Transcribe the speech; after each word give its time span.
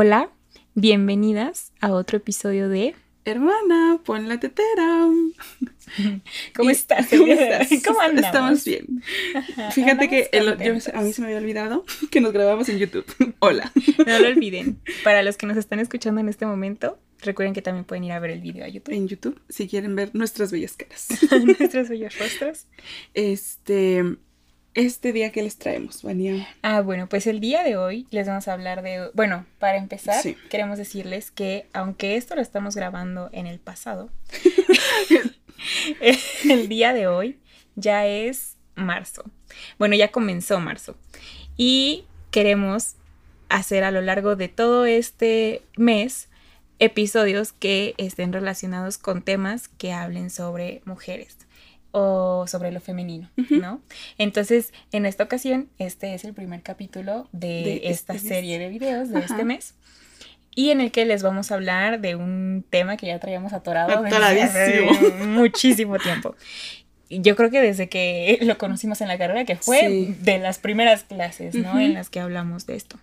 Hola, 0.00 0.30
bienvenidas 0.76 1.72
a 1.80 1.90
otro 1.90 2.18
episodio 2.18 2.68
de 2.68 2.94
Hermana, 3.24 3.98
pon 4.04 4.28
la 4.28 4.38
tetera. 4.38 5.08
¿Cómo 6.54 6.70
estás? 6.70 7.08
¿Cómo 7.08 7.26
estás? 7.26 7.68
¿Cómo 7.84 8.00
andamos? 8.00 8.26
Estamos 8.28 8.64
bien. 8.64 9.02
Fíjate 9.72 10.08
que 10.08 10.28
el- 10.30 10.56
yo- 10.56 10.92
a 10.94 11.00
mí 11.02 11.12
se 11.12 11.20
me 11.20 11.26
había 11.26 11.38
olvidado 11.38 11.84
que 12.12 12.20
nos 12.20 12.32
grabamos 12.32 12.68
en 12.68 12.78
YouTube. 12.78 13.06
Hola. 13.40 13.72
No 14.06 14.20
lo 14.20 14.28
olviden. 14.28 14.80
Para 15.02 15.24
los 15.24 15.36
que 15.36 15.46
nos 15.46 15.56
están 15.56 15.80
escuchando 15.80 16.20
en 16.20 16.28
este 16.28 16.46
momento, 16.46 17.00
recuerden 17.20 17.52
que 17.52 17.62
también 17.62 17.84
pueden 17.84 18.04
ir 18.04 18.12
a 18.12 18.20
ver 18.20 18.30
el 18.30 18.40
video 18.40 18.66
a 18.66 18.68
YouTube. 18.68 18.94
En 18.94 19.08
YouTube, 19.08 19.40
si 19.48 19.66
quieren 19.66 19.96
ver 19.96 20.10
nuestras 20.14 20.52
bellas 20.52 20.74
caras. 20.76 21.08
Nuestros 21.44 21.88
bellos 21.88 22.16
rostros. 22.20 22.66
Este, 23.14 24.04
este 24.78 25.12
día 25.12 25.32
que 25.32 25.42
les 25.42 25.56
traemos, 25.56 26.02
Vania. 26.02 26.48
Ah, 26.62 26.80
bueno, 26.80 27.08
pues 27.08 27.26
el 27.26 27.40
día 27.40 27.64
de 27.64 27.76
hoy 27.76 28.06
les 28.10 28.28
vamos 28.28 28.46
a 28.46 28.52
hablar 28.52 28.82
de... 28.82 29.10
Bueno, 29.12 29.44
para 29.58 29.76
empezar, 29.76 30.22
Sí. 30.22 30.36
queremos 30.50 30.78
decirles 30.78 31.30
que 31.32 31.66
aunque 31.72 32.16
esto 32.16 32.36
lo 32.36 32.42
estamos 32.42 32.76
grabando 32.76 33.28
en 33.32 33.46
el 33.48 33.58
pasado, 33.58 34.08
el 36.48 36.68
día 36.68 36.92
de 36.92 37.08
hoy 37.08 37.38
ya 37.74 38.06
es 38.06 38.56
marzo. 38.76 39.24
Bueno, 39.78 39.96
ya 39.96 40.12
comenzó 40.12 40.60
marzo. 40.60 40.96
Y 41.56 42.04
queremos 42.30 42.94
hacer 43.48 43.82
a 43.82 43.90
lo 43.90 44.00
largo 44.00 44.36
de 44.36 44.46
todo 44.48 44.86
este 44.86 45.62
mes 45.76 46.28
episodios 46.78 47.50
que 47.52 47.94
estén 47.98 48.32
relacionados 48.32 48.98
con 48.98 49.22
temas 49.22 49.66
que 49.66 49.92
hablen 49.92 50.30
sobre 50.30 50.82
mujeres 50.84 51.47
o 51.90 52.46
sobre 52.46 52.70
lo 52.72 52.80
femenino. 52.80 53.30
¿no? 53.50 53.80
Entonces, 54.18 54.72
en 54.92 55.06
esta 55.06 55.24
ocasión, 55.24 55.68
este 55.78 56.14
es 56.14 56.24
el 56.24 56.34
primer 56.34 56.62
capítulo 56.62 57.28
de, 57.32 57.48
De 57.48 57.80
esta 57.84 58.14
este 58.14 58.28
mes. 58.28 58.34
serie 58.36 58.58
de 58.58 58.68
videos 58.68 59.08
de 59.10 59.18
Ajá. 59.18 59.26
este 59.26 59.44
mes. 59.44 59.74
Y 60.54 60.70
en 60.70 60.80
el 60.80 60.90
que 60.90 61.04
les 61.04 61.22
vamos 61.22 61.50
a 61.50 61.54
hablar 61.54 62.00
de 62.00 62.16
un 62.16 62.64
tema 62.68 62.96
que 62.96 63.06
ya 63.06 63.18
traíamos 63.20 63.52
atorado 63.52 64.02
desde 64.02 64.88
muchísimo 65.26 65.98
tiempo. 65.98 66.34
Yo 67.10 67.36
creo 67.36 67.50
que 67.50 67.60
desde 67.62 67.88
que 67.88 68.38
lo 68.42 68.58
conocimos 68.58 69.00
en 69.00 69.08
la 69.08 69.16
carrera, 69.18 69.44
que 69.44 69.56
fue 69.56 69.80
Sí. 69.88 70.16
de 70.20 70.38
las 70.38 70.58
primeras 70.58 71.04
clases, 71.04 71.54
¿no? 71.54 71.78
En 71.78 71.94
las 71.94 72.10
que 72.10 72.20
hablamos 72.20 72.66
de 72.66 72.74
esto. 72.76 72.98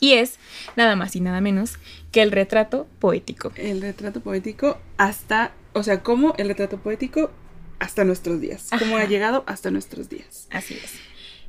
Y 0.00 0.12
es 0.14 0.38
nada 0.76 0.94
más 0.96 1.16
y 1.16 1.20
nada 1.20 1.40
menos 1.40 1.78
que 2.12 2.20
el 2.20 2.30
retrato 2.30 2.86
poético. 2.98 3.52
El 3.56 3.80
retrato 3.80 4.20
poético 4.20 4.78
hasta, 4.98 5.52
o 5.72 5.82
sea, 5.82 6.02
como 6.02 6.34
el 6.36 6.48
retrato 6.48 6.76
poético 6.78 7.30
hasta 7.78 8.04
nuestros 8.04 8.40
días. 8.40 8.68
Cómo 8.78 8.96
ha 8.96 9.00
Ajá. 9.00 9.08
llegado 9.08 9.44
hasta 9.46 9.70
nuestros 9.70 10.08
días. 10.08 10.46
Así 10.50 10.74
es. 10.74 10.92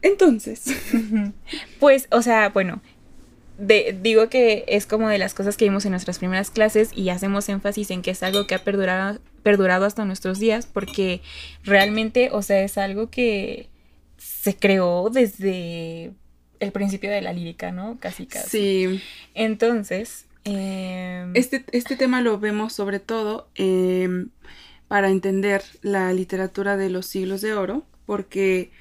Entonces. 0.02 0.66
Pues, 1.80 2.08
o 2.12 2.22
sea, 2.22 2.50
bueno, 2.50 2.82
de- 3.58 3.98
digo 4.02 4.30
que 4.30 4.66
es 4.68 4.86
como 4.86 5.10
de 5.10 5.18
las 5.18 5.34
cosas 5.34 5.58
que 5.58 5.66
vimos 5.66 5.86
en 5.86 5.92
nuestras 5.92 6.20
primeras 6.20 6.52
clases 6.52 6.92
y 6.96 7.10
hacemos 7.10 7.50
énfasis 7.50 7.90
en 7.92 8.02
que 8.02 8.12
es 8.12 8.22
algo 8.24 8.46
que 8.48 8.56
ha 8.56 8.64
perdurado, 8.64 9.20
perdurado 9.44 9.86
hasta 9.86 10.06
nuestros 10.06 10.38
días 10.40 10.66
porque 10.68 11.22
realmente, 11.64 12.30
o 12.32 12.42
sea, 12.42 12.62
es 12.64 12.78
algo 12.78 13.10
que 13.10 13.70
se 14.18 14.56
creó 14.56 15.10
desde 15.12 16.12
el 16.60 16.72
principio 16.72 17.10
de 17.10 17.22
la 17.22 17.34
lírica, 17.34 17.72
¿no? 17.72 17.98
Casi, 18.00 18.26
casi. 18.26 18.50
sí, 18.50 19.04
Entonces, 19.36 20.26
em, 20.44 21.32
Este, 21.36 21.64
este 21.72 21.96
tema 21.96 22.22
lo 22.22 22.40
vemos 22.40 22.74
sobre 22.74 23.00
todo 23.00 23.48
em, 23.56 24.30
para 24.88 25.10
entender 25.10 25.64
la 25.82 26.14
literatura 26.14 26.78
de 26.78 26.90
los 26.90 27.06
siglos 27.06 27.42
de 27.42 27.54
oro, 27.54 27.86
porque 28.06 28.72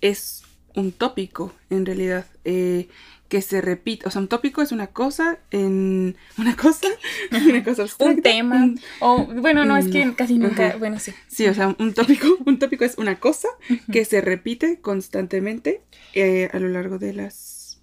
es 0.00 0.42
un 0.74 0.90
tópico 0.92 1.52
en 1.70 1.84
realidad 1.86 2.26
eh, 2.44 2.88
que 3.28 3.42
se 3.42 3.60
repite. 3.60 4.06
O 4.08 4.10
sea, 4.10 4.20
un 4.22 4.28
tópico 4.28 4.60
es 4.62 4.72
una 4.72 4.88
cosa 4.88 5.38
en 5.50 6.16
una 6.38 6.56
cosa, 6.56 6.88
una 7.30 7.62
cosa 7.64 7.82
abstracta, 7.82 8.14
un 8.16 8.22
tema. 8.22 8.56
un- 8.64 8.80
O, 9.00 9.24
bueno, 9.26 9.64
no, 9.64 9.76
es 9.76 9.88
que 9.88 10.04
No. 10.04 10.16
casi 10.16 10.38
nunca, 10.38 10.76
bueno, 10.76 10.98
sí. 10.98 11.12
sí, 11.28 11.46
o 11.46 11.54
sea, 11.54 11.74
un 11.78 11.94
tópico, 11.94 12.26
un 12.46 12.58
tópico 12.58 12.84
es 12.84 12.98
una 12.98 13.20
cosa 13.20 13.48
que 13.92 14.04
se 14.04 14.20
repite 14.20 14.80
constantemente 14.80 15.82
eh, 16.14 16.48
a 16.52 16.58
lo 16.58 16.68
largo 16.68 16.98
de 16.98 17.12
las 17.14 17.80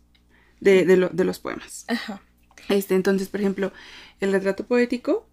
de, 0.60 0.84
de 0.86 0.98
lo- 0.98 1.10
de 1.10 1.24
los 1.24 1.40
poemas. 1.40 1.86
Ajá. 1.88 2.22
Este, 2.68 2.94
entonces, 2.96 3.30
por 3.30 3.40
ejemplo, 3.40 3.72
el 4.20 4.32
retrato 4.34 4.66
poético 4.66 5.28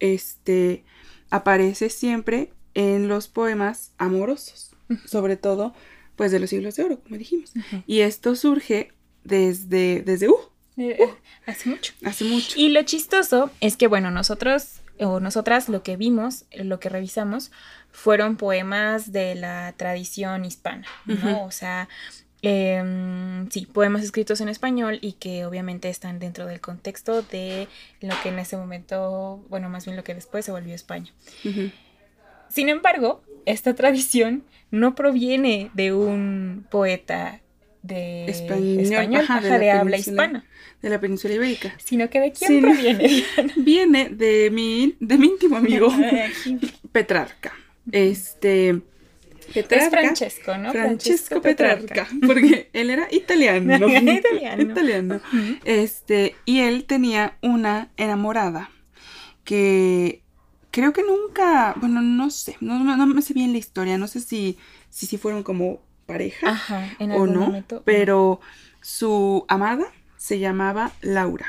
este, 0.00 0.84
aparece 1.32 1.88
siempre 1.88 2.52
en 2.74 3.08
los 3.08 3.26
poemas 3.26 3.90
amorosos, 3.98 4.70
sobre 5.06 5.36
todo, 5.36 5.74
pues, 6.14 6.30
de 6.30 6.38
los 6.38 6.50
siglos 6.50 6.76
de 6.76 6.84
oro, 6.84 7.00
como 7.00 7.16
dijimos. 7.16 7.52
Y 7.86 8.00
esto 8.00 8.36
surge 8.36 8.92
desde, 9.24 10.02
desde, 10.02 10.28
uh, 10.28 10.36
Eh, 10.76 10.96
eh, 11.00 11.14
hace 11.46 11.68
mucho. 11.68 11.92
hace 12.04 12.24
mucho. 12.24 12.58
Y 12.58 12.68
lo 12.68 12.82
chistoso 12.82 13.50
es 13.60 13.76
que, 13.76 13.88
bueno, 13.88 14.10
nosotros 14.10 14.80
o 15.00 15.20
nosotras 15.20 15.68
lo 15.68 15.82
que 15.82 15.96
vimos, 15.96 16.44
lo 16.52 16.78
que 16.78 16.88
revisamos, 16.88 17.50
fueron 17.90 18.36
poemas 18.36 19.10
de 19.10 19.34
la 19.34 19.72
tradición 19.76 20.44
hispana, 20.44 20.86
¿no? 21.06 21.44
O 21.44 21.50
sea, 21.50 21.88
em, 22.42 23.48
sí, 23.50 23.66
poemas 23.66 24.02
escritos 24.02 24.40
en 24.40 24.48
español 24.48 24.98
y 25.00 25.12
que 25.12 25.44
obviamente 25.46 25.88
están 25.88 26.18
dentro 26.18 26.46
del 26.46 26.60
contexto 26.60 27.22
de 27.22 27.68
lo 28.00 28.14
que 28.22 28.28
en 28.30 28.38
ese 28.38 28.56
momento, 28.56 29.44
bueno, 29.48 29.68
más 29.68 29.84
bien 29.84 29.96
lo 29.96 30.04
que 30.04 30.14
después 30.14 30.44
se 30.44 30.52
volvió 30.52 30.74
España. 30.74 31.12
Sin 32.48 32.68
embargo, 32.68 33.22
esta 33.46 33.74
tradición 33.74 34.44
no 34.70 34.94
proviene 34.94 35.70
de 35.74 35.92
un 35.92 36.66
poeta 36.70 37.40
de 37.82 38.26
Español, 38.26 38.80
español, 38.80 39.22
ajá, 39.22 39.40
de 39.40 39.48
ajá, 39.48 39.48
la 39.48 39.58
de 39.58 39.70
habla 39.72 39.96
hispana, 39.96 40.44
De 40.80 40.88
la 40.88 41.00
península 41.00 41.34
ibérica. 41.34 41.74
sino 41.82 42.08
que 42.10 42.20
de 42.20 42.32
quién 42.32 42.60
proviene. 42.62 43.24
Viene 43.56 44.08
de 44.08 44.50
mi, 44.50 44.96
de 45.00 45.18
mi 45.18 45.26
íntimo 45.26 45.56
amigo 45.56 45.88
Petrarca. 46.92 47.52
Este. 47.90 48.80
Petrarca. 49.52 49.84
Es 49.84 49.90
Francesco, 49.90 50.56
¿no? 50.58 50.72
Francesco 50.72 51.40
Petrarca, 51.40 52.08
porque 52.26 52.70
él 52.72 52.90
era 52.90 53.08
italiano. 53.10 53.76
Italiano. 53.88 54.62
Italiano. 54.62 55.20
Este, 55.64 56.34
y 56.44 56.60
él 56.60 56.84
tenía 56.84 57.36
una 57.42 57.90
enamorada 57.96 58.70
que 59.44 60.22
creo 60.70 60.92
que 60.92 61.02
nunca, 61.02 61.74
bueno, 61.76 62.00
no 62.02 62.30
sé, 62.30 62.56
no, 62.60 62.78
no, 62.82 62.96
no 62.96 63.06
me 63.06 63.22
sé 63.22 63.34
bien 63.34 63.52
la 63.52 63.58
historia, 63.58 63.98
no 63.98 64.08
sé 64.08 64.20
si, 64.20 64.58
si, 64.90 65.06
si 65.06 65.18
fueron 65.18 65.42
como 65.42 65.80
pareja 66.06 66.50
Ajá, 66.50 66.90
o 66.98 67.26
no, 67.26 67.40
momento. 67.40 67.82
pero 67.84 68.40
su 68.80 69.44
amada 69.48 69.86
se 70.16 70.38
llamaba 70.38 70.92
Laura. 71.00 71.46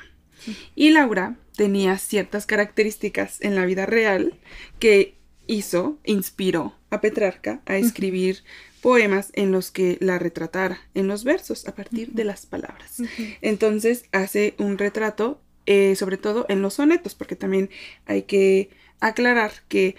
Y 0.76 0.90
Laura 0.90 1.38
tenía 1.56 1.98
ciertas 1.98 2.46
características 2.46 3.40
en 3.42 3.56
la 3.56 3.66
vida 3.66 3.86
real 3.86 4.34
que 4.80 5.16
hizo, 5.48 6.00
inspiró 6.04 6.76
a 6.94 7.02
Petrarca 7.02 7.62
a 7.66 7.78
escribir 7.78 8.44
poemas 8.82 9.32
en 9.34 9.52
los 9.52 9.72
que 9.72 9.98
la 10.02 10.20
retratara 10.20 10.80
en 10.94 11.08
los 11.08 11.24
versos 11.24 11.68
a 11.68 11.74
partir 11.76 12.12
de 12.12 12.26
las 12.26 12.46
palabras. 12.46 13.02
Entonces 13.42 14.06
hace 14.12 14.56
un 14.58 14.78
retrato, 14.78 15.40
eh, 15.66 15.96
sobre 15.96 16.18
todo 16.18 16.46
en 16.50 16.62
los 16.62 16.76
sonetos, 16.76 17.16
porque 17.16 17.36
también 17.36 17.70
hay 18.06 18.24
que 18.24 18.70
aclarar 19.00 19.52
que 19.68 19.96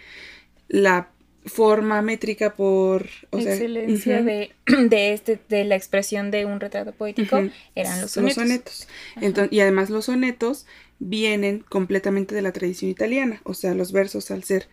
la 0.69 1.09
forma 1.47 2.01
métrica 2.03 2.55
por... 2.55 3.09
O 3.31 3.41
sea, 3.41 3.53
excelencia 3.53 4.23
de, 4.23 4.53
de, 4.67 5.13
este, 5.13 5.39
de 5.49 5.65
la 5.65 5.77
expresión 5.77 6.31
de 6.31 6.47
un 6.47 6.59
retrato 6.61 6.93
poético 6.93 7.43
eran 7.75 8.01
los 8.01 8.13
sonetos. 8.13 8.89
Ajá. 9.17 9.27
Enton- 9.27 9.49
y 9.51 9.61
además 9.61 9.91
los 9.91 10.07
sonetos 10.07 10.67
vienen 10.99 11.65
completamente 11.69 12.35
de 12.35 12.43
la 12.43 12.53
tradición 12.53 12.91
italiana, 12.91 13.41
o 13.45 13.55
sea, 13.55 13.75
los 13.75 13.93
versos 13.93 14.31
al 14.31 14.45
ser 14.45 14.69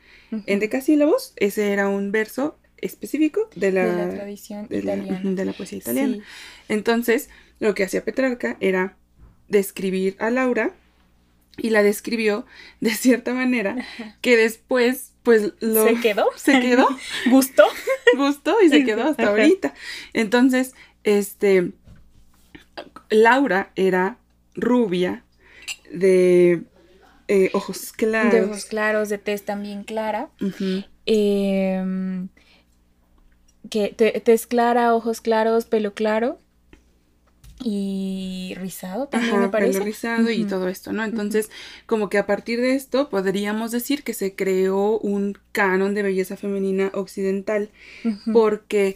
en 0.45 0.59
decasílabos, 0.59 1.33
ese 1.35 1.71
era 1.73 1.89
un 1.89 2.11
verso 2.11 2.57
específico 2.77 3.49
de 3.55 3.71
la, 3.71 3.85
de 3.85 4.07
la 4.07 4.13
tradición 4.13 4.67
de 4.67 4.79
italiana. 4.79 5.19
de 5.23 5.45
la 5.45 5.53
poesía 5.53 5.77
italiana. 5.79 6.15
Sí. 6.15 6.21
Entonces, 6.69 7.29
lo 7.59 7.75
que 7.75 7.83
hacía 7.83 8.03
Petrarca 8.03 8.57
era 8.59 8.97
describir 9.49 10.15
a 10.19 10.29
Laura 10.29 10.73
y 11.57 11.69
la 11.69 11.83
describió 11.83 12.45
de 12.79 12.91
cierta 12.91 13.33
manera 13.33 13.75
Ajá. 13.77 14.17
que 14.21 14.37
después, 14.37 15.11
pues, 15.23 15.51
lo 15.59 15.85
¿Se 15.85 15.95
quedó? 15.95 16.25
se 16.37 16.59
quedó, 16.61 16.87
¿Gustó? 17.29 17.63
gustó 18.17 18.61
y 18.61 18.69
se 18.69 18.83
quedó 18.85 19.03
hasta 19.03 19.27
ahorita. 19.27 19.73
Entonces, 20.13 20.73
este, 21.03 21.71
Laura 23.09 23.71
era 23.75 24.17
rubia, 24.55 25.23
de 25.91 26.63
eh, 27.27 27.49
ojos 27.53 27.91
claros. 27.93 28.33
De 28.33 28.41
ojos 28.43 28.65
claros, 28.65 29.09
de 29.09 29.17
tez 29.17 29.43
también 29.45 29.83
clara. 29.83 30.29
Em, 31.05 32.27
que 33.69 33.89
te- 33.89 34.19
tez 34.19 34.47
clara, 34.47 34.93
ojos 34.95 35.21
claros, 35.21 35.65
pelo 35.65 35.93
claro. 35.93 36.37
Y 37.63 38.53
rizado 38.57 39.07
también 39.07 39.33
Ajá, 39.33 39.41
me 39.43 39.49
parece. 39.49 39.73
pelo 39.73 39.85
rizado 39.85 40.31
y 40.31 40.45
todo 40.45 40.67
esto, 40.67 40.93
¿no? 40.93 41.03
Entonces, 41.03 41.51
como 41.85 42.09
que 42.09 42.17
a 42.17 42.25
partir 42.25 42.59
de 42.59 42.73
esto 42.73 43.07
podríamos 43.09 43.69
decir 43.71 44.03
que 44.03 44.13
se 44.15 44.35
creó 44.35 44.97
un 44.97 45.37
canon 45.51 45.93
de 45.93 46.01
belleza 46.01 46.37
femenina 46.37 46.89
occidental, 46.95 47.69
porque 48.33 48.95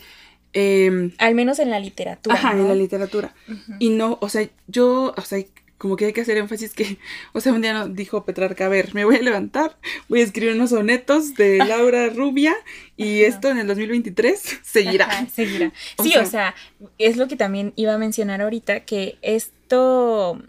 em, 0.54 1.12
Al 1.20 1.36
menos 1.36 1.60
en 1.60 1.70
la 1.70 1.80
literatura. 1.80 2.34
Ajá, 2.36 2.54
¿no? 2.56 2.62
en 2.62 2.68
la 2.70 2.76
literatura. 2.76 3.36
Y 3.78 3.90
no, 3.90 4.18
o 4.20 4.30
sea, 4.30 4.50
yo, 4.68 5.14
o 5.16 5.22
sea, 5.22 5.44
como 5.78 5.96
que 5.96 6.06
hay 6.06 6.14
que 6.14 6.22
hacer 6.22 6.38
énfasis 6.38 6.74
que, 6.74 6.98
o 7.34 7.42
sea, 7.42 7.54
un 7.54 7.62
día 7.62 7.74
nos 7.74 7.96
dijo 7.96 8.26
Petrarca, 8.26 8.66
a 8.66 8.70
ver, 8.70 8.94
me 8.94 9.06
voy 9.06 9.18
a 9.18 9.22
levantar, 9.22 9.78
voy 10.08 10.22
a 10.22 10.24
escribir 10.24 10.56
unos 10.56 10.70
sonetos 10.70 11.36
de 11.36 11.58
Laura 11.66 12.10
Rubia 12.10 12.56
y 12.98 13.24
esto 13.24 13.50
en 13.50 13.60
el 13.60 13.68
2023 13.68 14.60
seguirá. 14.64 15.28
seguirá. 15.28 15.72
sí, 16.04 16.16
o 16.18 16.26
sea, 16.26 16.56
es 16.98 17.18
lo 17.18 17.28
que 17.28 17.36
también 17.36 17.74
iba 17.76 17.94
a 17.94 17.98
mencionar 17.98 18.42
ahorita, 18.42 18.82
que 18.82 19.18
esto, 19.22 20.42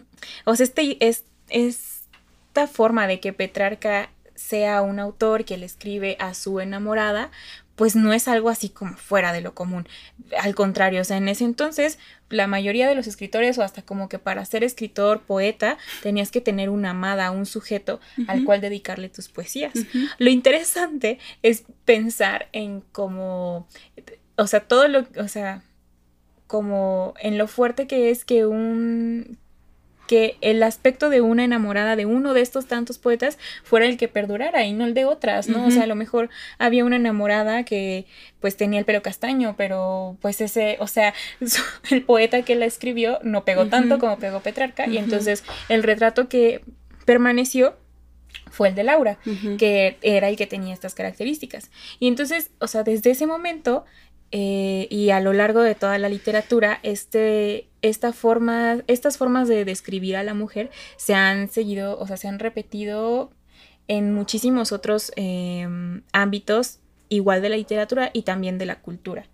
o 0.45 0.57
sea, 0.57 0.65
este, 0.65 0.97
es, 1.01 1.25
esta 1.49 2.67
forma 2.67 3.07
de 3.07 3.21
que 3.21 3.33
Petrarca 3.33 4.11
sea 4.35 4.83
un 4.83 4.99
autor 4.99 5.45
que 5.45 5.57
le 5.57 5.67
escribe 5.67 6.17
a 6.21 6.35
su 6.35 6.61
enamorada, 6.61 7.31
pues 7.77 7.95
no 7.95 8.13
es 8.13 8.27
algo 8.27 8.49
así 8.49 8.71
como 8.71 8.97
fuera 8.97 9.33
de 9.33 9.43
lo 9.43 9.55
común. 9.55 9.87
Al 10.41 10.55
contrario, 10.55 11.03
o 11.03 11.05
sea, 11.05 11.19
en 11.19 11.29
ese 11.29 11.45
entonces 11.45 11.99
la 12.29 12.47
mayoría 12.47 12.89
de 12.89 12.95
los 12.95 13.07
escritores 13.07 13.57
o 13.59 13.63
hasta 13.63 13.83
como 13.83 14.09
que 14.09 14.19
para 14.19 14.45
ser 14.45 14.65
escritor, 14.65 15.21
poeta, 15.21 15.79
tenías 16.03 16.31
que 16.31 16.41
tener 16.41 16.71
una 16.71 16.91
amada, 16.91 17.31
un 17.31 17.47
sujeto 17.47 18.01
al 18.27 18.45
cual 18.45 18.61
dedicarle 18.61 19.09
tus 19.09 19.29
poesías. 19.29 19.75
Lo 20.19 20.31
interesante 20.31 21.19
es 21.43 21.65
pensar 21.85 22.49
en 22.53 22.81
cómo, 22.81 23.69
o 24.37 24.47
sea, 24.47 24.61
todo 24.61 24.89
lo, 24.89 25.07
o 25.19 25.29
sea, 25.29 25.63
como 26.47 27.15
en 27.21 27.39
lo 27.39 27.47
fuerte 27.47 27.87
que 27.87 28.11
es 28.11 28.25
que 28.25 28.47
un 28.47 29.39
que 30.07 30.37
el 30.41 30.63
aspecto 30.63 31.11
de 31.11 31.21
una 31.21 31.45
enamorada 31.45 31.97
de 31.97 32.07
uno 32.07 32.35
de 32.35 32.41
estos 32.41 32.67
tantos 32.67 32.99
poetas 32.99 33.39
fuera 33.63 33.87
el 33.87 33.97
que 33.97 34.09
perdurara 34.09 34.65
y 34.65 34.73
no 34.73 34.85
el 34.85 34.95
de 34.95 35.05
otras, 35.05 35.49
¿no? 35.49 35.67
O 35.67 35.71
sea, 35.71 35.85
a 35.85 35.87
lo 35.87 35.97
mejor 35.97 36.31
había 36.59 36.85
una 36.85 36.97
enamorada 36.97 37.65
que 37.65 38.07
pues 38.41 38.57
tenía 38.57 38.79
el 38.79 38.85
pelo 38.85 39.03
castaño, 39.03 39.55
pero 39.57 40.17
pues 40.21 40.41
ese, 40.41 40.77
o 40.81 40.87
sea, 40.87 41.15
el 41.91 42.03
poeta 42.03 42.43
que 42.43 42.55
la 42.55 42.67
escribió 42.67 43.19
no 43.23 43.45
pegó 43.45 43.67
tanto 43.67 43.99
como 43.99 44.19
pegó 44.19 44.41
Petrarca 44.41 44.87
y 44.87 44.99
entonces 44.99 45.45
el 45.69 45.83
retrato 45.83 46.29
que 46.29 46.63
permaneció 47.05 47.77
fue 48.51 48.69
el 48.69 48.75
de 48.75 48.85
Laura, 48.85 49.19
que 49.59 49.99
era 50.03 50.29
el 50.29 50.37
que 50.37 50.47
tenía 50.47 50.73
estas 50.73 50.95
características. 50.95 51.71
Y 51.99 52.09
entonces, 52.09 52.51
o 52.59 52.67
sea, 52.67 52.83
desde 52.85 53.11
ese 53.11 53.27
momento 53.27 53.85
eh, 54.33 54.89
y 54.91 55.11
a 55.11 55.21
lo 55.21 55.33
largo 55.33 55.63
de 55.63 55.75
toda 55.75 55.99
la 55.99 56.09
literatura, 56.09 56.81
este, 56.83 57.69
esta 57.89 58.13
forma, 58.13 58.83
estas 58.87 59.19
formas 59.19 59.49
de 59.49 59.65
describir 59.65 60.17
a 60.17 60.23
la 60.23 60.35
mujer 60.35 60.71
se 60.97 61.15
han 61.15 61.49
seguido, 61.49 61.99
o 61.99 62.07
sea, 62.07 62.17
se 62.17 62.29
han 62.29 62.39
repetido 62.39 63.31
en 63.89 64.13
muchísimos 64.13 64.73
otros 64.73 65.13
em, 65.17 66.03
ámbitos, 66.13 66.81
igual 67.09 67.41
de 67.41 67.49
la 67.51 67.57
literatura 67.57 68.11
y 68.13 68.23
también 68.23 68.59
de 68.59 68.67
la 68.67 68.81
cultura, 68.81 69.29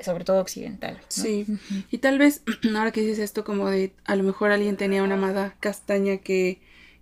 sobre 0.00 0.24
todo 0.24 0.40
occidental. 0.40 0.98
Sí, 1.08 1.46
y 1.90 1.98
tal 1.98 2.18
vez, 2.18 2.42
ahora 2.76 2.92
que 2.92 3.02
dices 3.02 3.18
esto, 3.18 3.44
como 3.44 3.68
de, 3.68 3.92
a 4.04 4.16
lo 4.16 4.22
mejor 4.22 4.50
alguien 4.52 4.76
tenía 4.76 5.02
una 5.02 5.14
amada 5.14 5.56
castaña 5.60 6.18
que 6.18 6.60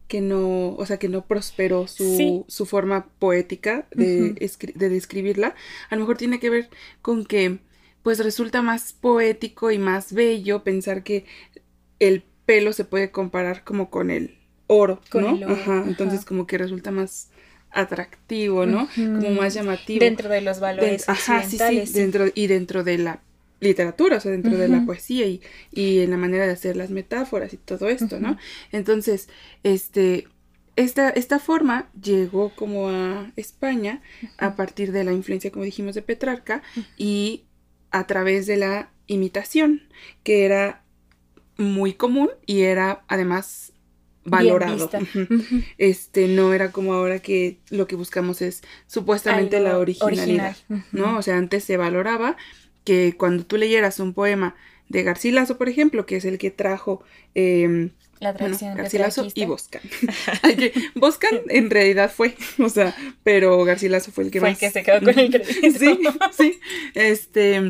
que 0.09 0.23
no, 0.23 0.71
o 0.71 0.87
sea, 0.87 0.97
que 0.97 1.11
no 1.11 1.27
prosperó 1.27 1.87
su, 1.87 2.47
su 2.49 2.65
forma 2.65 3.07
poética 3.19 3.87
de, 3.95 4.33
de 4.75 4.89
describirla, 4.89 5.55
a 5.91 5.95
lo 5.95 6.01
mejor 6.01 6.17
tiene 6.17 6.41
que 6.41 6.49
ver 6.49 6.71
con 7.03 7.27
que 7.27 7.59
pues 8.09 8.21
resulta 8.21 8.63
más 8.63 8.95
poético 8.95 9.71
y 9.71 9.77
más 9.77 10.15
bello 10.15 10.65
pensar 10.65 11.03
que 11.03 11.27
el 11.99 12.23
pelo 12.47 12.73
se 12.73 12.87
puede 12.87 13.11
comparar 13.11 13.65
como 13.65 13.91
con 13.91 14.11
el 14.11 14.39
oro, 14.67 15.03
¿no? 15.13 15.39
ajá, 15.47 15.85
entonces 15.87 16.25
como 16.25 16.47
que 16.47 16.57
resulta 16.57 16.91
más 16.91 17.29
atractivo, 17.71 18.65
¿no? 18.65 18.89
Como 18.95 19.29
más 19.33 19.53
llamativo. 19.53 20.01
Dentro 20.01 20.31
de 20.31 20.41
los 20.41 20.59
valores. 20.59 21.07
ajá, 21.07 21.43
sí, 21.43 21.59
sí, 21.59 21.93
dentro, 21.93 22.29
y 22.35 22.47
dentro 22.47 22.83
de 22.83 22.97
la 22.97 23.21
literatura, 23.61 24.17
o 24.17 24.21
sea, 24.21 24.33
dentro 24.33 24.57
de 24.57 24.69
la 24.69 24.87
poesía 24.87 25.27
y, 25.27 25.43
y, 25.71 25.99
en 25.99 26.11
la 26.11 26.17
manera 26.17 26.47
de 26.47 26.53
hacer 26.53 26.77
las 26.77 26.89
metáforas 26.89 27.53
y 27.53 27.59
todo 27.59 27.91
esto, 27.91 28.19
¿no? 28.21 28.39
Entonces, 28.73 29.29
este, 29.65 30.29
esta, 30.77 31.11
esta 31.11 31.39
forma 31.41 31.91
llegó 32.01 32.55
como 32.57 32.89
a 32.89 33.33
España 33.37 34.01
a 34.39 34.57
partir 34.57 34.93
de 34.93 35.05
la 35.05 35.13
influencia, 35.13 35.51
como 35.51 35.67
dijimos, 35.67 35.95
de 35.95 36.01
Petrarca 36.01 36.63
y 36.97 37.43
a 37.91 38.07
través 38.07 38.47
de 38.47 38.57
la 38.57 38.91
imitación, 39.07 39.83
que 40.23 40.45
era 40.45 40.83
muy 41.57 41.95
común 41.95 42.31
y 42.47 42.63
era 42.63 43.05
además 43.09 43.73
valorado. 44.25 44.91
Este 45.79 46.29
no 46.29 46.53
era 46.53 46.71
como 46.71 46.95
ahora 46.95 47.19
que 47.21 47.59
lo 47.71 47.87
que 47.87 47.97
buscamos 47.97 48.43
es 48.43 48.63
supuestamente 48.87 49.61
la 49.61 49.79
originalidad, 49.79 50.57
¿no? 50.93 51.19
O 51.19 51.23
sea, 51.23 51.37
antes 51.37 51.65
se 51.65 51.77
valoraba 51.77 52.37
que 52.85 53.15
cuando 53.17 53.45
tú 53.45 53.57
leyeras 53.57 54.01
un 54.01 54.15
poema 54.15 54.55
de 54.89 55.03
Garcilaso, 55.03 55.59
por 55.59 55.69
ejemplo, 55.69 56.07
que 56.07 56.17
es 56.17 56.25
el 56.25 56.39
que 56.39 56.51
trajo 56.51 57.03
eh, 57.35 57.91
la 58.21 58.35
tradición 58.35 58.77
Garcilaso 58.77 59.29
y 59.35 59.45
Boscan. 59.45 59.83
Boscan 60.95 61.41
en 61.49 61.71
realidad 61.71 62.11
fue, 62.15 62.35
o 62.59 62.69
sea, 62.69 62.95
pero 63.23 63.65
Garcilaso 63.65 64.13
fue 64.13 64.25
el 64.25 64.31
que 64.31 64.41
fue 64.41 64.51
más. 64.51 64.63
el 64.63 64.69
que 64.69 64.73
se 64.73 64.83
quedó 64.83 65.01
con 65.01 65.19
el 65.19 65.31
crédito. 65.31 65.79
sí, 65.79 65.99
sí. 66.37 66.61
Este, 66.95 67.63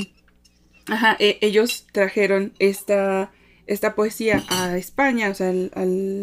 ajá, 0.86 1.16
e, 1.18 1.38
ellos 1.40 1.86
trajeron 1.92 2.52
esta, 2.58 3.32
esta 3.66 3.94
poesía 3.94 4.44
a 4.48 4.76
España, 4.76 5.30
o 5.30 5.34
sea, 5.34 5.48
al, 5.48 5.70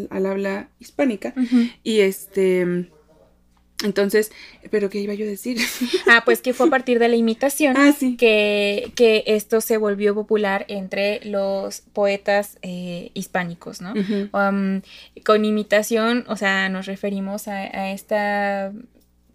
al, 0.10 0.26
habla 0.26 0.70
hispánica, 0.80 1.34
y 1.84 2.00
este 2.02 2.90
entonces, 3.84 4.32
¿pero 4.72 4.90
qué 4.90 5.00
iba 5.00 5.14
yo 5.14 5.26
a 5.26 5.30
decir? 5.30 5.58
Ah, 6.08 6.22
pues 6.24 6.42
que 6.42 6.54
fue 6.54 6.68
a 6.68 6.70
partir 6.70 7.00
de 7.00 7.10
la 7.10 7.16
imitación 7.16 7.76
ah, 7.78 7.94
que, 8.18 8.92
que, 8.96 9.24
esto 9.26 9.60
se 9.60 9.78
volvió 9.78 10.14
popular 10.14 10.66
entre 10.68 11.20
los 11.26 11.82
poetas 11.82 12.58
eh, 12.62 13.12
hispánicos, 13.14 13.82
¿no? 13.82 13.94
Um, 14.34 14.82
con 15.26 15.46
imitación, 15.46 16.26
o 16.28 16.36
sea, 16.38 16.70
nos 16.70 16.86
referimos 16.86 17.48
a 17.48 17.92
esta 17.92 18.72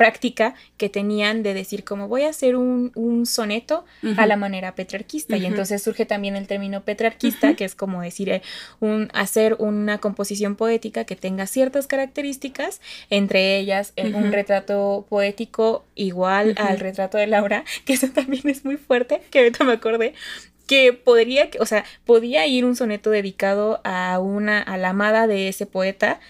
práctica 0.00 0.55
que 0.79 0.88
tenían 0.88 1.43
de 1.43 1.52
decir 1.52 1.85
como 1.85 2.08
voy 2.08 2.23
a 2.23 2.31
hacer 2.31 2.56
un, 2.56 3.26
soneto 3.26 3.85
a 4.17 4.25
la 4.25 4.37
manera 4.37 4.75
petrarquista. 4.75 5.37
Y 5.37 5.44
entonces 5.44 5.82
surge 5.82 6.06
también 6.06 6.37
el 6.37 6.47
término 6.47 6.85
petrarquista, 6.85 7.55
que 7.55 7.67
es 7.67 7.75
como 7.75 8.00
decir 8.00 8.31
eh, 8.31 8.41
un, 8.81 9.11
hacer 9.12 9.56
una 9.58 9.99
composición 9.99 10.56
poética 10.56 11.05
que 11.05 11.17
tenga 11.17 11.47
ciertas 11.47 11.87
características, 11.87 12.81
entre 13.11 13.58
ellas 13.58 13.93
eh, 13.97 14.14
un 14.14 14.32
retrato 14.32 15.05
poético 15.11 15.85
igual 15.97 16.55
al 16.56 16.81
retrato 16.81 17.19
de 17.19 17.26
Laura, 17.26 17.64
que 17.85 17.93
eso 17.93 18.08
también 18.08 18.49
es 18.49 18.64
muy 18.64 18.79
fuerte, 18.79 19.20
que 19.31 19.41
ahorita 19.41 19.64
me 19.64 19.75
acordé, 19.75 20.14
que 20.67 20.94
podría, 20.94 21.50
o 21.58 21.67
sea, 21.67 21.84
podía 22.06 22.46
ir 22.46 22.65
un 22.65 22.75
soneto 22.75 23.10
dedicado 23.10 23.82
a 23.84 24.19
una, 24.19 24.63
a 24.63 24.79
la 24.79 24.89
amada 24.91 25.27
de 25.27 25.48
ese 25.48 25.67
poeta, 25.67 26.20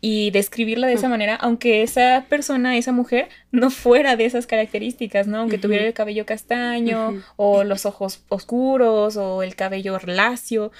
y 0.00 0.30
describirla 0.30 0.86
de 0.86 0.94
esa 0.94 1.08
manera, 1.08 1.34
aunque 1.34 1.82
esa 1.82 2.26
persona, 2.28 2.76
esa 2.76 2.92
mujer, 2.92 3.28
no 3.50 3.70
fuera 3.70 4.16
de 4.16 4.26
esas 4.26 4.46
características, 4.46 5.26
¿no? 5.26 5.38
Aunque 5.38 5.58
tuviera 5.58 5.84
el 5.84 5.92
cabello 5.92 6.24
castaño, 6.24 7.22
o 7.36 7.64
los 7.64 7.84
ojos 7.84 8.22
oscuros, 8.28 9.16
o 9.16 9.42
el 9.42 9.56
cabello 9.56 9.98
lacio. 10.06 10.70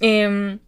Em, 0.00 0.58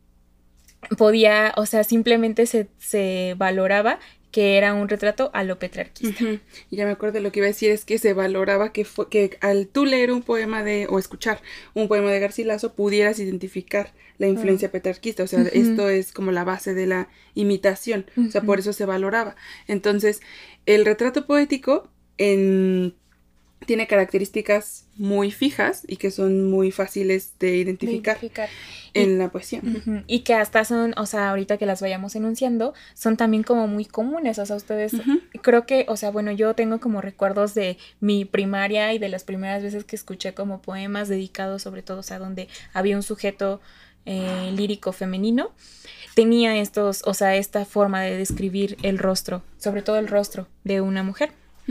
podía, 0.98 1.52
o 1.56 1.66
sea, 1.66 1.84
simplemente 1.84 2.46
se, 2.46 2.68
se 2.78 3.34
valoraba 3.38 3.98
que 4.36 4.58
era 4.58 4.74
un 4.74 4.86
retrato 4.86 5.30
a 5.32 5.44
lo 5.44 5.58
petrarquista. 5.58 6.22
Y 6.70 6.76
ya 6.76 6.84
me 6.84 6.90
acuerdo 6.90 7.14
de 7.14 7.20
lo 7.22 7.32
que 7.32 7.38
iba 7.40 7.46
a 7.46 7.48
decir, 7.48 7.70
es 7.70 7.86
que 7.86 7.96
se 7.96 8.12
valoraba 8.12 8.70
que, 8.70 8.84
fue, 8.84 9.08
que 9.08 9.38
al 9.40 9.66
tú 9.66 9.86
leer 9.86 10.12
un 10.12 10.20
poema 10.20 10.62
de, 10.62 10.86
o 10.90 10.98
escuchar 10.98 11.40
un 11.72 11.88
poema 11.88 12.12
de 12.12 12.20
Garcilaso, 12.20 12.74
pudieras 12.74 13.18
identificar 13.18 13.94
la 14.18 14.26
influencia 14.26 14.70
petrarquista, 14.70 15.22
o 15.22 15.26
sea, 15.26 15.40
esto 15.40 15.88
es 15.88 16.12
como 16.12 16.32
la 16.32 16.44
base 16.44 16.74
de 16.74 16.84
la 16.84 17.08
imitación, 17.32 18.04
o 18.28 18.30
sea, 18.30 18.42
por 18.42 18.58
eso 18.58 18.74
se 18.74 18.84
valoraba. 18.84 19.36
Entonces, 19.68 20.20
el 20.66 20.84
retrato 20.84 21.24
poético 21.24 21.88
en 22.18 22.94
tiene 23.66 23.86
características 23.86 24.84
muy 24.96 25.30
fijas 25.30 25.82
y 25.86 25.96
que 25.96 26.10
son 26.10 26.50
muy 26.50 26.70
fáciles 26.70 27.32
de 27.38 27.56
identificar, 27.56 28.18
en 28.94 29.18
la 29.18 29.28
poesía. 29.28 29.60
Y 30.06 30.20
que 30.20 30.34
hasta 30.34 30.64
son, 30.64 30.94
o 30.96 31.04
sea, 31.04 31.30
ahorita 31.30 31.58
que 31.58 31.66
las 31.66 31.82
vayamos 31.82 32.16
enunciando, 32.16 32.72
son 32.94 33.16
también 33.16 33.42
como 33.42 33.66
muy 33.66 33.84
comunes. 33.84 34.38
O 34.38 34.46
sea, 34.46 34.56
ustedes, 34.56 34.92
creo 35.42 35.66
que, 35.66 35.84
o 35.88 35.96
sea, 35.96 36.10
bueno, 36.10 36.32
yo 36.32 36.54
tengo 36.54 36.80
como 36.80 37.00
recuerdos 37.00 37.54
de 37.54 37.76
mi 38.00 38.24
primaria 38.24 38.94
y 38.94 38.98
de 38.98 39.08
las 39.08 39.24
primeras 39.24 39.62
veces 39.62 39.84
que 39.84 39.96
escuché 39.96 40.32
como 40.32 40.62
poemas 40.62 41.08
dedicados 41.08 41.62
sobre 41.62 41.82
todo, 41.82 41.98
o 41.98 42.02
sea, 42.02 42.18
donde 42.18 42.48
había 42.72 42.96
un 42.96 43.02
sujeto 43.02 43.60
eh, 44.06 44.52
lírico 44.54 44.92
femenino 44.92 45.52
tenía 46.16 46.56
estos, 46.56 47.02
o 47.04 47.12
sea, 47.12 47.36
esta 47.36 47.66
forma 47.66 48.00
de 48.00 48.16
describir 48.16 48.78
el 48.82 48.96
rostro, 48.96 49.42
sobre 49.58 49.82
todo 49.82 49.98
el 49.98 50.08
rostro 50.08 50.48
de 50.64 50.80
una 50.80 51.02
mujer. 51.02 51.30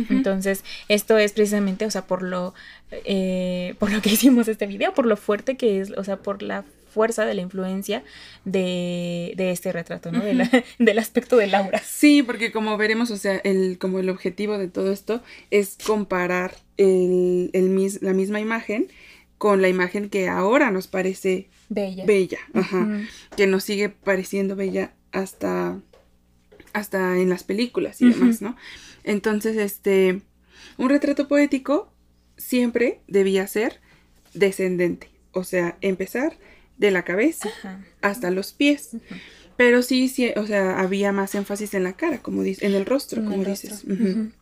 Entonces, 0.09 0.63
esto 0.89 1.17
es 1.17 1.33
precisamente, 1.33 1.85
o 1.85 1.91
sea, 1.91 2.05
por 2.05 2.21
lo, 2.21 2.53
eh, 2.91 3.75
por 3.79 3.91
lo 3.91 4.01
que 4.01 4.09
hicimos 4.13 4.47
este 4.47 4.67
video, 4.67 4.93
por 4.93 5.05
lo 5.05 5.17
fuerte 5.17 5.55
que 5.55 5.79
es, 5.79 5.91
o 5.91 6.03
sea, 6.03 6.17
por 6.17 6.41
la 6.41 6.63
fuerza 6.95 7.25
de 7.25 7.33
la 7.33 7.41
influencia 7.41 8.03
de, 8.45 9.33
de 9.35 9.51
este 9.51 9.73
retrato, 9.73 10.11
¿no? 10.13 10.21
del 10.79 10.99
aspecto 10.99 11.35
de 11.35 11.47
Laura. 11.47 11.81
Sí, 11.85 12.23
porque 12.23 12.53
como 12.53 12.77
veremos, 12.77 13.11
o 13.11 13.17
sea, 13.17 13.35
el, 13.43 13.77
como 13.77 13.99
el 13.99 14.09
objetivo 14.09 14.57
de 14.57 14.69
todo 14.69 14.91
esto 14.93 15.21
es 15.51 15.77
comparar 15.85 16.55
el, 16.77 17.49
el 17.51 17.99
la 18.01 18.13
misma 18.13 18.39
imagen 18.39 18.87
con 19.37 19.61
la 19.61 19.67
imagen 19.67 20.09
que 20.09 20.29
ahora 20.29 20.71
nos 20.71 20.87
parece 20.87 21.49
Bella. 21.67 22.05
bella, 22.05 22.39
ajá, 22.53 23.01
que 23.35 23.47
nos 23.47 23.63
sigue 23.65 23.89
pareciendo 23.89 24.55
bella 24.55 24.93
hasta, 25.11 25.77
hasta 26.75 27.17
en 27.17 27.29
las 27.29 27.43
películas 27.43 28.01
y 28.01 28.09
demás, 28.09 28.41
¿no? 28.41 28.55
Entonces, 29.03 29.55
este, 29.57 30.21
un 30.77 30.89
retrato 30.89 31.27
poético 31.27 31.91
siempre 32.37 32.99
debía 33.07 33.47
ser 33.47 33.79
descendente, 34.33 35.09
o 35.31 35.43
sea, 35.43 35.77
empezar 35.81 36.37
de 36.77 36.91
la 36.91 37.03
cabeza 37.03 37.47
Ajá. 37.59 37.83
hasta 38.01 38.29
los 38.29 38.51
pies. 38.51 38.97
Pero 39.55 39.81
sí, 39.83 40.09
sí, 40.09 40.31
o 40.35 40.45
sea, 40.45 40.79
había 40.81 41.13
más 41.13 41.33
énfasis 41.33 41.73
en 41.75 41.83
la 41.83 41.93
cara, 41.93 42.21
como 42.21 42.43
dices, 42.43 42.63
en 42.63 42.75
el 42.75 42.85
rostro, 42.85 43.21
En 43.21 43.27
el 43.27 43.31
como 43.31 43.43
rostro. 43.45 43.69
dices. 43.75 44.33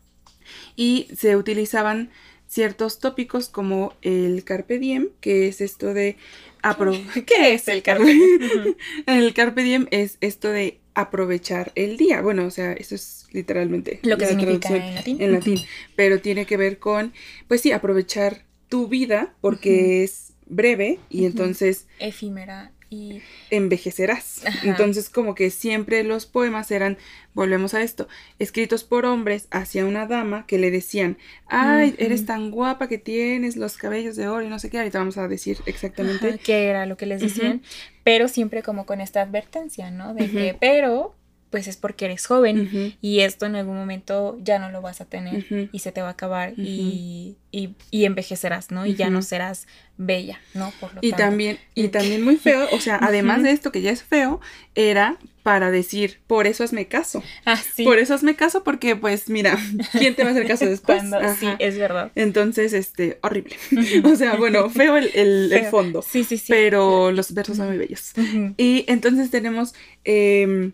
Y 0.76 1.06
se 1.16 1.36
utilizaban 1.36 2.10
ciertos 2.48 2.98
tópicos 2.98 3.48
como 3.48 3.94
el 4.02 4.42
carpe 4.42 4.78
diem, 4.80 5.10
que 5.20 5.46
es 5.48 5.60
esto 5.60 5.94
de 5.94 6.16
apro- 6.62 7.00
¿Qué 7.26 7.54
es 7.54 7.68
el 7.68 7.82
carpe 7.84 8.12
diem? 8.12 8.74
el 9.06 9.34
carpe 9.34 9.62
diem 9.62 9.86
es 9.92 10.18
esto 10.20 10.48
de 10.48 10.80
aprovechar 10.94 11.72
el 11.74 11.96
día. 11.96 12.20
Bueno, 12.22 12.46
o 12.46 12.50
sea, 12.50 12.72
eso 12.72 12.94
es 12.94 13.26
literalmente 13.32 14.00
Lo 14.02 14.16
que 14.16 14.26
significa 14.26 14.76
en 14.76 14.94
latín. 14.94 15.22
en 15.22 15.32
latín, 15.32 15.60
pero 15.96 16.20
tiene 16.20 16.46
que 16.46 16.56
ver 16.56 16.78
con, 16.78 17.12
pues 17.48 17.60
sí, 17.60 17.72
aprovechar 17.72 18.44
tu 18.68 18.88
vida 18.88 19.34
porque 19.40 20.04
es 20.04 20.32
breve 20.46 20.98
y 21.08 21.24
entonces 21.24 21.86
Efímera 21.98 22.72
y 22.94 23.22
envejecerás. 23.50 24.42
Ajá. 24.46 24.58
Entonces, 24.68 25.10
como 25.10 25.34
que 25.34 25.50
siempre 25.50 26.04
los 26.04 26.26
poemas 26.26 26.70
eran, 26.70 26.96
volvemos 27.34 27.74
a 27.74 27.82
esto, 27.82 28.08
escritos 28.38 28.84
por 28.84 29.04
hombres 29.04 29.48
hacia 29.50 29.84
una 29.84 30.06
dama 30.06 30.46
que 30.46 30.58
le 30.58 30.70
decían, 30.70 31.18
ay, 31.46 31.94
eres 31.98 32.26
tan 32.26 32.50
guapa 32.50 32.88
que 32.88 32.98
tienes 32.98 33.56
los 33.56 33.76
cabellos 33.76 34.16
de 34.16 34.28
oro 34.28 34.44
y 34.44 34.48
no 34.48 34.58
sé 34.58 34.70
qué, 34.70 34.78
ahorita 34.78 34.98
vamos 34.98 35.18
a 35.18 35.28
decir 35.28 35.58
exactamente. 35.66 36.28
Ajá, 36.28 36.38
que 36.38 36.66
era 36.66 36.86
lo 36.86 36.96
que 36.96 37.06
les 37.06 37.20
decían, 37.20 37.62
pero 38.02 38.28
siempre 38.28 38.62
como 38.62 38.86
con 38.86 39.00
esta 39.00 39.22
advertencia, 39.22 39.90
¿no? 39.90 40.14
De 40.14 40.30
que, 40.30 40.56
pero, 40.60 41.14
pues 41.54 41.68
es 41.68 41.76
porque 41.76 42.06
eres 42.06 42.26
joven 42.26 42.96
y 43.00 43.20
esto 43.20 43.46
en 43.46 43.54
algún 43.54 43.76
momento 43.76 44.36
ya 44.42 44.58
no 44.58 44.72
lo 44.72 44.82
vas 44.82 45.00
a 45.00 45.04
tener 45.04 45.68
y 45.70 45.78
se 45.78 45.92
te 45.92 46.02
va 46.02 46.08
a 46.08 46.10
acabar 46.10 46.52
y, 46.56 47.36
y, 47.52 47.76
y 47.92 48.06
envejecerás, 48.06 48.72
¿no? 48.72 48.86
Y 48.86 48.96
ya 48.96 49.08
no 49.08 49.22
serás 49.22 49.68
bella, 49.96 50.40
¿no? 50.52 50.72
Por 50.80 50.92
lo 50.94 50.98
Y 51.00 51.10
tanto. 51.10 51.24
también, 51.26 51.58
y 51.76 51.86
también 51.90 52.24
muy 52.24 52.34
feo, 52.38 52.66
o 52.72 52.80
sea, 52.80 52.98
además 53.00 53.44
de 53.44 53.52
esto 53.52 53.70
que 53.70 53.82
ya 53.82 53.92
es 53.92 54.02
feo, 54.02 54.40
era 54.74 55.16
para 55.44 55.70
decir, 55.70 56.18
por 56.26 56.48
eso 56.48 56.64
hazme 56.64 56.88
caso. 56.88 57.22
Ah, 57.44 57.56
sí. 57.56 57.84
Por 57.84 57.98
eso 58.00 58.14
hazme 58.14 58.34
caso 58.34 58.64
porque, 58.64 58.96
pues, 58.96 59.28
mira, 59.28 59.56
¿quién 59.92 60.16
te 60.16 60.24
va 60.24 60.30
a 60.30 60.32
hacer 60.32 60.48
caso 60.48 60.64
después? 60.68 61.04
Cuando- 61.08 61.20
sí, 61.38 61.46
es 61.60 61.78
verdad. 61.78 62.10
Entonces, 62.16 62.72
este, 62.72 63.18
horrible. 63.22 63.54
O 64.04 64.16
sea, 64.16 64.34
bueno, 64.34 64.68
feo 64.70 64.96
el, 64.96 65.10
el- 65.14 65.66
fondo, 65.66 66.02
Sí, 66.02 66.24
sí, 66.24 66.36
sí. 66.38 66.46
pero 66.48 67.12
los 67.12 67.32
versos 67.32 67.58
son 67.58 67.68
muy 67.68 67.76
bellos. 67.78 68.12
Y 68.56 68.84
entonces 68.88 69.30
tenemos 69.30 69.74
em, 70.02 70.72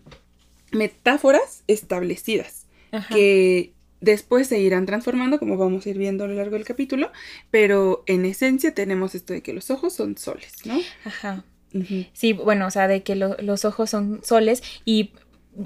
metáforas 0.71 1.63
establecidas 1.67 2.65
Ajá. 2.91 3.13
que 3.13 3.73
después 3.99 4.47
se 4.47 4.59
irán 4.59 4.85
transformando, 4.85 5.37
como 5.39 5.57
vamos 5.57 5.85
a 5.85 5.89
ir 5.89 5.97
viendo 5.97 6.23
a 6.23 6.27
lo 6.27 6.33
largo 6.33 6.55
del 6.55 6.65
capítulo, 6.65 7.11
pero 7.51 8.03
en 8.07 8.25
esencia 8.25 8.73
tenemos 8.73 9.13
esto 9.15 9.33
de 9.33 9.41
que 9.43 9.53
los 9.53 9.69
ojos 9.69 9.93
son 9.93 10.17
soles, 10.17 10.53
¿no? 10.65 10.79
Ajá. 11.05 11.43
Sí, 12.13 12.33
bueno, 12.33 12.67
o 12.67 12.71
sea, 12.71 12.87
de 12.89 13.01
que 13.03 13.15
lo- 13.15 13.37
los 13.39 13.63
ojos 13.63 13.89
son 13.89 14.19
soles 14.23 14.61
y 14.83 15.11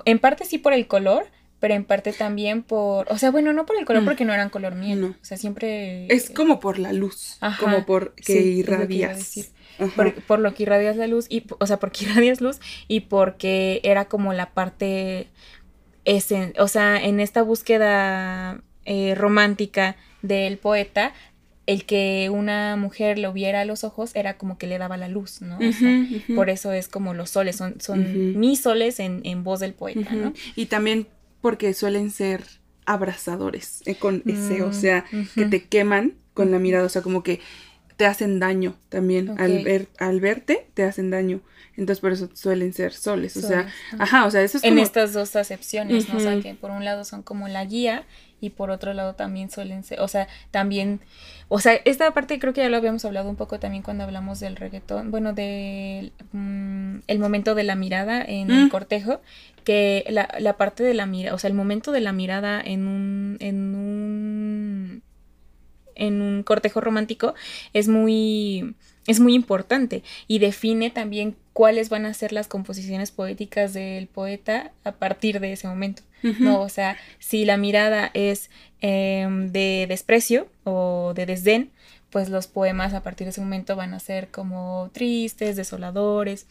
en 0.05 0.19
parte 0.19 0.45
sí 0.45 0.57
por 0.59 0.73
el 0.73 0.85
color, 0.85 1.25
pero 1.59 1.73
en 1.73 1.83
parte 1.85 2.11
también 2.13 2.61
por, 2.61 3.11
o 3.11 3.17
sea, 3.17 3.31
bueno, 3.31 3.53
no 3.53 3.65
por 3.65 3.77
el 3.79 3.85
color 3.85 4.03
Mm. 4.03 4.05
porque 4.05 4.25
no 4.25 4.33
eran 4.33 4.49
color 4.49 4.75
miel, 4.75 5.01
No. 5.01 5.07
o 5.07 5.15
sea, 5.25 5.37
siempre 5.37 6.05
Es 6.13 6.29
como 6.29 6.59
por 6.59 6.77
la 6.77 6.93
luz, 6.93 7.37
Ajá, 7.39 7.63
como 7.63 7.85
por 7.87 8.13
que 8.15 8.23
sí, 8.41 8.49
irradias. 8.59 9.51
Ajá. 9.79 9.91
por, 9.95 10.13
por 10.25 10.39
lo 10.39 10.53
que 10.53 10.63
irradias 10.63 10.95
la 10.97 11.07
luz 11.07 11.25
y, 11.29 11.43
o 11.59 11.65
sea, 11.67 11.79
porque 11.79 12.05
irradias 12.09 12.41
luz 12.41 12.59
y 12.87 13.01
porque 13.01 13.81
era 13.83 14.05
como 14.05 14.33
la 14.33 14.53
parte, 14.53 15.27
esen- 16.05 16.53
o 16.59 16.67
sea, 16.67 17.03
en 17.03 17.19
esta 17.19 17.41
búsqueda 17.41 18.61
eh, 18.85 19.15
romántica 19.15 19.95
del 20.21 20.57
poeta, 20.57 21.13
el 21.67 21.85
que 21.85 22.29
una 22.31 22.75
mujer 22.75 23.17
lo 23.17 23.33
viera 23.33 23.61
a 23.61 23.65
los 23.65 23.83
ojos 23.83 24.15
era 24.15 24.37
como 24.37 24.57
que 24.59 24.67
le 24.67 24.77
daba 24.77 24.97
la 24.97 25.07
luz, 25.07 25.41
¿no? 25.41 25.57
O 25.57 25.71
sea. 25.71 25.97
Por 26.35 26.49
eso 26.49 26.71
es 26.73 26.87
como 26.87 27.13
los 27.15 27.31
soles, 27.31 27.55
son, 27.55 27.81
son 27.81 28.39
mis 28.39 28.61
soles 28.61 28.99
en, 28.99 29.21
en 29.23 29.43
voz 29.43 29.59
del 29.61 29.73
poeta. 29.73 30.11
¿no? 30.13 30.33
Y 30.55 30.67
también 30.67 31.07
porque 31.41 31.73
suelen 31.73 32.11
ser 32.11 32.43
abrazadores 32.85 33.81
eh, 33.85 33.95
con 33.97 34.23
ese, 34.27 34.61
o 34.61 34.67
Mm, 34.69 34.73
sea, 34.73 35.05
que 35.35 35.45
te 35.45 35.63
queman 35.65 36.13
con 36.33 36.51
la 36.51 36.59
mirada, 36.59 36.85
o 36.85 36.89
sea, 36.89 37.01
como 37.01 37.23
que 37.23 37.39
te 37.97 38.05
hacen 38.05 38.39
daño 38.39 38.75
también 38.89 39.35
al 39.39 39.63
ver 39.63 39.87
al 39.99 40.19
verte 40.19 40.67
te 40.73 40.83
hacen 40.83 41.09
daño. 41.11 41.41
Entonces 41.77 41.99
por 41.99 42.13
eso 42.13 42.29
suelen 42.33 42.71
ser 42.73 42.93
soles, 42.93 43.35
o 43.35 43.41
sea, 43.41 43.61
ajá. 43.61 43.97
ajá, 43.99 44.25
o 44.25 44.31
sea, 44.31 44.41
eso 44.43 44.57
es 44.57 44.63
En 44.63 44.71
como 44.75 44.83
estas 44.83 45.11
dos 45.11 45.35
acepciones, 45.35 46.07
¿no? 46.07 46.15
O 46.17 46.19
sea, 46.21 46.39
que 46.39 46.53
por 46.55 46.71
un 46.71 46.85
lado 46.85 47.03
son 47.03 47.21
como 47.21 47.49
la 47.49 47.65
guía 47.65 48.03
y 48.39 48.51
por 48.51 48.69
otro 48.69 48.93
lado 48.93 49.15
también 49.15 49.49
suelen 49.49 49.83
ser, 49.83 49.99
o 49.99 50.07
sea, 50.07 50.27
también, 50.51 51.01
o 51.49 51.59
sea, 51.59 51.73
esta 51.83 52.13
parte 52.13 52.39
creo 52.39 52.53
que 52.53 52.61
ya 52.61 52.69
lo 52.69 52.77
habíamos 52.77 53.03
hablado 53.03 53.29
un 53.29 53.35
poco 53.35 53.59
también 53.59 53.83
cuando 53.83 54.05
hablamos 54.05 54.39
del 54.39 54.55
reggaetón, 54.55 55.11
bueno, 55.11 55.33
del 55.33 56.13
mm, 56.31 56.99
el 57.07 57.19
momento 57.19 57.55
de 57.55 57.63
la 57.63 57.75
mirada 57.75 58.21
en 58.23 58.51
el 58.51 58.65
Mm. 58.67 58.69
cortejo, 58.69 59.19
que 59.65 60.05
la, 60.09 60.29
la 60.39 60.53
parte 60.57 60.83
de 60.83 60.93
la 60.93 61.05
mirada, 61.07 61.35
o 61.35 61.39
sea, 61.39 61.49
el 61.49 61.55
momento 61.55 61.91
de 61.91 61.99
la 61.99 62.13
mirada 62.13 62.61
en 62.61 62.87
un, 62.87 63.37
en 63.41 63.75
un, 63.75 64.74
en 65.95 66.21
un 66.21 66.43
cortejo 66.43 66.81
romántico 66.81 67.33
es 67.73 67.87
muy, 67.87 68.75
es 69.07 69.19
muy 69.19 69.33
importante 69.33 70.03
y 70.27 70.39
define 70.39 70.89
también 70.89 71.35
cuáles 71.53 71.89
van 71.89 72.05
a 72.05 72.13
ser 72.13 72.33
las 72.33 72.47
composiciones 72.47 73.11
poéticas 73.11 73.73
del 73.73 74.07
poeta 74.07 74.71
a 74.83 74.91
partir 74.93 75.39
de 75.39 75.53
ese 75.53 75.67
momento. 75.67 76.03
¿no? 76.39 76.61
O 76.61 76.69
sea, 76.69 76.97
si 77.19 77.45
la 77.45 77.55
mirada 77.55 78.09
es 78.15 78.49
em, 78.81 79.51
de 79.51 79.85
desprecio 79.87 80.47
o 80.63 81.13
de 81.15 81.27
desdén, 81.27 81.71
pues 82.09 82.29
los 82.29 82.47
poemas 82.47 82.93
a 82.93 83.03
partir 83.03 83.25
de 83.25 83.31
ese 83.31 83.41
momento 83.41 83.75
van 83.75 83.93
a 83.93 83.99
ser 83.99 84.29
como 84.31 84.89
tristes, 84.93 85.55
desoladores. 85.55 86.47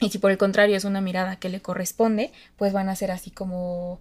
Y 0.00 0.10
si 0.10 0.18
por 0.18 0.30
el 0.30 0.38
contrario 0.38 0.76
es 0.76 0.84
una 0.84 1.00
mirada 1.00 1.36
que 1.36 1.48
le 1.48 1.60
corresponde, 1.60 2.32
pues 2.56 2.72
van 2.72 2.88
a 2.88 2.96
ser 2.96 3.10
así 3.10 3.30
como, 3.30 4.00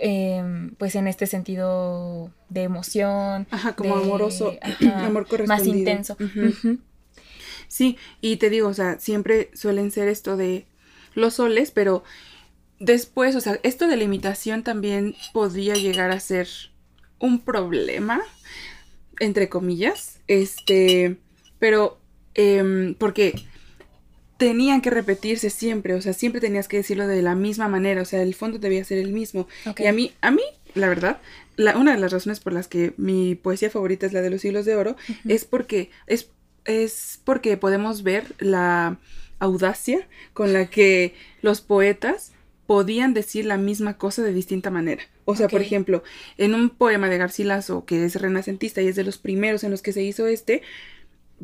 em, 0.00 0.70
pues 0.76 0.94
en 0.94 1.06
este 1.08 1.26
sentido 1.26 2.30
de 2.48 2.62
emoción. 2.62 3.46
Ajá, 3.50 3.74
como 3.74 3.96
de- 3.96 4.04
amoroso, 4.04 4.54
ajá, 4.62 5.06
amor 5.06 5.26
correspondido. 5.26 5.46
Más 5.46 5.66
intenso. 5.66 6.16
Sí, 7.68 7.96
y 8.20 8.36
te 8.36 8.50
digo, 8.50 8.68
o 8.68 8.74
sea, 8.74 8.98
siempre 8.98 9.50
suelen 9.54 9.90
ser 9.90 10.08
esto 10.08 10.36
de 10.36 10.66
los 11.14 11.34
soles, 11.34 11.70
pero 11.70 12.02
después, 12.78 13.36
o 13.36 13.40
sea, 13.40 13.60
esto 13.62 13.86
de 13.86 13.96
la 13.96 14.04
imitación 14.04 14.62
también 14.62 15.14
podría 15.32 15.74
llegar 15.74 16.10
a 16.10 16.20
ser 16.20 16.48
un 17.18 17.40
problema, 17.40 18.20
entre 19.20 19.48
comillas, 19.48 20.20
este, 20.26 21.16
pero, 21.58 21.98
em, 22.34 22.94
porque 22.94 23.34
tenían 24.40 24.80
que 24.80 24.88
repetirse 24.88 25.50
siempre, 25.50 25.92
o 25.92 26.00
sea, 26.00 26.14
siempre 26.14 26.40
tenías 26.40 26.66
que 26.66 26.78
decirlo 26.78 27.06
de 27.06 27.20
la 27.20 27.34
misma 27.34 27.68
manera, 27.68 28.00
o 28.00 28.06
sea, 28.06 28.22
el 28.22 28.34
fondo 28.34 28.58
debía 28.58 28.82
ser 28.84 28.96
el 28.96 29.12
mismo. 29.12 29.46
Y 29.76 29.84
a 29.84 29.92
mí, 29.92 30.14
a 30.22 30.30
mí, 30.30 30.40
la 30.74 30.88
verdad, 30.88 31.20
la, 31.56 31.76
una 31.76 31.92
de 31.92 32.00
las 32.00 32.10
razones 32.10 32.40
por 32.40 32.54
las 32.54 32.66
que 32.66 32.94
mi 32.96 33.34
poesía 33.34 33.68
favorita 33.68 34.06
es 34.06 34.14
la 34.14 34.22
de 34.22 34.30
los 34.30 34.40
siglos 34.40 34.64
de 34.64 34.76
oro 34.76 34.96
es 35.28 35.44
porque 35.44 35.90
es, 36.06 36.30
es 36.64 37.20
porque 37.22 37.58
podemos 37.58 38.02
ver 38.02 38.34
la 38.38 38.98
audacia 39.40 40.08
con 40.32 40.54
la 40.54 40.70
que 40.70 41.14
los 41.42 41.60
poetas 41.60 42.32
podían 42.66 43.12
decir 43.12 43.44
la 43.44 43.58
misma 43.58 43.98
cosa 43.98 44.22
de 44.22 44.32
distinta 44.32 44.70
manera. 44.70 45.02
O 45.26 45.36
sea, 45.36 45.48
por 45.48 45.60
ejemplo, 45.60 46.02
en 46.38 46.54
un 46.54 46.70
poema 46.70 47.10
de 47.10 47.18
Garcilaso, 47.18 47.84
que 47.84 48.06
es 48.06 48.18
renacentista 48.18 48.80
y 48.80 48.88
es 48.88 48.96
de 48.96 49.04
los 49.04 49.18
primeros 49.18 49.64
en 49.64 49.70
los 49.70 49.82
que 49.82 49.92
se 49.92 50.02
hizo 50.02 50.26
este, 50.26 50.62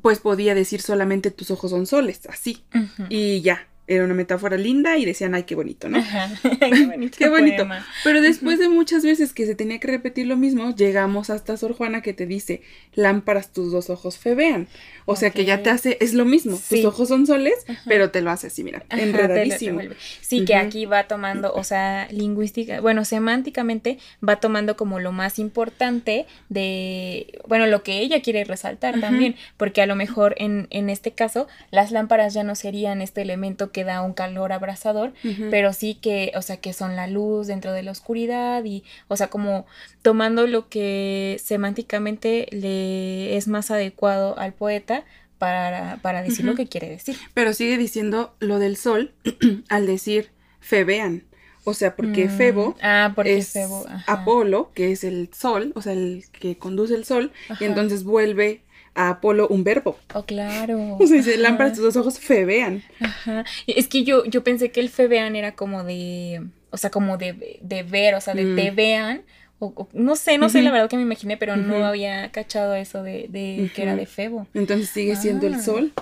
pues 0.03 0.21
podía 0.21 0.55
decir 0.55 0.81
solamente 0.81 1.31
tus 1.31 1.51
ojos 1.51 1.71
son 1.71 1.87
soles, 1.87 2.27
así. 2.29 2.65
Y 3.09 3.41
ya, 3.41 3.69
era 3.89 4.05
una 4.05 4.15
metáfora 4.15 4.57
linda 4.57 4.97
y 4.99 5.05
decían, 5.05 5.35
ay, 5.35 5.45
qué 5.45 5.55
bonito, 5.55 5.89
¿no? 5.89 5.99
Ajá. 5.99 6.31
Qué 6.61 6.87
bonito. 6.87 7.17
Qué 7.19 7.29
bonito. 7.29 7.57
poema. 7.59 7.87
Pero 8.05 8.21
después 8.21 8.59
de 8.59 8.69
muchas 8.69 9.05
veces 9.05 9.33
que 9.33 9.47
se 9.47 9.55
tenía 9.55 9.79
que 9.79 9.87
repetir 9.89 10.27
lo 10.27 10.37
mismo, 10.37 10.75
llegamos 10.75 11.31
hasta 11.31 11.57
Sor 11.57 11.75
Juana 11.75 12.01
que 12.03 12.13
te 12.13 12.27
dice, 12.27 12.63
lámparas 12.95 13.53
tus 13.53 13.71
dos 13.73 13.89
ojos 13.91 14.19
febean. 14.19 14.67
O 15.05 15.15
sea 15.15 15.31
que 15.31 15.45
ya 15.45 15.63
te 15.63 15.71
hace, 15.71 15.99
es 16.01 16.15
lo 16.15 16.25
mismo, 16.25 16.57
Sí. 16.57 16.77
tus 16.77 16.85
ojos 16.87 17.09
son 17.09 17.27
soles, 17.27 17.55
Ajá. 17.69 17.81
pero 17.87 18.11
te 18.11 18.23
lo 18.23 18.31
hace 18.31 18.49
así, 18.49 18.65
mira, 18.65 18.79
Ajá, 18.89 18.97
te 19.01 19.07
lo 19.07 19.11
enredadísimo. 19.13 19.79
revuelve. 19.79 19.97
Sí, 20.21 20.45
que 20.45 20.57
aquí 20.57 20.85
va 20.87 21.07
tomando, 21.07 21.53
o 21.55 21.63
sea, 21.63 22.09
lingüística, 22.11 22.81
bueno, 22.81 23.05
semánticamente 23.05 23.99
va 24.27 24.37
tomando 24.41 24.77
como 24.77 24.99
lo 24.99 25.13
más 25.13 25.39
importante 25.39 26.27
de, 26.49 27.39
bueno, 27.47 27.67
lo 27.67 27.83
que 27.83 28.01
ella 28.01 28.21
quiere 28.23 28.43
resaltar 28.45 28.99
también, 29.01 29.37
porque 29.57 29.83
a 29.83 29.87
lo 29.87 29.95
mejor 29.95 30.35
en, 30.39 30.67
en 30.71 30.91
este 30.91 31.13
caso 31.13 31.47
las 31.71 31.93
lámparas 31.93 32.35
ya 32.35 32.43
no 32.43 32.55
serían 32.57 33.01
este 33.01 33.23
elemento 33.23 33.71
que 33.77 33.85
da 33.85 34.01
un 34.01 34.15
calor 34.15 34.55
abrasador, 34.55 35.13
pero 35.51 35.75
sí 35.75 35.97
que, 35.97 36.33
o 36.35 36.41
sea, 36.41 36.57
que 36.57 36.73
son 36.73 36.97
la 36.97 37.07
luz 37.07 37.47
dentro 37.47 37.73
de 37.75 37.83
la 37.83 37.91
oscuridad 37.91 38.65
y, 38.65 38.85
o 39.09 39.19
sea, 39.19 39.29
como 39.29 39.67
tomando 40.01 40.47
lo 40.47 40.71
que 40.71 41.39
semánticamente 41.45 42.49
le 42.53 43.37
es 43.37 43.49
más 43.49 43.71
adecuado 43.71 44.39
al 44.39 44.55
poeta 44.55 45.05
para, 45.37 45.99
para 46.01 46.23
decir 46.23 46.47
lo 46.47 46.55
que 46.55 46.69
quiere 46.69 46.89
decir. 46.89 47.19
Pero 47.35 47.53
sigue 47.53 47.77
diciendo 47.77 48.35
lo 48.41 48.59
del 48.59 48.79
sol 48.79 49.13
al 49.69 49.87
decir 49.87 50.31
febean. 50.61 51.25
O 51.65 51.75
sea, 51.75 51.97
porque 51.97 52.27
Mm, 52.29 52.31
Febo 52.31 52.77
ah, 52.81 53.13
porque 53.15 53.37
es 53.37 53.51
Febo. 53.51 53.85
Apolo, 54.07 54.71
que 54.73 54.93
es 54.93 55.05
el 55.05 55.29
sol, 55.35 55.73
o 55.75 55.83
sea, 55.83 55.93
el 55.93 56.25
que 56.33 56.57
conduce 56.57 56.95
el 56.95 57.05
sol, 57.05 57.31
Ajá. 57.51 57.63
y 57.63 57.67
entonces 57.67 58.05
vuelve 58.05 58.63
a 58.97 59.11
Apolo 59.11 59.47
un 59.49 59.63
verbo. 59.63 59.97
Oh, 60.15 60.25
claro. 60.25 60.97
O 61.01 61.07
sea, 61.07 61.17
dice, 61.19 61.37
lámparas 61.37 61.75
tus 61.75 61.83
dos 61.85 61.97
ojos 61.97 62.19
febean. 62.19 62.83
Ajá. 63.01 63.45
Es 63.67 63.87
que 63.89 64.03
yo, 64.05 64.25
yo 64.25 64.43
pensé 64.43 64.71
que 64.73 64.81
el 64.81 64.89
febean 64.89 65.37
era 65.37 65.55
como 65.55 65.85
de, 65.85 66.43
o 66.71 66.77
sea, 66.77 66.91
como 66.91 67.17
de, 67.19 67.59
de 67.63 67.83
ver, 67.85 68.15
o 68.15 68.21
sea, 68.21 68.35
de 68.35 68.45
Mm. 68.45 68.57
te 68.57 68.71
vean, 68.73 69.23
o, 69.59 69.67
o- 69.75 69.89
no 69.93 70.17
sé, 70.17 70.37
no 70.39 70.49
sé 70.49 70.61
la 70.63 70.71
verdad 70.71 70.89
que 70.91 70.97
me 70.97 71.03
imaginé, 71.03 71.37
pero 71.37 71.57
no 71.57 71.87
había 71.87 72.31
cachado 72.31 72.75
eso 72.75 73.03
de, 73.03 73.27
de 73.31 73.71
que 73.75 73.83
era 73.83 73.97
de 73.97 74.05
Febo. 74.07 74.47
Entonces 74.55 74.91
sigue 74.91 75.17
siendo 75.17 75.47
el 75.47 75.55
Ah. 75.55 75.63
sol, 75.63 75.93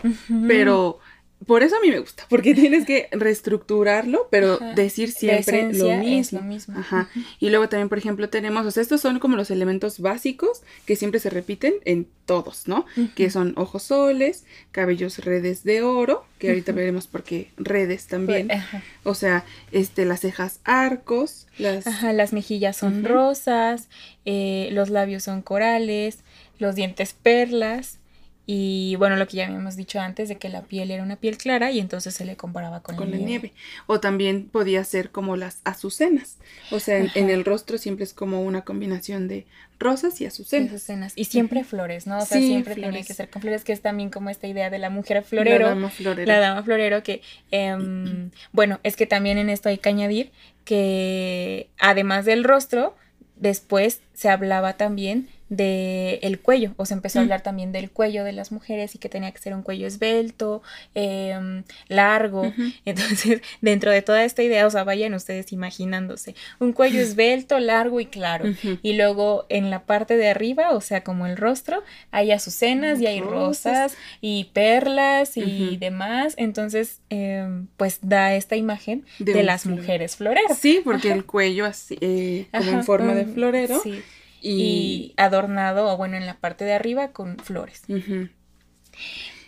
pero 0.49 0.99
por 1.47 1.63
eso 1.63 1.77
a 1.77 1.81
mí 1.81 1.91
me 1.91 1.99
gusta, 1.99 2.27
porque 2.29 2.55
tienes 2.55 2.87
que 2.87 3.09
reestructurarlo, 3.13 4.29
pero 4.31 4.55
Ajá. 4.55 4.75
decir 4.75 5.11
siempre 5.13 5.73
lo 5.73 5.97
mismo. 5.97 6.21
es 6.21 6.33
lo 6.33 6.43
mismo. 6.43 6.79
Ajá. 6.79 7.09
Y 7.41 7.51
luego 7.51 7.69
también, 7.69 7.89
por 7.89 7.99
ejemplo, 7.99 8.29
tenemos, 8.29 8.67
o 8.67 8.71
sea, 8.71 8.83
estos 8.83 9.01
son 9.01 9.19
como 9.19 9.37
los 9.37 9.51
elementos 9.51 10.01
básicos 10.01 10.63
que 10.87 10.97
siempre 10.97 11.21
se 11.21 11.31
repiten 11.31 11.75
en 11.85 12.07
todos, 12.27 12.69
¿no? 12.69 12.87
Que 13.15 13.31
son 13.31 13.53
ojos 13.57 13.85
soles, 13.85 14.45
cabellos 14.73 15.19
redes 15.19 15.65
de 15.65 15.83
oro, 15.83 16.25
que 16.39 16.49
ahorita 16.49 16.73
veremos 16.73 17.07
por 17.07 17.23
qué 17.23 17.51
redes 17.57 18.07
también. 18.07 18.51
Ajá. 18.51 18.83
O 19.03 19.15
sea, 19.15 19.45
este, 19.73 20.05
las 20.05 20.21
cejas 20.21 20.61
arcos, 20.65 21.47
las... 21.59 21.87
Ajá, 21.87 22.13
las 22.13 22.33
mejillas 22.33 22.77
son 22.77 23.05
rosas, 23.05 23.89
eh, 24.25 24.69
los 24.73 24.89
labios 24.91 25.23
son 25.23 25.43
corales, 25.43 26.21
los 26.59 26.75
dientes 26.75 27.15
perlas 27.15 27.99
y 28.47 28.97
bueno, 28.97 29.17
lo 29.17 29.27
que 29.27 29.39
ya 29.39 29.47
habíamos 29.47 29.75
dicho 29.77 30.01
antes 30.01 30.29
de 30.29 30.37
que 30.37 30.49
la 30.51 30.63
piel 30.63 30.91
era 30.91 31.03
una 31.03 31.17
piel 31.17 31.39
clara 31.39 31.71
y 31.71 31.81
entonces 31.81 32.13
se 32.15 32.25
le 32.27 32.37
comparaba 32.37 32.81
con, 32.83 32.97
con 32.97 33.11
la 33.11 33.17
nieve. 33.17 33.53
O 33.87 34.01
también 34.01 34.49
podía 34.49 34.85
ser 34.85 35.11
como 35.11 35.37
las 35.37 35.61
azucenas. 35.65 36.37
O 36.71 36.79
sea, 36.79 36.99
en, 36.99 37.31
el 37.31 37.45
rostro 37.45 37.79
siempre 37.79 38.05
es 38.05 38.13
como 38.13 38.43
una 38.43 38.61
combinación 38.63 39.29
de 39.29 39.47
rosas 39.79 40.21
y 40.21 40.27
azucenas. 40.27 40.71
azucenas. 40.75 41.13
Y 41.17 41.25
siempre 41.25 41.65
flores, 41.65 42.07
¿no? 42.07 42.19
O 42.19 42.27
sea, 42.27 42.39
Sí, 42.39 42.49
siempre 42.49 42.75
tenía 42.75 42.91
flores. 42.91 43.07
que 43.07 43.15
ser 43.15 43.31
con 43.31 43.41
flores, 43.41 43.65
que 43.65 43.73
es 43.73 43.81
también 43.81 44.11
como 44.11 44.29
esta 44.29 44.47
idea 44.47 44.69
de 44.69 44.79
la 44.79 44.91
mujer 44.91 45.17
La 45.17 45.23
florero. 45.23 45.67
dama 45.69 45.89
florera. 45.91 46.33
La 46.35 46.41
dama 46.41 46.63
florero 46.63 47.03
que, 47.03 47.23
em, 47.51 48.31
bueno, 48.53 48.79
es 48.83 48.97
que 48.97 49.07
también 49.07 49.39
en 49.39 49.49
esto 49.49 49.71
hay 49.71 49.79
que 49.79 49.89
añadir 49.89 50.33
que 50.65 51.69
además 51.79 52.25
del 52.25 52.45
rostro, 52.45 52.95
después 53.37 54.01
se 54.15 54.29
hablaba 54.29 54.75
también 54.75 55.29
de 55.49 56.19
el 56.23 56.41
cuello, 56.41 56.73
o 56.77 56.87
se 56.87 56.95
empezó 56.95 57.19
a 57.19 57.23
Mm. 57.23 57.25
hablar 57.25 57.43
también 57.43 57.71
del 57.73 57.91
cuello 57.91 58.25
de 58.25 58.33
las 58.33 58.51
mujeres 58.51 58.95
y 58.95 58.99
que 58.99 59.09
tenía 59.09 59.31
que 59.31 59.39
ser 59.39 59.55
un 59.55 59.63
cuello 59.63 59.87
esbelto, 59.87 60.63
em, 60.95 61.65
largo. 61.89 62.43
Entonces, 62.85 63.41
dentro 63.61 63.91
de 63.91 64.03
toda 64.03 64.25
esta 64.25 64.43
idea, 64.43 64.67
o 64.67 64.71
sea, 64.71 64.85
vayan 64.85 65.15
ustedes 65.15 65.53
imaginándose 65.53 66.35
un 66.61 66.73
cuello 66.73 67.01
esbelto, 67.01 67.59
largo 67.59 68.01
y 68.01 68.07
claro. 68.07 68.47
Y 68.83 68.95
luego 68.95 69.47
en 69.49 69.71
la 69.71 69.85
parte 69.87 70.17
de 70.17 70.29
arriba, 70.29 70.71
o 70.73 70.81
sea, 70.81 71.03
como 71.05 71.27
el 71.27 71.37
rostro, 71.37 71.83
hay 72.11 72.31
azucenas 72.33 73.01
y 73.01 73.07
hay 73.07 73.21
Rosas. 73.21 73.97
y 74.21 74.45
perlas 74.53 75.37
y 75.37 75.77
demás. 75.77 76.35
Entonces, 76.37 77.01
em, 77.11 77.67
pues 77.77 77.99
da 78.03 78.35
esta 78.35 78.57
imagen 78.57 79.05
de, 79.19 79.33
De 79.35 79.43
las 79.43 79.63
flor. 79.63 79.77
mujeres 79.77 80.17
floreras. 80.17 80.59
Sí, 80.59 80.81
porque 80.85 81.09
Ajá. 81.09 81.17
el 81.17 81.25
cuello 81.27 81.65
así, 81.67 81.97
eh, 82.01 82.47
como 82.51 82.63
Ajá, 82.65 82.73
en 82.79 82.85
forma 82.85 83.15
de 83.15 83.25
un- 83.25 83.35
florero. 83.35 83.81
sí, 83.83 84.03
Y... 84.45 84.53
Y 84.63 85.15
adornado, 85.17 85.87
o 85.89 85.97
bueno, 85.97 86.17
en 86.17 86.27
la 86.27 86.39
parte 86.39 86.65
de 86.65 86.75
arriba 86.75 87.13
con 87.13 87.39
flores. 87.39 87.83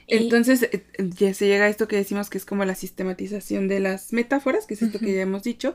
Entonces, 0.09 0.63
eh, 0.63 0.85
ya 0.99 1.35
se 1.35 1.47
llega 1.47 1.65
a 1.65 1.69
esto 1.69 1.89
que 1.89 1.97
decimos 1.97 2.31
que 2.31 2.39
es 2.39 2.45
como 2.45 2.65
la 2.65 2.75
sistematización 2.75 3.69
de 3.69 3.81
las 3.81 4.13
metáforas, 4.13 4.67
que 4.67 4.75
es 4.75 4.83
esto 4.83 5.01
que 5.01 5.13
ya 5.13 5.23
hemos 5.23 5.43
dicho, 5.43 5.75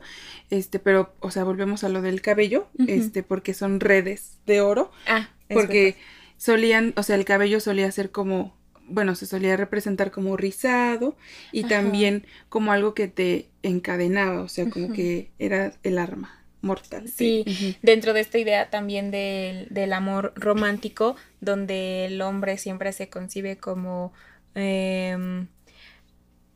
este, 0.50 0.78
pero, 0.78 1.14
o 1.20 1.30
sea, 1.30 1.44
volvemos 1.44 1.84
a 1.84 1.88
lo 1.88 2.00
del 2.02 2.22
cabello, 2.22 2.68
este, 2.88 3.22
porque 3.22 3.54
son 3.54 3.78
redes 3.78 4.38
de 4.46 4.60
oro, 4.60 4.90
Ah, 5.06 5.28
porque 5.48 5.96
solían, 6.38 6.94
o 6.96 7.02
sea, 7.02 7.16
el 7.16 7.24
cabello 7.24 7.60
solía 7.60 7.92
ser 7.92 8.10
como, 8.10 8.56
bueno, 8.88 9.14
se 9.14 9.26
solía 9.26 9.56
representar 9.56 10.10
como 10.10 10.36
rizado 10.36 11.16
y 11.52 11.60
Ajá. 11.60 11.68
también 11.68 12.26
como 12.48 12.72
algo 12.72 12.94
que 12.94 13.08
te 13.08 13.50
encadenaba, 13.62 14.40
o 14.42 14.48
sea, 14.48 14.68
como 14.70 14.92
que 14.92 15.30
era 15.38 15.74
el 15.82 15.98
arma 15.98 16.41
mortal. 16.62 17.08
Sí, 17.08 17.44
dentro 17.82 18.12
de 18.12 18.20
esta 18.20 18.38
idea 18.38 18.70
también 18.70 19.10
del, 19.10 19.68
del 19.70 19.92
amor 19.92 20.32
romántico, 20.36 21.16
donde 21.40 22.06
el 22.06 22.20
hombre 22.22 22.58
siempre 22.58 22.92
se 22.92 23.08
concibe 23.08 23.58
como... 23.58 24.12
al- 24.54 25.48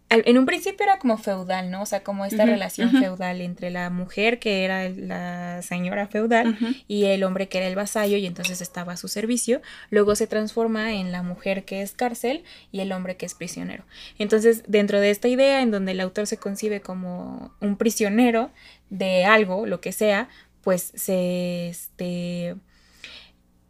en 0.08 0.38
un 0.38 0.46
principio 0.46 0.84
era 0.84 0.98
como 0.98 1.18
feudal, 1.18 1.70
¿no? 1.70 1.82
O 1.82 1.86
sea, 1.86 2.04
como 2.04 2.24
esta 2.24 2.44
relación 2.44 2.90
feudal 2.92 3.40
entre 3.40 3.70
la 3.70 3.90
mujer, 3.90 4.38
que 4.38 4.64
era 4.64 4.88
la 4.88 5.62
señora 5.62 6.06
feudal, 6.06 6.56
y 6.86 7.06
el 7.06 7.24
hombre 7.24 7.48
que 7.48 7.58
era 7.58 7.66
el 7.66 7.74
vasallo 7.74 8.16
y 8.16 8.26
entonces 8.26 8.60
estaba 8.60 8.92
a 8.92 8.96
su 8.96 9.08
servicio. 9.08 9.62
Luego 9.90 10.14
se 10.14 10.26
transforma 10.26 10.92
en 10.92 11.10
la 11.10 11.22
mujer 11.22 11.64
que 11.64 11.82
es 11.82 11.92
cárcel 11.92 12.44
y 12.70 12.80
el 12.80 12.92
hombre 12.92 13.16
que 13.16 13.26
es 13.26 13.34
prisionero. 13.34 13.84
Entonces, 14.18 14.62
dentro 14.68 15.00
de 15.00 15.10
esta 15.10 15.28
idea 15.28 15.60
en 15.62 15.72
donde 15.72 15.92
el 15.92 16.00
autor 16.00 16.26
se 16.26 16.36
concibe 16.36 16.80
como 16.80 17.52
un 17.60 17.76
prisionero 17.76 18.50
de 18.90 19.24
algo, 19.24 19.66
lo 19.66 19.80
que 19.80 19.90
sea, 19.90 20.28
pues 20.62 20.92
se 20.94 21.68
este 21.68 22.54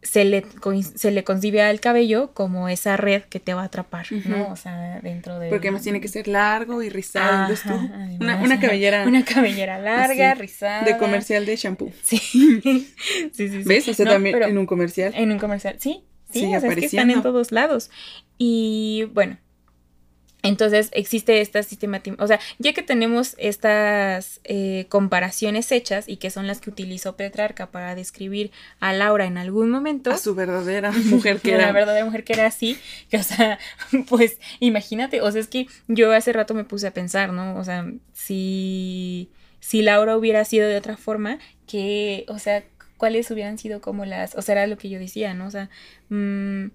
se 0.07 0.23
le, 0.25 0.45
se 0.95 1.11
le 1.11 1.23
concibe 1.23 1.61
al 1.61 1.79
cabello 1.79 2.31
como 2.33 2.69
esa 2.69 2.95
red 2.97 3.23
que 3.23 3.39
te 3.39 3.53
va 3.53 3.63
a 3.63 3.65
atrapar, 3.65 4.05
¿no? 4.25 4.49
O 4.51 4.55
sea, 4.55 4.99
dentro 5.01 5.37
de... 5.37 5.49
Porque 5.49 5.67
además 5.67 5.83
tiene 5.83 5.99
que 5.99 6.07
ser 6.07 6.27
largo 6.27 6.81
y 6.81 6.89
rizado. 6.89 7.53
Ajá, 7.53 7.73
una, 7.75 8.05
además, 8.05 8.45
una 8.45 8.55
ajá. 8.55 8.61
cabellera 8.61 9.05
Una 9.05 9.25
cabellera 9.25 9.77
larga, 9.79 10.31
Así, 10.31 10.41
rizada. 10.41 10.83
de 10.83 10.97
comercial 10.97 11.45
de 11.45 11.55
shampoo. 11.55 11.91
Sí. 12.03 12.17
sí, 12.21 12.87
sí, 13.33 13.49
sí. 13.49 13.63
¿Ves? 13.65 13.87
O 13.89 13.93
sea, 13.93 14.05
No, 14.05 14.11
también 14.13 14.41
en 14.41 14.57
un 14.57 14.65
comercial. 14.65 15.13
en 15.15 15.31
un 15.31 15.39
comercial. 15.39 15.75
Sí, 15.79 16.03
sí, 16.31 16.39
Sigue 16.39 16.57
o 16.57 16.61
sea, 16.61 16.69
es 16.69 16.75
que 16.77 16.85
están 16.85 17.11
en 17.11 17.21
todos 17.21 17.51
lados. 17.51 17.89
Y 18.37 19.09
bueno, 19.13 19.37
entonces 20.43 20.89
existe 20.93 21.41
esta 21.41 21.63
sistematización. 21.63 22.23
O 22.23 22.27
sea, 22.27 22.39
ya 22.59 22.73
que 22.73 22.83
tenemos 22.83 23.35
estas 23.37 24.39
eh, 24.43 24.85
comparaciones 24.89 25.71
hechas 25.71 26.07
y 26.07 26.17
que 26.17 26.29
son 26.29 26.47
las 26.47 26.61
que 26.61 26.69
utilizó 26.69 27.15
Petrarca 27.15 27.71
para 27.71 27.95
describir 27.95 28.51
a 28.79 28.93
Laura 28.93 29.25
en 29.25 29.37
algún 29.37 29.69
momento. 29.69 30.11
A 30.11 30.17
su 30.17 30.35
verdadera 30.35 30.91
mujer 31.05 31.39
que 31.41 31.51
La 31.51 31.63
era. 31.63 31.71
verdadera 31.71 32.05
mujer 32.05 32.23
que 32.23 32.33
era 32.33 32.45
así, 32.45 32.77
que 33.09 33.17
o 33.17 33.23
sea, 33.23 33.59
pues 34.09 34.39
imagínate, 34.59 35.21
o 35.21 35.31
sea, 35.31 35.41
es 35.41 35.47
que 35.47 35.67
yo 35.87 36.11
hace 36.11 36.33
rato 36.33 36.53
me 36.53 36.63
puse 36.63 36.87
a 36.87 36.93
pensar, 36.93 37.33
¿no? 37.33 37.57
O 37.57 37.63
sea, 37.63 37.85
si, 38.13 39.29
si 39.59 39.81
Laura 39.81 40.15
hubiera 40.17 40.45
sido 40.45 40.67
de 40.67 40.77
otra 40.77 40.97
forma, 40.97 41.39
que, 41.67 42.25
o 42.29 42.39
sea, 42.39 42.63
cuáles 42.97 43.29
hubieran 43.31 43.57
sido 43.57 43.81
como 43.81 44.05
las, 44.05 44.35
o 44.35 44.41
sea, 44.41 44.53
era 44.53 44.67
lo 44.67 44.77
que 44.77 44.89
yo 44.89 44.99
decía, 44.99 45.33
¿no? 45.33 45.47
O 45.47 45.51
sea, 45.51 45.69
mm, 46.09 46.67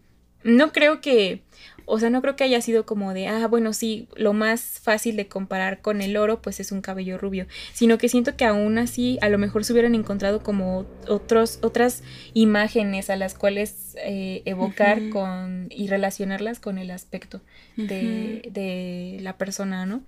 no 0.45 0.73
creo 0.73 1.01
que, 1.01 1.43
o 1.87 1.99
sea, 1.99 2.11
no 2.11 2.23
creo 2.23 2.37
que 2.37 2.45
haya 2.45 2.61
sido 2.61 2.87
como 2.87 3.15
de, 3.15 3.29
ah, 3.29 3.47
bueno, 3.47 3.73
sí, 3.73 4.09
lo 4.17 4.33
más 4.33 4.81
fácil 4.83 5.17
de 5.17 5.29
comparar 5.29 5.81
con 5.81 6.03
el 6.03 6.17
oro, 6.17 6.43
pues 6.43 6.61
es 6.61 6.73
un 6.73 6.81
cabello 6.81 7.19
rubio, 7.19 7.47
sino 7.73 7.99
que 7.99 8.09
siento 8.09 8.37
que 8.37 8.45
aún 8.45 8.79
así 8.79 9.19
a 9.21 9.29
lo 9.29 9.39
mejor 9.39 9.65
se 9.65 9.73
hubieran 9.73 9.95
encontrado 9.95 10.43
como 10.43 10.87
otros, 11.09 11.59
otras 11.63 12.03
imágenes 12.35 13.11
a 13.11 13.17
las 13.17 13.35
cuales 13.35 13.97
eh, 14.05 14.43
evocar 14.45 15.11
con 15.11 15.69
y 15.71 15.89
relacionarlas 15.89 16.61
con 16.61 16.79
el 16.79 16.91
aspecto 16.91 17.41
de, 17.77 18.49
de 18.53 19.19
la 19.21 19.37
persona, 19.37 19.87
¿no? 19.87 20.03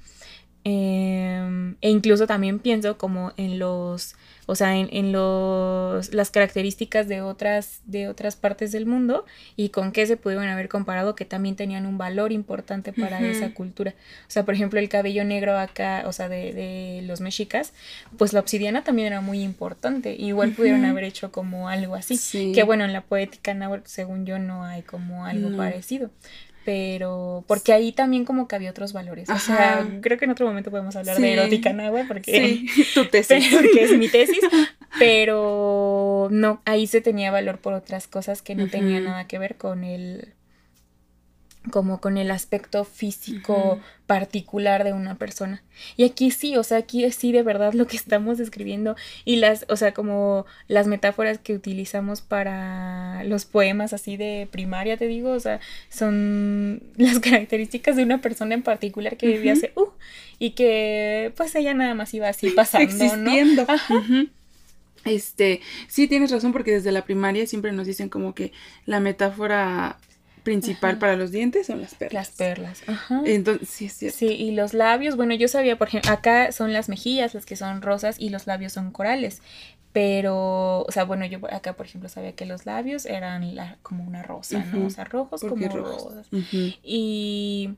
Em, 0.64 1.76
e 1.82 1.90
incluso 1.90 2.26
también 2.26 2.58
pienso 2.58 2.96
como 2.96 3.32
en 3.36 3.58
los, 3.58 4.16
o 4.46 4.54
sea, 4.54 4.76
en, 4.76 4.88
en 4.92 5.12
los, 5.12 6.12
las 6.12 6.30
características 6.30 7.08
de 7.08 7.22
otras, 7.22 7.80
de 7.86 8.08
otras 8.08 8.36
partes 8.36 8.72
del 8.72 8.86
mundo 8.86 9.24
y 9.56 9.70
con 9.70 9.90
qué 9.92 10.06
se 10.06 10.16
pudieron 10.16 10.46
haber 10.48 10.68
comparado 10.68 11.14
que 11.14 11.24
también 11.24 11.56
tenían 11.56 11.86
un 11.86 11.96
valor 11.98 12.32
importante 12.32 12.92
para 12.92 13.16
Ujú. 13.18 13.26
esa 13.26 13.54
cultura. 13.54 13.94
O 14.28 14.30
sea, 14.30 14.44
por 14.44 14.54
ejemplo, 14.54 14.78
el 14.80 14.88
cabello 14.88 15.24
negro 15.24 15.58
acá, 15.58 16.04
o 16.06 16.12
sea, 16.12 16.28
de, 16.28 16.52
de 16.52 17.02
los 17.06 17.20
mexicas, 17.20 17.72
pues 18.18 18.32
la 18.32 18.40
obsidiana 18.40 18.84
también 18.84 19.06
era 19.08 19.20
muy 19.20 19.40
importante. 19.42 20.14
Igual 20.14 20.52
pudieron 20.52 20.80
Ujú. 20.82 20.90
haber 20.90 21.04
hecho 21.04 21.32
como 21.32 21.68
algo 21.68 21.94
así. 21.94 22.16
Sí. 22.16 22.52
Que 22.54 22.62
bueno, 22.64 22.84
en 22.84 22.92
la 22.92 23.00
poética 23.02 23.54
náhuatl, 23.54 23.86
según 23.86 24.26
yo, 24.26 24.38
no 24.38 24.64
hay 24.64 24.82
como 24.82 25.24
algo 25.26 25.50
No. 25.50 25.56
parecido. 25.56 26.10
Pero, 26.64 27.44
porque 27.46 27.72
ahí 27.72 27.92
también 27.92 28.24
como 28.24 28.48
que 28.48 28.56
había 28.56 28.70
otros 28.70 28.92
valores. 28.92 29.28
O 29.28 29.38
sea, 29.38 29.86
creo 30.00 30.16
que 30.18 30.24
en 30.24 30.30
otro 30.30 30.46
momento 30.46 30.70
podemos 30.70 30.96
hablar 30.96 31.16
Sí. 31.16 31.22
de 31.22 31.32
erótica 31.34 31.72
náhuatl 31.72 32.08
porque, 32.08 32.66
Sí, 32.66 32.84
tu 32.94 33.04
tesis. 33.06 33.46
porque 33.54 33.84
es 33.84 33.98
mi 33.98 34.08
tesis. 34.08 34.40
Pero 34.98 36.28
no, 36.30 36.62
ahí 36.64 36.86
se 36.86 37.00
tenía 37.00 37.30
valor 37.30 37.58
por 37.58 37.74
otras 37.74 38.06
cosas 38.06 38.42
que 38.42 38.54
no 38.54 38.68
tenían 38.68 39.02
Ujú. 39.02 39.10
nada 39.10 39.26
que 39.26 39.38
ver 39.38 39.56
con 39.56 39.84
el 39.84 40.32
como 41.70 42.00
con 42.00 42.18
el 42.18 42.30
aspecto 42.30 42.84
físico 42.84 43.80
particular 44.06 44.84
de 44.84 44.92
una 44.92 45.14
persona. 45.14 45.62
Y 45.96 46.04
aquí 46.04 46.30
sí, 46.30 46.56
o 46.56 46.62
sea, 46.62 46.78
aquí 46.78 47.10
sí 47.10 47.32
de 47.32 47.42
verdad 47.42 47.72
lo 47.72 47.86
que 47.86 47.96
estamos 47.96 48.36
describiendo 48.36 48.96
y 49.24 49.36
las, 49.36 49.64
o 49.68 49.76
sea, 49.76 49.94
como 49.94 50.44
las 50.68 50.86
metáforas 50.86 51.38
que 51.38 51.54
utilizamos 51.54 52.20
para 52.20 53.24
los 53.24 53.46
poemas 53.46 53.92
así 53.94 54.16
de 54.16 54.46
primaria, 54.50 54.98
te 54.98 55.06
digo, 55.06 55.30
o 55.30 55.40
sea, 55.40 55.60
son 55.88 56.82
las 56.96 57.18
características 57.18 57.96
de 57.96 58.02
una 58.02 58.20
persona 58.20 58.54
en 58.54 58.62
particular 58.62 59.16
que 59.16 59.28
vivía 59.28 59.54
hace, 59.54 59.72
uh, 59.76 59.88
y 60.38 60.50
que 60.50 61.32
pues 61.36 61.54
ella 61.54 61.72
nada 61.72 61.94
más 61.94 62.12
iba 62.12 62.28
así 62.28 62.50
pasando, 62.56 62.84
Existiendo. 62.84 63.66
Este, 65.04 65.60
sí 65.86 66.08
tienes 66.08 66.30
razón 66.30 66.52
porque 66.52 66.72
desde 66.72 66.90
la 66.90 67.04
primaria 67.04 67.46
siempre 67.46 67.72
nos 67.72 67.86
dicen 67.86 68.08
como 68.08 68.34
que 68.34 68.52
la 68.86 69.00
metáfora 69.00 69.98
principal 70.44 70.98
para 70.98 71.16
los 71.16 71.32
dientes 71.32 71.66
son 71.66 71.80
las 71.80 71.94
perlas. 71.94 72.28
Las 72.28 72.36
perlas, 72.36 72.82
ajá. 72.86 73.22
Entonces, 73.24 73.68
sí, 73.68 73.88
sí. 73.88 74.10
Sí, 74.10 74.26
y 74.26 74.52
los 74.52 74.74
labios, 74.74 75.16
bueno, 75.16 75.34
yo 75.34 75.48
sabía, 75.48 75.76
por 75.76 75.88
ejemplo, 75.88 76.12
acá 76.12 76.52
son 76.52 76.72
las 76.72 76.88
mejillas 76.88 77.34
las 77.34 77.46
que 77.46 77.56
son 77.56 77.82
rosas 77.82 78.16
y 78.20 78.28
los 78.28 78.46
labios 78.46 78.72
son 78.72 78.92
corales. 78.92 79.42
Pero, 79.92 80.82
o 80.82 80.90
sea, 80.90 81.04
bueno, 81.04 81.24
yo 81.24 81.38
acá, 81.52 81.74
por 81.74 81.86
ejemplo, 81.86 82.08
sabía 82.08 82.32
que 82.32 82.46
los 82.46 82.66
labios 82.66 83.06
eran 83.06 83.54
la, 83.54 83.78
como 83.82 84.04
una 84.04 84.22
rosa, 84.22 84.64
¿no? 84.72 84.86
O 84.86 84.90
sea, 84.90 85.04
rojos 85.04 85.40
como 85.40 85.68
rosas. 85.68 86.26
Y, 86.82 87.74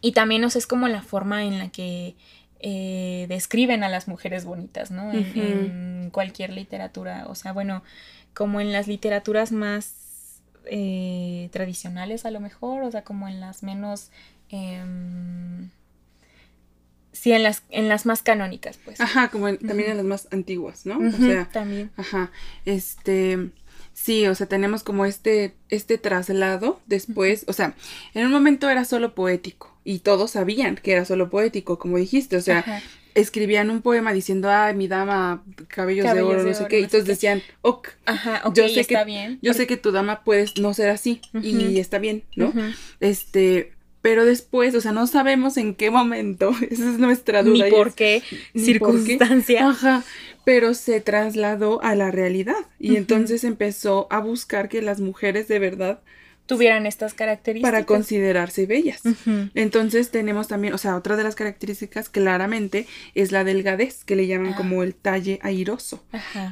y 0.00 0.12
también, 0.12 0.44
o 0.44 0.50
sea, 0.50 0.58
es 0.58 0.66
como 0.66 0.88
la 0.88 1.02
forma 1.02 1.44
en 1.44 1.58
la 1.58 1.70
que 1.70 2.16
eh, 2.58 3.26
describen 3.28 3.84
a 3.84 3.88
las 3.88 4.08
mujeres 4.08 4.44
bonitas, 4.44 4.90
¿no? 4.90 5.12
en 5.12 6.10
cualquier 6.12 6.50
literatura. 6.50 7.26
O 7.28 7.36
sea, 7.36 7.52
bueno, 7.52 7.84
como 8.34 8.60
en 8.60 8.72
las 8.72 8.88
literaturas 8.88 9.52
más 9.52 9.99
eh, 10.66 11.48
tradicionales 11.52 12.24
a 12.24 12.30
lo 12.30 12.40
mejor, 12.40 12.82
o 12.82 12.90
sea, 12.90 13.02
como 13.02 13.28
en 13.28 13.40
las 13.40 13.62
menos... 13.62 14.10
Em, 14.48 15.70
sí, 17.12 17.32
en 17.32 17.42
las, 17.42 17.62
en 17.70 17.88
las 17.88 18.06
más 18.06 18.22
canónicas, 18.22 18.78
pues. 18.84 19.00
Ajá, 19.00 19.28
como 19.28 19.54
también 19.56 19.90
en 19.90 19.96
las 19.96 20.06
más 20.06 20.28
antiguas, 20.32 20.86
¿no? 20.86 20.98
o 20.98 21.12
sea, 21.12 21.48
también. 21.52 21.90
Ajá, 21.96 22.30
este... 22.64 23.50
Sí, 24.02 24.26
o 24.26 24.34
sea, 24.34 24.46
tenemos 24.46 24.82
como 24.82 25.04
este, 25.04 25.52
este 25.68 25.98
traslado 25.98 26.80
después, 26.86 27.44
o 27.48 27.52
sea, 27.52 27.74
en 28.14 28.24
un 28.24 28.32
momento 28.32 28.70
era 28.70 28.86
solo 28.86 29.14
poético 29.14 29.76
y 29.84 29.98
todos 29.98 30.30
sabían 30.30 30.76
que 30.76 30.92
era 30.92 31.04
solo 31.04 31.28
poético, 31.28 31.78
como 31.78 31.98
dijiste, 31.98 32.38
o 32.38 32.40
sea, 32.40 32.82
escribían 33.14 33.68
un 33.68 33.82
poema 33.82 34.14
diciendo, 34.14 34.48
ay, 34.50 34.74
mi 34.74 34.88
dama, 34.88 35.44
cabellos, 35.68 36.10
de 36.14 36.22
oro, 36.22 36.42
no 36.42 36.54
sé 36.54 36.66
qué, 36.66 36.80
y 36.80 36.86
todos 36.86 37.04
decían, 37.04 37.42
ok, 37.60 37.88
Ajá, 38.06 38.42
yo 38.54 38.70
sé 38.70 38.80
está 38.80 39.00
que, 39.00 39.04
bien. 39.04 39.38
Yo 39.42 39.52
sé 39.52 39.66
que 39.66 39.76
tu 39.76 39.92
dama 39.92 40.24
puedes 40.24 40.56
no 40.56 40.72
ser 40.72 40.88
así, 40.88 41.20
y 41.34 41.78
está 41.78 41.98
bien, 41.98 42.24
¿no? 42.36 42.54
Este, 43.00 43.74
pero 44.02 44.24
después, 44.24 44.74
o 44.74 44.80
sea, 44.80 44.92
no 44.92 45.06
sabemos 45.06 45.56
en 45.56 45.74
qué 45.74 45.90
momento, 45.90 46.50
esa 46.70 46.90
es 46.90 46.98
nuestra 46.98 47.42
duda. 47.42 47.66
Ni 47.66 47.70
por 47.70 47.94
qué 47.94 48.22
circunstancia. 48.54 49.68
Ajá, 49.68 50.04
pero 50.44 50.74
se 50.74 51.00
trasladó 51.00 51.82
a 51.82 51.94
la 51.94 52.10
realidad, 52.10 52.56
y 52.78 52.96
entonces 52.96 53.44
empezó 53.44 54.06
a 54.10 54.20
buscar 54.20 54.68
que 54.68 54.82
las 54.82 55.00
mujeres 55.00 55.48
de 55.48 55.58
verdad 55.58 56.00
tuvieran 56.50 56.84
estas 56.86 57.14
características. 57.14 57.70
Para 57.70 57.86
considerarse 57.86 58.66
bellas. 58.66 59.02
Entonces 59.54 60.10
tenemos 60.10 60.48
también, 60.48 60.74
o 60.74 60.78
sea, 60.78 60.96
otra 60.96 61.16
de 61.16 61.22
las 61.22 61.36
características 61.36 62.08
claramente 62.08 62.88
es 63.14 63.30
la 63.30 63.44
delgadez, 63.44 64.02
que 64.04 64.16
le 64.16 64.26
llaman 64.26 64.54
como 64.54 64.82
el 64.82 64.94
talle 64.96 65.38
airoso. 65.42 66.02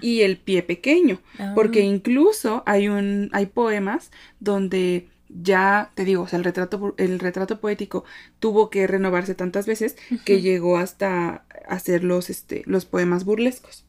Y 0.00 0.20
el 0.20 0.36
pie 0.36 0.62
pequeño. 0.62 1.20
Porque 1.56 1.80
ah. 1.80 1.86
incluso 1.86 2.62
hay 2.64 2.88
un, 2.88 3.28
hay 3.32 3.46
poemas 3.46 4.12
donde 4.38 5.08
ya 5.28 5.90
te 5.94 6.04
digo, 6.04 6.22
o 6.22 6.28
sea, 6.28 6.38
el 6.38 6.44
retrato, 6.44 6.94
el 6.96 7.18
retrato 7.18 7.60
poético 7.60 8.04
tuvo 8.40 8.70
que 8.70 8.86
renovarse 8.86 9.34
tantas 9.34 9.66
veces 9.66 9.96
que 10.24 10.40
llegó 10.40 10.78
hasta 10.78 11.44
hacer 11.68 12.04
los, 12.04 12.30
este, 12.30 12.62
los 12.66 12.84
poemas 12.84 13.24
burlescos. 13.24 13.84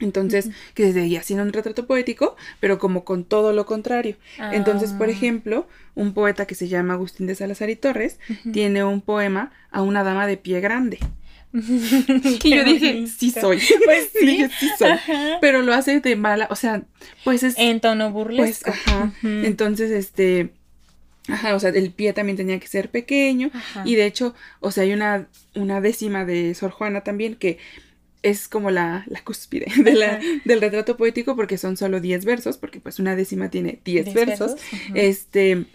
Entonces, 0.00 0.50
que 0.74 0.86
se 0.86 0.92
seguía 0.94 1.22
siendo 1.22 1.44
un 1.44 1.52
retrato 1.52 1.86
poético, 1.86 2.36
pero 2.60 2.78
como 2.78 3.04
con 3.04 3.24
todo 3.24 3.52
lo 3.52 3.66
contrario. 3.66 4.16
Entonces, 4.52 4.92
por 4.92 5.08
ah. 5.08 5.12
ejemplo, 5.12 5.68
un 5.94 6.14
poeta 6.14 6.46
que 6.46 6.54
se 6.54 6.68
llama 6.68 6.94
Agustín 6.94 7.26
de 7.26 7.34
Salazar 7.34 7.68
y 7.68 7.76
Torres 7.76 8.18
tiene 8.52 8.84
un 8.84 9.00
poema 9.02 9.52
a 9.70 9.82
una 9.82 10.02
dama 10.02 10.26
de 10.26 10.36
pie 10.36 10.60
grande. 10.60 10.98
y 11.52 12.54
yo 12.54 12.64
dije, 12.64 13.06
sí 13.06 13.30
soy. 13.30 13.60
Pues 13.84 14.10
sí. 14.18 14.46
sí 14.58 14.70
soy. 14.78 14.92
Pero 15.40 15.62
lo 15.62 15.74
hace 15.74 16.00
de 16.00 16.16
mala, 16.16 16.48
o 16.50 16.56
sea, 16.56 16.82
pues 17.24 17.42
es. 17.42 17.54
En 17.58 17.80
tono 17.80 18.10
burlesco. 18.12 18.70
Pues, 18.70 18.88
ajá. 18.88 19.12
Entonces, 19.22 19.90
este. 19.90 20.52
Ajá, 21.28 21.54
o 21.54 21.60
sea, 21.60 21.70
el 21.70 21.92
pie 21.92 22.12
también 22.12 22.36
tenía 22.36 22.58
que 22.58 22.66
ser 22.66 22.90
pequeño. 22.90 23.50
Y 23.84 23.94
de 23.94 24.06
hecho, 24.06 24.34
o 24.60 24.70
sea, 24.70 24.84
hay 24.84 24.92
una, 24.92 25.28
una 25.54 25.80
décima 25.80 26.24
de 26.24 26.54
Sor 26.54 26.70
Juana 26.70 27.02
también 27.02 27.36
que 27.36 27.58
es 28.22 28.48
como 28.48 28.70
la, 28.70 29.04
la 29.06 29.22
cúspide 29.22 29.66
de 29.82 29.94
la, 29.94 30.20
del 30.44 30.60
retrato 30.60 30.96
poético 30.96 31.36
porque 31.36 31.58
son 31.58 31.76
solo 31.76 32.00
10 32.00 32.24
versos, 32.24 32.58
porque 32.58 32.80
pues 32.80 32.98
una 32.98 33.16
décima 33.16 33.50
tiene 33.50 33.80
10 33.84 34.14
versos. 34.14 34.56
Este 34.94 35.66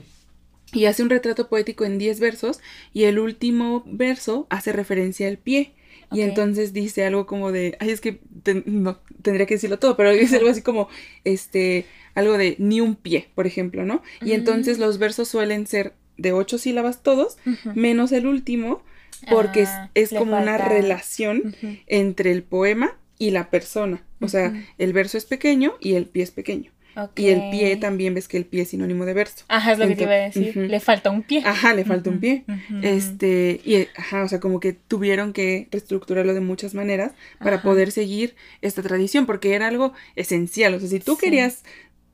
y 0.74 0.86
hace 0.86 1.04
un 1.04 1.10
retrato 1.10 1.48
poético 1.48 1.86
en 1.86 1.98
10 1.98 2.20
versos 2.20 2.60
y 2.92 3.04
el 3.04 3.20
último 3.20 3.84
verso 3.86 4.46
hace 4.50 4.74
referencia 4.74 5.28
al 5.28 5.38
pie. 5.38 5.74
Y 6.12 6.22
entonces 6.22 6.74
dice 6.74 7.06
algo 7.06 7.26
como 7.26 7.52
de, 7.52 7.78
ay, 7.80 7.90
es 7.90 8.02
que 8.02 8.20
no 8.66 9.00
tendría 9.22 9.46
que 9.46 9.56
decirlo 9.56 9.80
todo, 9.80 9.96
pero 9.98 10.12
dice 10.14 10.38
algo 10.38 10.50
así 10.50 10.62
como, 10.62 10.88
este, 11.24 11.86
algo 12.14 12.38
de 12.38 12.56
ni 12.60 12.82
un 12.82 12.96
pie, 12.96 13.30
por 13.36 13.48
ejemplo, 13.48 13.86
¿no? 13.86 14.02
Y 14.22 14.34
entonces 14.34 14.80
los 14.80 14.98
versos 14.98 15.28
suelen 15.28 15.68
ser 15.68 15.94
de 16.18 16.32
ocho 16.32 16.58
sílabas 16.58 17.04
todos, 17.04 17.38
menos 17.74 18.12
el 18.12 18.26
último, 18.26 18.82
porque 19.30 19.62
es, 19.94 20.14
ah, 20.14 20.18
como 20.18 20.38
una 20.38 20.58
relación 20.58 21.56
entre 21.88 22.32
el 22.32 22.44
poema 22.44 22.98
y 23.18 23.32
la 23.32 23.50
persona. 23.50 24.04
O 24.22 24.28
sea, 24.28 24.54
el 24.78 24.94
verso 24.94 25.18
es 25.18 25.26
pequeño 25.26 25.76
y 25.80 25.94
el 25.94 26.06
pie 26.06 26.24
es 26.24 26.32
pequeño. 26.32 26.72
Y 27.16 27.28
el 27.28 27.50
pie 27.52 27.76
también 27.76 28.14
ves 28.14 28.28
que 28.28 28.38
el 28.38 28.46
pie 28.46 28.62
es 28.62 28.70
sinónimo 28.70 29.06
de 29.06 29.14
verso. 29.14 29.46
Ajá, 29.48 29.74
es 29.74 29.80
lo 29.80 29.88
que 29.88 29.96
te 29.96 30.04
iba 30.04 30.14
a 30.14 30.16
decir. 30.16 30.56
Le 30.56 30.80
falta 30.80 31.10
un 31.12 31.24
pie. 31.24 31.44
Ajá, 31.46 31.74
le 31.74 31.86
falta 31.86 32.10
un 32.10 32.20
pie. 32.20 32.44
Este, 32.82 33.62
y 33.64 33.88
ajá, 33.96 34.24
o 34.24 34.28
sea, 34.28 34.40
como 34.40 34.60
que 34.60 34.74
tuvieron 34.74 35.34
que 35.34 35.68
reestructurarlo 35.72 36.34
de 36.34 36.42
muchas 36.42 36.74
maneras 36.74 37.14
para 37.40 37.62
poder 37.62 37.92
seguir 37.92 38.36
esta 38.62 38.82
tradición, 38.82 39.26
porque 39.26 39.54
era 39.54 39.68
algo 39.68 39.94
esencial. 40.16 40.74
O 40.74 40.80
sea, 40.80 40.90
si 40.90 41.00
tú 41.00 41.18
querías 41.18 41.64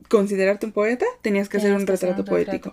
considerarte 0.08 0.66
un 0.66 0.72
poeta, 0.72 1.06
tenías 1.22 1.48
que 1.48 1.56
hacer 1.56 1.72
un, 1.72 1.86
retrato, 1.86 2.24
poético. 2.24 2.72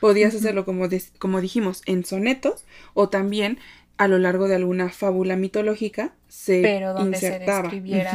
Podías 0.00 0.34
hacerlo 0.34 0.64
como, 0.64 0.88
como 1.18 1.40
dijimos, 1.40 1.82
en 1.86 2.04
sonetos 2.04 2.64
o 2.94 3.08
también 3.08 3.58
a 4.00 4.08
lo 4.08 4.18
largo 4.18 4.48
de 4.48 4.54
alguna 4.54 4.88
fábula 4.88 5.36
mitológica 5.36 6.14
se 6.26 6.62
pero 6.62 6.94
donde 6.94 7.18
se 7.18 7.38
describiera 7.38 8.12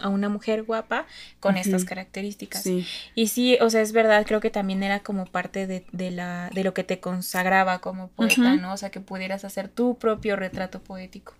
a, 0.00 0.08
una 0.08 0.30
mujer 0.30 0.62
guapa 0.62 1.04
con 1.40 1.58
estas 1.58 1.84
características. 1.84 2.66
Y 3.14 3.26
sí 3.26 3.58
o 3.60 3.68
sea 3.68 3.82
es 3.82 3.92
verdad 3.92 4.24
creo 4.26 4.40
que 4.40 4.48
también 4.48 4.82
era 4.82 5.00
como 5.00 5.26
parte 5.26 5.66
de, 5.66 5.84
de 5.92 6.10
la 6.10 6.48
de 6.54 6.64
lo 6.64 6.72
que 6.72 6.84
te 6.84 7.00
consagraba 7.00 7.80
como 7.80 8.08
poeta 8.08 8.56
no 8.56 8.72
o 8.72 8.76
sea 8.78 8.88
que 8.88 9.00
pudieras 9.00 9.44
hacer 9.44 9.68
tu 9.68 9.98
propio 9.98 10.36
retrato 10.36 10.80
poético 10.80 11.34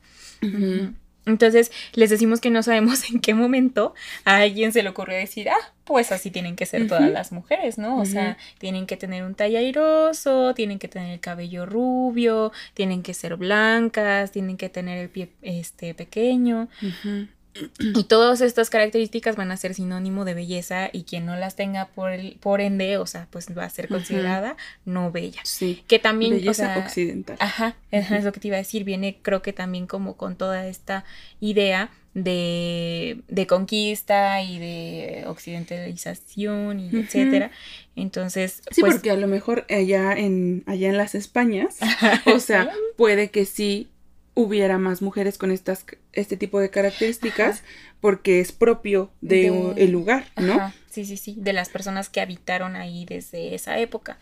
entonces 1.27 1.73
les 1.93 2.11
decimos 2.11 2.41
que 2.41 2.51
no 2.51 2.63
sabemos 2.63 3.03
en 3.11 3.21
qué 3.21 3.35
momento 3.35 3.95
a 4.25 4.37
alguien 4.39 4.73
se 4.73 4.83
le 4.83 4.89
ocurrió 4.89 5.17
decir, 5.17 5.49
ah, 5.51 5.73
pues 5.85 6.11
así 6.11 6.31
tienen 6.31 6.57
que 6.57 6.67
ser 6.67 6.89
todas 6.89 7.11
las 7.11 7.31
mujeres, 7.31 7.79
¿no? 7.79 8.01
O 8.01 8.05
sea, 8.05 8.37
tienen 8.59 8.87
que 8.87 8.97
tener 8.97 9.23
un 9.23 9.37
talle 9.37 9.59
airoso, 9.59 10.53
tienen 10.55 10.81
que 10.81 10.89
tener 10.89 11.13
el 11.13 11.21
cabello 11.21 11.65
rubio, 11.65 12.51
tienen 12.75 13.03
que 13.03 13.15
ser 13.15 13.37
blancas, 13.37 14.33
tienen 14.33 14.57
que 14.57 14.69
tener 14.69 14.99
el 14.99 15.09
pie 15.11 15.31
este 15.43 15.95
pequeño. 15.95 16.69
Y 17.79 18.05
todas 18.05 18.41
estas 18.41 18.71
características 18.71 19.37
van 19.37 19.51
a 19.51 19.57
ser 19.57 19.75
sinónimo 19.75 20.25
de 20.25 20.35
belleza 20.35 20.91
y 20.93 21.05
quien 21.05 21.27
no 21.27 21.37
las 21.37 21.57
tenga 21.57 21.89
por 21.89 22.11
el, 22.11 22.37
por 22.41 22.61
ende, 22.61 22.99
o 22.99 23.07
sea, 23.07 23.29
pues 23.31 23.47
va 23.57 23.65
a 23.65 23.71
ser 23.71 23.89
considerada 23.89 24.57
no 24.85 25.11
bella. 25.11 25.41
Sí. 25.45 25.83
Que 25.87 25.99
también, 25.99 26.33
belleza 26.33 26.79
occidental. 26.79 27.37
Ajá, 27.41 27.77
es 27.91 28.25
lo 28.25 28.33
que 28.33 28.41
te 28.41 28.49
iba 28.49 28.57
a 28.57 28.61
decir, 28.61 28.85
viene 28.85 29.19
creo 29.23 29.43
que 29.43 29.53
también 29.53 29.87
como 29.87 30.17
con 30.17 30.37
toda 30.37 30.67
esta 30.67 31.05
idea 31.41 31.91
de, 32.17 33.21
de 33.29 33.47
conquista 33.47 34.43
y 34.43 34.59
de 34.59 35.25
occidentalización 35.27 36.81
y 36.81 36.89
etcétera. 36.89 37.51
Entonces, 37.95 38.63
sí, 38.71 38.81
pues 38.81 38.95
porque 38.95 39.11
a 39.11 39.17
lo 39.17 39.27
mejor 39.27 39.67
allá 39.69 40.13
en 40.13 40.65
allá 40.67 40.89
en 40.89 40.97
las 40.97 41.15
Españas, 41.15 41.77
o 42.25 42.41
sea, 42.41 42.71
puede 42.97 43.31
que 43.31 43.45
sí 43.45 43.89
hubiera 44.37 44.77
más 44.77 45.01
mujeres 45.01 45.39
con 45.39 45.51
estas 45.51 45.87
este 46.13 46.37
tipo 46.37 46.61
de 46.61 46.69
características 46.69 47.65
porque 48.01 48.39
es 48.41 48.53
propio 48.53 49.11
de, 49.23 49.73
el 49.77 49.91
lugar, 49.91 50.27
¿no? 50.37 50.73
Sí, 50.91 51.07
sí, 51.07 51.17
sí, 51.17 51.37
de 51.39 51.55
las 51.55 51.71
personas 51.71 52.11
que 52.11 52.21
habitaron 52.21 52.77
ahí 52.77 53.07
desde 53.07 53.55
esa 53.55 53.79
época. 53.79 54.19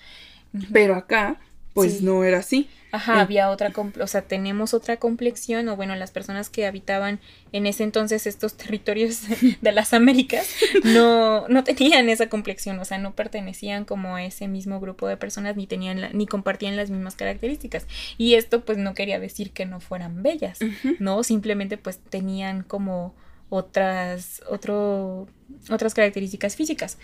Pero 0.72 0.94
acá 0.94 1.40
pues 1.74 2.02
no 2.02 2.24
era 2.24 2.38
así. 2.38 2.68
Ajá, 2.92 3.20
había 3.20 3.50
otra, 3.50 3.72
o 4.00 4.06
sea, 4.06 4.22
tenemos 4.22 4.72
otra 4.72 4.98
complexión, 4.98 5.68
o 5.68 5.74
bueno, 5.74 5.96
las 5.96 6.12
personas 6.12 6.48
que 6.48 6.64
habitaban 6.64 7.18
en 7.50 7.66
ese 7.66 7.82
entonces 7.82 8.28
estos 8.28 8.56
territorios 8.56 9.22
de 9.60 9.72
las 9.72 9.92
Américas 9.92 10.48
no, 10.84 11.48
no 11.48 11.64
tenían 11.64 12.08
esa 12.08 12.28
complexión, 12.28 12.78
o 12.78 12.84
sea, 12.84 12.98
no 12.98 13.16
pertenecían 13.16 13.84
como 13.84 14.14
a 14.14 14.24
ese 14.24 14.46
mismo 14.46 14.78
grupo 14.78 15.08
de 15.08 15.16
personas, 15.16 15.56
ni 15.56 15.66
tenían, 15.66 16.10
ni 16.12 16.26
compartían 16.28 16.76
las 16.76 16.90
mismas 16.90 17.16
características. 17.16 17.88
Y 18.16 18.34
esto 18.34 18.64
pues 18.64 18.78
no 18.78 18.94
quería 18.94 19.18
decir 19.18 19.50
que 19.50 19.66
no 19.66 19.80
fueran 19.80 20.22
bellas, 20.22 20.60
¿no? 21.00 21.24
Simplemente 21.24 21.76
pues 21.76 21.98
tenían 21.98 22.62
como 22.62 23.14
otras, 23.48 24.42
otro, 24.48 25.28
otras 25.70 25.94
características 25.94 26.56
físicas. 26.56 26.98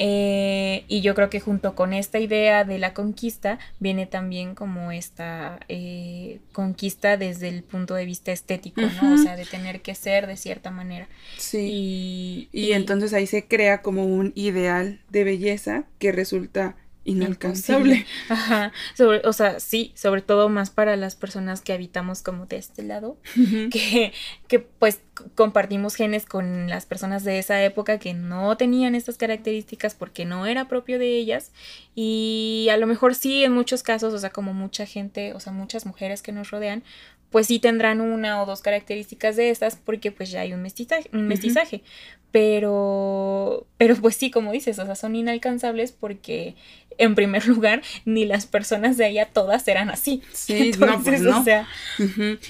Eh, 0.00 0.84
y 0.86 1.00
yo 1.00 1.16
creo 1.16 1.28
que 1.28 1.40
junto 1.40 1.74
con 1.74 1.92
esta 1.92 2.20
idea 2.20 2.64
de 2.64 2.78
la 2.78 2.94
conquista 2.94 3.58
viene 3.80 4.06
también 4.06 4.54
como 4.54 4.92
esta 4.92 5.58
eh, 5.68 6.38
conquista 6.52 7.16
desde 7.16 7.48
el 7.48 7.64
punto 7.64 7.94
de 7.94 8.04
vista 8.04 8.30
estético, 8.30 8.80
¿no? 8.80 9.14
O 9.14 9.18
sea, 9.18 9.34
de 9.34 9.44
tener 9.44 9.80
que 9.80 9.96
ser 9.96 10.28
de 10.28 10.36
cierta 10.36 10.70
manera. 10.70 11.08
Sí. 11.36 12.48
y, 12.52 12.72
entonces 12.72 13.12
ahí 13.12 13.26
se 13.26 13.46
crea 13.46 13.82
como 13.82 14.04
un 14.04 14.32
ideal 14.36 15.00
de 15.10 15.24
belleza 15.24 15.84
que 15.98 16.12
resulta 16.12 16.76
inalcanzable. 17.08 18.06
Ajá, 18.28 18.72
sobre, 18.94 19.22
o 19.24 19.32
sea, 19.32 19.60
sí, 19.60 19.92
sobre 19.94 20.22
todo 20.22 20.48
más 20.48 20.70
para 20.70 20.96
las 20.96 21.16
personas 21.16 21.60
que 21.60 21.72
habitamos 21.72 22.22
como 22.22 22.46
de 22.46 22.56
este 22.56 22.82
lado, 22.82 23.16
que, 23.70 24.12
que 24.46 24.58
pues 24.58 25.00
compartimos 25.34 25.94
genes 25.94 26.26
con 26.26 26.68
las 26.68 26.86
personas 26.86 27.24
de 27.24 27.38
esa 27.38 27.62
época 27.64 27.98
que 27.98 28.14
no 28.14 28.56
tenían 28.56 28.94
estas 28.94 29.16
características 29.16 29.94
porque 29.94 30.24
no 30.24 30.46
era 30.46 30.68
propio 30.68 30.98
de 30.98 31.16
ellas. 31.16 31.52
Y 31.94 32.68
a 32.70 32.76
lo 32.76 32.86
mejor 32.86 33.14
sí 33.14 33.44
en 33.44 33.52
muchos 33.52 33.82
casos, 33.82 34.12
o 34.14 34.18
sea, 34.18 34.30
como 34.30 34.52
mucha 34.52 34.86
gente, 34.86 35.32
o 35.34 35.40
sea, 35.40 35.52
muchas 35.52 35.86
mujeres 35.86 36.22
que 36.22 36.32
nos 36.32 36.50
rodean, 36.50 36.82
pues 37.30 37.46
sí 37.46 37.58
tendrán 37.58 38.00
una 38.00 38.42
o 38.42 38.46
dos 38.46 38.62
características 38.62 39.36
de 39.36 39.50
estas 39.50 39.76
porque 39.76 40.12
pues 40.12 40.30
ya 40.30 40.40
hay 40.40 40.52
un 40.52 40.62
mestizaje, 40.62 41.10
un 41.12 41.28
mestizaje. 41.28 41.82
Pero, 42.30 43.66
pero 43.78 43.96
pues 43.96 44.16
sí, 44.16 44.30
como 44.30 44.52
dices, 44.52 44.78
o 44.78 44.84
sea, 44.84 44.94
son 44.94 45.16
inalcanzables 45.16 45.92
porque 45.92 46.56
en 46.98 47.14
primer 47.14 47.46
lugar, 47.48 47.82
ni 48.04 48.24
las 48.26 48.46
personas 48.46 48.96
de 48.96 49.06
allá 49.06 49.26
todas 49.32 49.66
eran 49.68 49.90
así. 49.90 50.22
Sí, 50.32 50.72
no, 50.78 51.02
pues 51.02 51.22
no. 51.22 51.40
O 51.40 51.44
sea, 51.44 51.66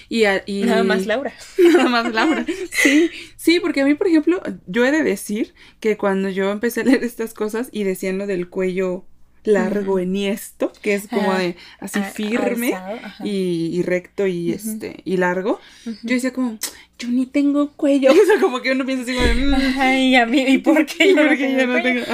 y, 0.08 0.62
nada 0.62 0.82
más 0.82 1.06
Laura. 1.06 1.32
Nada 1.58 1.88
más 1.88 2.12
Laura. 2.12 2.44
Sí, 2.70 3.10
sí, 3.36 3.60
porque 3.60 3.82
a 3.82 3.84
mí, 3.84 3.94
por 3.94 4.08
ejemplo, 4.08 4.42
yo 4.66 4.84
he 4.84 4.90
de 4.90 5.02
decir 5.02 5.54
que 5.80 5.96
cuando 5.96 6.28
yo 6.28 6.50
empecé 6.50 6.80
a 6.80 6.84
leer 6.84 7.04
estas 7.04 7.34
cosas 7.34 7.68
y 7.70 7.84
decían 7.84 8.18
lo 8.18 8.26
del 8.26 8.48
cuello 8.48 9.06
largo 9.48 9.98
enhiesto, 9.98 10.72
que 10.82 10.94
es 10.94 11.08
como 11.08 11.34
de 11.34 11.56
así 11.80 12.00
firme 12.02 12.74
y, 13.24 13.82
recto 13.82 14.26
y 14.26 14.52
este 14.52 15.00
y 15.04 15.16
largo. 15.16 15.60
Yo 16.02 16.14
decía 16.14 16.32
como, 16.32 16.58
yo 16.98 17.08
ni 17.08 17.26
tengo 17.26 17.70
cuello. 17.72 18.10
O 18.22 18.26
sea, 18.26 18.40
como 18.40 18.60
que 18.60 18.72
uno 18.72 18.84
piensa 18.84 19.04
así 19.04 19.14
como 19.14 19.26
de, 19.26 19.34
mm". 19.34 19.54
Ay, 19.78 20.14
a 20.16 20.26
mí, 20.26 20.42
¿y 20.42 20.58
por 20.58 20.84
qué 20.84 21.14
yo, 21.14 21.24
no 21.66 21.82
tengo? 21.82 22.04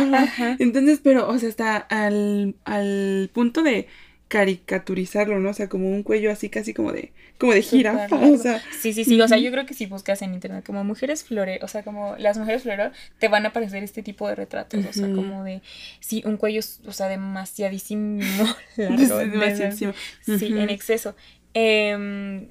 Entonces, 0.59 1.01
pero, 1.03 1.29
o 1.29 1.39
sea, 1.39 1.49
está 1.49 1.77
al, 1.77 2.55
al 2.65 3.31
punto 3.33 3.63
de 3.63 3.89
caricaturizarlo, 4.29 5.39
¿no? 5.39 5.51
O 5.51 5.55
sea, 5.55 5.69
como 5.69 5.91
un 5.91 6.03
cuello 6.03 6.31
así 6.31 6.49
casi 6.49 6.75
como 6.75 6.93
de 6.93 7.13
como 7.39 7.53
de 7.53 7.63
jirafa, 7.63 8.17
o 8.17 8.37
sea. 8.39 8.63
Sí, 8.81 8.93
sí, 8.93 9.05
sí, 9.05 9.21
o 9.21 9.29
sea, 9.29 9.39
yo 9.39 9.51
creo 9.51 9.67
que 9.67 9.75
si 9.75 9.87
buscas 9.87 10.23
en 10.23 10.35
internet 10.35 10.65
como 10.65 10.85
mujeres 10.85 11.25
flore, 11.25 11.61
o 11.63 11.69
sea, 11.69 11.83
como 11.83 12.17
las 12.17 12.39
mujeres 12.39 12.63
flore, 12.63 12.91
te 13.19 13.29
van 13.29 13.45
a 13.45 13.51
aparecer 13.51 13.83
este 13.83 14.03
tipo 14.03 14.29
de 14.29 14.35
retratos, 14.35 14.85
o 14.87 14.93
sea, 14.93 15.07
como 15.13 15.45
de 15.45 15.63
sí, 16.01 16.23
un 16.25 16.37
cuello, 16.37 16.61
o 16.87 16.93
sea, 16.93 17.09
demasiadísimo 17.09 18.21
largo, 18.77 19.19
demasiadísimo. 19.19 19.93
Sí, 20.23 20.47
en 20.47 20.71
exceso. 20.71 21.15
Em, 21.53 22.49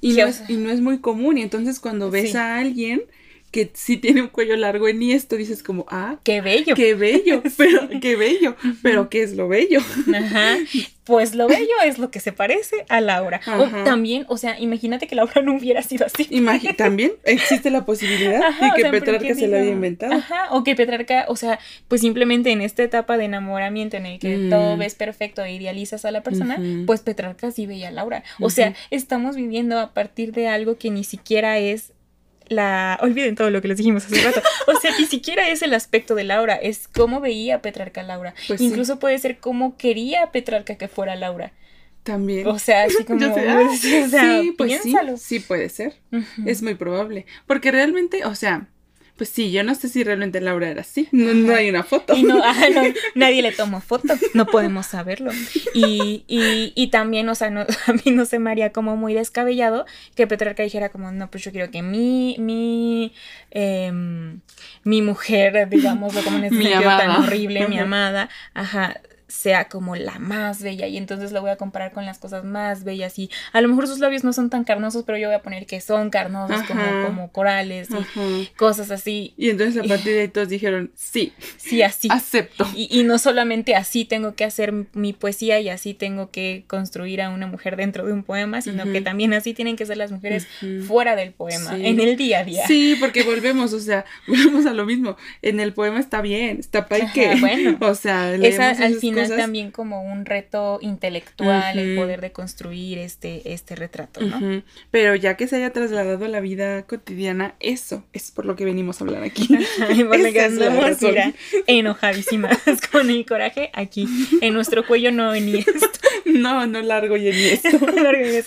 y, 0.00 0.14
no 0.14 0.26
es, 0.26 0.42
y 0.48 0.56
no 0.56 0.70
es 0.70 0.80
muy 0.80 0.98
común, 0.98 1.38
y 1.38 1.42
entonces 1.42 1.78
cuando 1.78 2.10
ves 2.10 2.34
a 2.34 2.58
alguien 2.58 3.04
que 3.52 3.70
sí 3.74 3.98
tiene 3.98 4.22
un 4.22 4.28
cuello 4.28 4.56
largo 4.56 4.88
en 4.88 5.02
esto 5.02 5.36
dices 5.36 5.62
como, 5.62 5.84
ah, 5.90 6.16
qué 6.24 6.40
bello. 6.40 6.74
Qué 6.74 6.94
bello, 6.94 7.42
pero 7.56 7.88
qué 8.00 8.16
bello, 8.16 8.56
pero 8.82 9.10
¿qué 9.10 9.22
es 9.22 9.36
lo 9.36 9.46
bello? 9.46 9.80
Ajá. 10.12 10.56
Pues 11.04 11.34
lo 11.34 11.48
bello 11.48 11.74
es 11.84 11.98
lo 11.98 12.10
que 12.10 12.20
se 12.20 12.32
parece 12.32 12.86
a 12.88 13.00
Laura. 13.00 13.40
O 13.58 13.66
también, 13.84 14.24
o 14.28 14.38
sea, 14.38 14.58
imagínate 14.58 15.06
que 15.06 15.16
Laura 15.16 15.42
no 15.42 15.54
hubiera 15.56 15.82
sido 15.82 16.06
así. 16.06 16.28
también 16.76 17.12
existe 17.24 17.70
la 17.70 17.84
posibilidad 17.84 18.40
de 18.60 18.70
que 18.74 18.88
Petrarca 18.88 19.34
se 19.34 19.48
lo 19.48 19.56
haya 19.56 19.70
inventado. 19.70 20.14
Ajá, 20.14 20.48
o 20.52 20.64
que 20.64 20.74
Petrarca, 20.74 21.26
o 21.28 21.36
sea, 21.36 21.58
pues 21.88 22.00
simplemente 22.00 22.52
en 22.52 22.62
esta 22.62 22.82
etapa 22.82 23.18
de 23.18 23.24
enamoramiento 23.24 23.96
en 23.96 24.06
el 24.06 24.18
que 24.18 24.38
mm. 24.38 24.50
todo 24.50 24.76
ves 24.76 24.94
perfecto 24.94 25.42
e 25.42 25.52
idealizas 25.52 26.04
a 26.04 26.10
la 26.10 26.22
persona, 26.22 26.58
pues 26.86 27.00
Petrarca 27.00 27.50
sí 27.50 27.66
veía 27.66 27.88
a 27.88 27.90
Laura. 27.92 28.22
O 28.40 28.48
sea, 28.48 28.74
estamos 28.90 29.36
viviendo 29.36 29.78
a 29.78 29.92
partir 29.92 30.32
de 30.32 30.48
algo 30.48 30.78
que 30.78 30.90
ni 30.90 31.04
siquiera 31.04 31.58
es 31.58 31.92
la... 32.48 32.98
Olviden 33.02 33.34
todo 33.34 33.50
lo 33.50 33.60
que 33.62 33.68
les 33.68 33.76
dijimos 33.78 34.04
hace 34.06 34.22
rato. 34.22 34.42
O 34.66 34.78
sea, 34.80 34.92
ni 34.98 35.06
siquiera 35.06 35.48
es 35.48 35.62
el 35.62 35.74
aspecto 35.74 36.14
de 36.14 36.24
Laura, 36.24 36.54
es 36.54 36.88
cómo 36.88 37.20
veía 37.20 37.62
Petrarca 37.62 38.00
a 38.00 38.04
Laura. 38.04 38.34
Pues 38.48 38.60
Incluso 38.60 38.98
puede 38.98 39.18
ser 39.18 39.38
cómo 39.38 39.76
quería 39.76 40.30
Petrarca 40.32 40.76
que 40.76 40.88
fuera 40.88 41.16
Laura. 41.16 41.52
También. 42.02 42.46
O 42.46 42.58
sea, 42.58 42.84
así 42.84 43.04
como... 43.06 43.24
Ah, 43.24 43.68
sí, 43.78 44.54
pues 44.56 44.80
piénsalo. 44.82 45.16
sí, 45.16 45.40
puede 45.40 45.68
ser. 45.68 45.94
Es 46.44 46.62
muy 46.62 46.74
probable. 46.74 47.26
Porque 47.46 47.70
realmente, 47.70 48.24
o 48.24 48.34
sea, 48.34 48.68
pues 49.22 49.30
sí, 49.30 49.52
yo 49.52 49.62
no 49.62 49.72
sé 49.76 49.88
si 49.88 50.02
realmente 50.02 50.40
Laura 50.40 50.68
era 50.68 50.80
así. 50.80 51.06
No, 51.12 51.54
hay 51.54 51.70
una 51.70 51.84
foto. 51.84 52.16
Y 52.16 52.24
no, 52.24 52.42
nadie 53.14 53.40
le 53.40 53.52
tomó 53.52 53.80
foto. 53.80 54.14
No 54.34 54.46
podemos 54.46 54.86
saberlo. 54.86 55.30
Y, 55.74 56.24
y, 56.26 56.72
y 56.74 56.88
también, 56.88 57.28
o 57.28 57.36
sea, 57.36 57.48
no, 57.48 57.60
a 57.86 57.92
mí 57.92 58.10
no 58.10 58.24
se 58.24 58.40
me 58.40 58.50
haría 58.50 58.72
como 58.72 58.96
muy 58.96 59.14
descabellado 59.14 59.86
que 60.16 60.26
Petrarca 60.26 60.64
dijera 60.64 60.88
como, 60.88 61.12
no, 61.12 61.30
pues 61.30 61.44
yo 61.44 61.52
quiero 61.52 61.70
que 61.70 61.82
mi, 61.82 62.34
mi, 62.40 63.12
em, 63.52 64.40
mi 64.82 65.02
mujer, 65.02 65.68
digamos, 65.68 66.12
como 66.24 66.38
en 66.38 66.44
ese 66.46 66.56
sentido 66.56 66.82
tan 66.82 67.22
horrible, 67.22 67.68
mi 67.68 67.78
amada, 67.78 68.28
ajá, 68.54 69.00
sea 69.32 69.64
como 69.68 69.96
la 69.96 70.18
más 70.18 70.62
bella 70.62 70.86
y 70.86 70.98
entonces 70.98 71.32
lo 71.32 71.40
voy 71.40 71.50
a 71.50 71.56
comparar 71.56 71.92
con 71.92 72.04
las 72.04 72.18
cosas 72.18 72.44
más 72.44 72.84
bellas 72.84 73.18
y 73.18 73.30
a 73.52 73.62
lo 73.62 73.68
mejor 73.68 73.88
sus 73.88 73.98
labios 73.98 74.24
no 74.24 74.32
son 74.34 74.50
tan 74.50 74.64
carnosos, 74.64 75.04
pero 75.04 75.16
yo 75.16 75.28
voy 75.28 75.34
a 75.34 75.42
poner 75.42 75.64
que 75.64 75.80
son 75.80 76.10
carnosos 76.10 76.62
como, 76.64 76.82
como 77.06 77.32
corales 77.32 77.88
y 77.90 78.46
cosas 78.56 78.90
así. 78.90 79.32
Y 79.38 79.48
entonces 79.48 79.82
a 79.82 79.88
partir 79.88 80.12
de 80.12 80.20
ahí 80.20 80.28
todos 80.28 80.50
dijeron, 80.50 80.92
sí, 80.94 81.32
sí, 81.56 81.82
así. 81.82 82.08
Acepto. 82.10 82.68
Y, 82.74 83.02
no 83.04 83.18
solamente 83.18 83.74
así 83.74 84.04
tengo 84.04 84.34
que 84.34 84.44
hacer 84.44 84.72
mi 84.92 85.12
poesía 85.12 85.58
y 85.60 85.70
así 85.70 85.94
tengo 85.94 86.30
que 86.30 86.64
construir 86.66 87.22
a 87.22 87.30
una 87.30 87.46
mujer 87.46 87.76
dentro 87.76 88.06
de 88.06 88.12
un 88.12 88.22
poema, 88.22 88.60
sino 88.60 88.84
que 88.92 89.00
también 89.00 89.32
así 89.32 89.54
tienen 89.54 89.76
que 89.76 89.86
ser 89.86 89.96
las 89.96 90.12
mujeres 90.12 90.46
fuera 90.86 91.16
del 91.16 91.32
poema, 91.32 91.74
en 91.76 91.98
el 91.98 92.16
día 92.16 92.40
a 92.40 92.44
día. 92.44 92.66
Sí, 92.66 92.96
porque 93.00 93.22
volvemos, 93.22 93.72
o 93.72 93.80
sea, 93.80 94.04
volvemos 94.28 94.66
a 94.66 94.74
lo 94.74 94.84
mismo. 94.84 95.16
En 95.40 95.58
el 95.58 95.72
poema 95.72 95.98
está 95.98 96.20
bien, 96.20 96.58
está 96.60 96.86
para 96.86 97.12
que, 97.12 97.34
bueno, 97.36 97.78
o 97.80 97.94
sea, 97.94 98.34
esa, 98.34 98.70
al 98.70 98.96
final 98.96 99.21
también 99.28 99.70
como 99.70 100.02
un 100.02 100.24
reto 100.26 100.78
intelectual 100.80 101.78
el 101.78 101.96
poder 101.96 102.20
de 102.20 102.32
construir 102.32 102.98
este, 102.98 103.52
este 103.52 103.74
retrato, 103.74 104.20
¿no? 104.20 104.62
Pero 104.90 105.14
ya 105.14 105.36
que 105.36 105.46
se 105.46 105.56
haya 105.56 105.70
trasladado 105.70 106.24
a 106.24 106.28
la 106.28 106.40
vida 106.40 106.82
cotidiana, 106.82 107.54
eso 107.60 108.04
es 108.12 108.30
por 108.30 108.46
lo 108.46 108.56
que 108.56 108.64
venimos 108.64 109.00
a 109.00 109.04
hablar 109.04 109.22
aquí. 109.22 109.48
enojadísimas 111.66 112.58
con 112.92 113.10
el 113.10 113.26
coraje 113.26 113.70
aquí. 113.72 114.06
En 114.40 114.54
nuestro 114.54 114.86
cuello 114.86 115.12
no 115.12 115.30
venía 115.30 115.60
esto. 115.60 115.88
No, 116.24 116.66
no 116.66 116.80
largo 116.80 117.16
y 117.16 117.28
esto. 117.28 117.68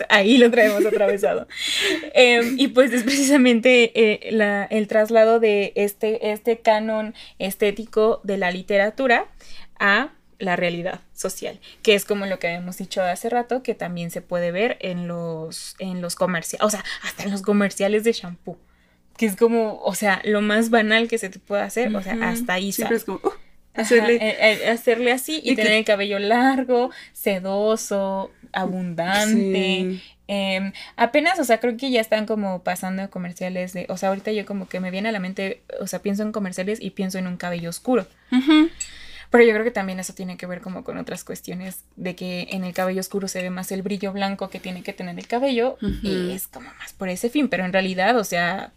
Ahí 0.09 0.37
lo 0.37 0.49
traemos 0.49 0.85
atravesado. 0.85 1.47
Em, 2.13 2.55
y 2.57 2.69
pues 2.69 2.91
es 2.93 3.03
precisamente 3.03 3.91
eh, 3.93 4.31
la, 4.31 4.63
el 4.65 4.87
traslado 4.87 5.39
de 5.39 5.73
este, 5.75 6.31
este 6.31 6.59
canon 6.59 7.13
estético 7.37 8.21
de 8.23 8.37
la 8.37 8.49
literatura 8.51 9.27
a 9.77 10.13
la 10.39 10.55
realidad 10.55 11.01
social, 11.13 11.59
que 11.81 11.95
es 11.95 12.05
como 12.05 12.25
lo 12.25 12.39
que 12.39 12.47
habíamos 12.47 12.77
dicho 12.77 13.01
hace 13.01 13.29
rato, 13.29 13.63
que 13.63 13.75
también 13.75 14.11
se 14.11 14.21
puede 14.21 14.51
ver 14.51 14.77
en 14.81 15.07
los, 15.07 15.75
en 15.79 16.01
los 16.01 16.15
comerciales, 16.15 16.65
o 16.65 16.69
sea, 16.69 16.83
hasta 17.03 17.23
en 17.23 17.31
los 17.31 17.41
comerciales 17.41 18.03
de 18.03 18.13
shampoo, 18.13 18.57
que 19.17 19.25
es 19.25 19.35
como, 19.35 19.81
o 19.81 19.95
sea, 19.95 20.21
lo 20.23 20.41
más 20.41 20.69
banal 20.69 21.07
que 21.07 21.17
se 21.17 21.29
te 21.29 21.39
puede 21.39 21.61
hacer, 21.61 21.95
o 21.95 22.01
sea, 22.01 22.17
hasta 22.21 22.53
ahí 22.53 22.71
Siempre 22.71 22.97
es 22.97 23.05
como, 23.05 23.19
uh, 23.23 23.31
hacerle... 23.73 24.15
Eh, 24.15 24.37
eh, 24.39 24.69
hacerle 24.69 25.11
así 25.11 25.41
y, 25.43 25.55
tener 25.55 25.73
el 25.73 25.85
cabello 25.85 26.19
largo, 26.19 26.91
sedoso, 27.13 28.31
abundante. 28.51 30.01
Em, 30.27 30.73
apenas, 30.95 31.39
o 31.39 31.43
sea, 31.43 31.59
creo 31.59 31.77
que 31.77 31.91
ya 31.91 32.01
están 32.01 32.25
como 32.25 32.63
pasando 32.63 33.07
comerciales 33.11 33.73
de, 33.73 33.85
o 33.89 33.97
sea, 33.97 34.09
ahorita 34.09 34.31
yo 34.31 34.45
como 34.45 34.67
que 34.67 34.79
me 34.79 34.89
viene 34.89 35.09
a 35.09 35.11
la 35.11 35.19
mente, 35.19 35.61
o 35.79 35.85
sea, 35.85 36.01
pienso 36.01 36.23
en 36.23 36.31
comerciales 36.31 36.81
y 36.81 36.91
pienso 36.91 37.19
en 37.19 37.27
un 37.27 37.37
cabello 37.37 37.69
oscuro. 37.69 38.07
Pero 39.35 39.47
yo 39.47 39.53
creo 39.53 39.65
que 39.65 39.71
también 39.71 39.99
eso 39.99 40.13
tiene 40.13 40.37
que 40.37 40.45
ver 40.45 40.61
como 40.61 40.85
con 40.85 40.97
otras 40.97 41.25
cuestiones 41.25 41.83
de 41.97 42.15
que 42.15 42.47
en 42.51 42.63
el 42.63 42.73
cabello 42.73 43.01
oscuro 43.01 43.27
se 43.27 43.41
ve 43.41 43.49
más 43.49 43.69
el 43.73 43.81
brillo 43.81 44.13
blanco 44.13 44.49
que 44.49 44.61
tiene 44.61 44.81
que 44.81 44.93
tener 44.93 45.19
el 45.19 45.27
cabello 45.27 45.77
y 46.01 46.31
es 46.31 46.47
como 46.47 46.69
más 46.79 46.93
por 46.93 47.09
ese 47.09 47.29
fin, 47.29 47.49
pero 47.49 47.65
en 47.65 47.73
realidad, 47.73 48.17
o 48.17 48.23
sea, 48.23 48.71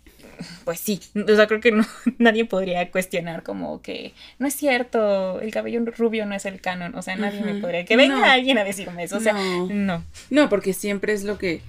pues 0.65 0.81
sí, 0.81 0.99
o 1.15 1.37
sea, 1.37 1.47
creo 1.47 1.61
que 1.61 1.71
no, 1.71 1.87
nadie 2.19 2.45
podría 2.45 2.91
cuestionar 2.91 3.45
como 3.45 3.83
que 3.83 4.15
no 4.41 4.49
es 4.49 4.55
cierto, 4.55 5.41
el 5.41 5.53
cabello 5.53 5.81
rubio 5.97 6.27
no 6.27 6.35
es 6.35 6.45
el 6.45 6.61
canon, 6.61 6.93
o 6.97 7.03
sea, 7.03 7.15
nadie 7.15 7.41
me 7.41 7.61
podría, 7.61 7.85
que 7.85 7.97
venga 7.97 8.33
alguien 8.33 8.59
a 8.59 8.65
decirme 8.65 9.05
eso, 9.05 9.19
o 9.19 9.21
sea, 9.21 9.35
no. 9.35 10.03
no. 10.29 10.49
porque 10.49 10.73
siempre 10.73 11.13
es 11.13 11.23
lo 11.23 11.39
que, 11.39 11.61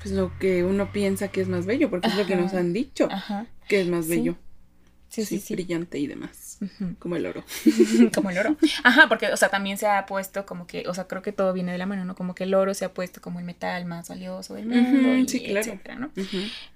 pues 0.00 0.14
lo 0.14 0.30
que 0.38 0.62
uno 0.62 0.92
piensa 0.92 1.26
que 1.26 1.40
es 1.40 1.48
más 1.48 1.66
bello, 1.66 1.90
porque 1.90 2.06
es 2.06 2.14
lo 2.14 2.24
que 2.24 2.36
nos 2.36 2.54
han 2.54 2.72
dicho, 2.72 3.08
que 3.66 3.80
es 3.80 3.88
más 3.88 4.06
bello. 4.06 4.36
Sí, 5.08 5.24
sí, 5.24 5.40
sí, 5.40 5.54
brillante 5.54 5.98
y 5.98 6.06
demás. 6.06 6.47
Como 6.98 7.16
el 7.16 7.26
oro. 7.26 7.44
como 8.14 8.30
el 8.30 8.38
oro. 8.38 8.56
Ajá, 8.84 9.08
porque, 9.08 9.28
o 9.32 9.36
sea, 9.36 9.48
también 9.48 9.78
se 9.78 9.86
ha 9.86 10.06
puesto 10.06 10.46
como 10.46 10.66
que, 10.66 10.88
o 10.88 10.94
sea, 10.94 11.06
creo 11.06 11.22
que 11.22 11.32
todo 11.32 11.52
viene 11.52 11.72
de 11.72 11.78
la 11.78 11.86
mano, 11.86 12.04
¿no? 12.04 12.14
Como 12.14 12.34
que 12.34 12.44
el 12.44 12.54
oro 12.54 12.74
se 12.74 12.84
ha 12.84 12.92
puesto 12.92 13.20
como 13.20 13.38
el 13.38 13.44
metal 13.44 13.84
más 13.84 14.08
valioso 14.08 14.54
del 14.54 14.66
mundo, 14.66 15.28
sí, 15.28 15.40
claro. 15.40 15.60
etcétera, 15.60 15.94
¿no? 15.96 16.10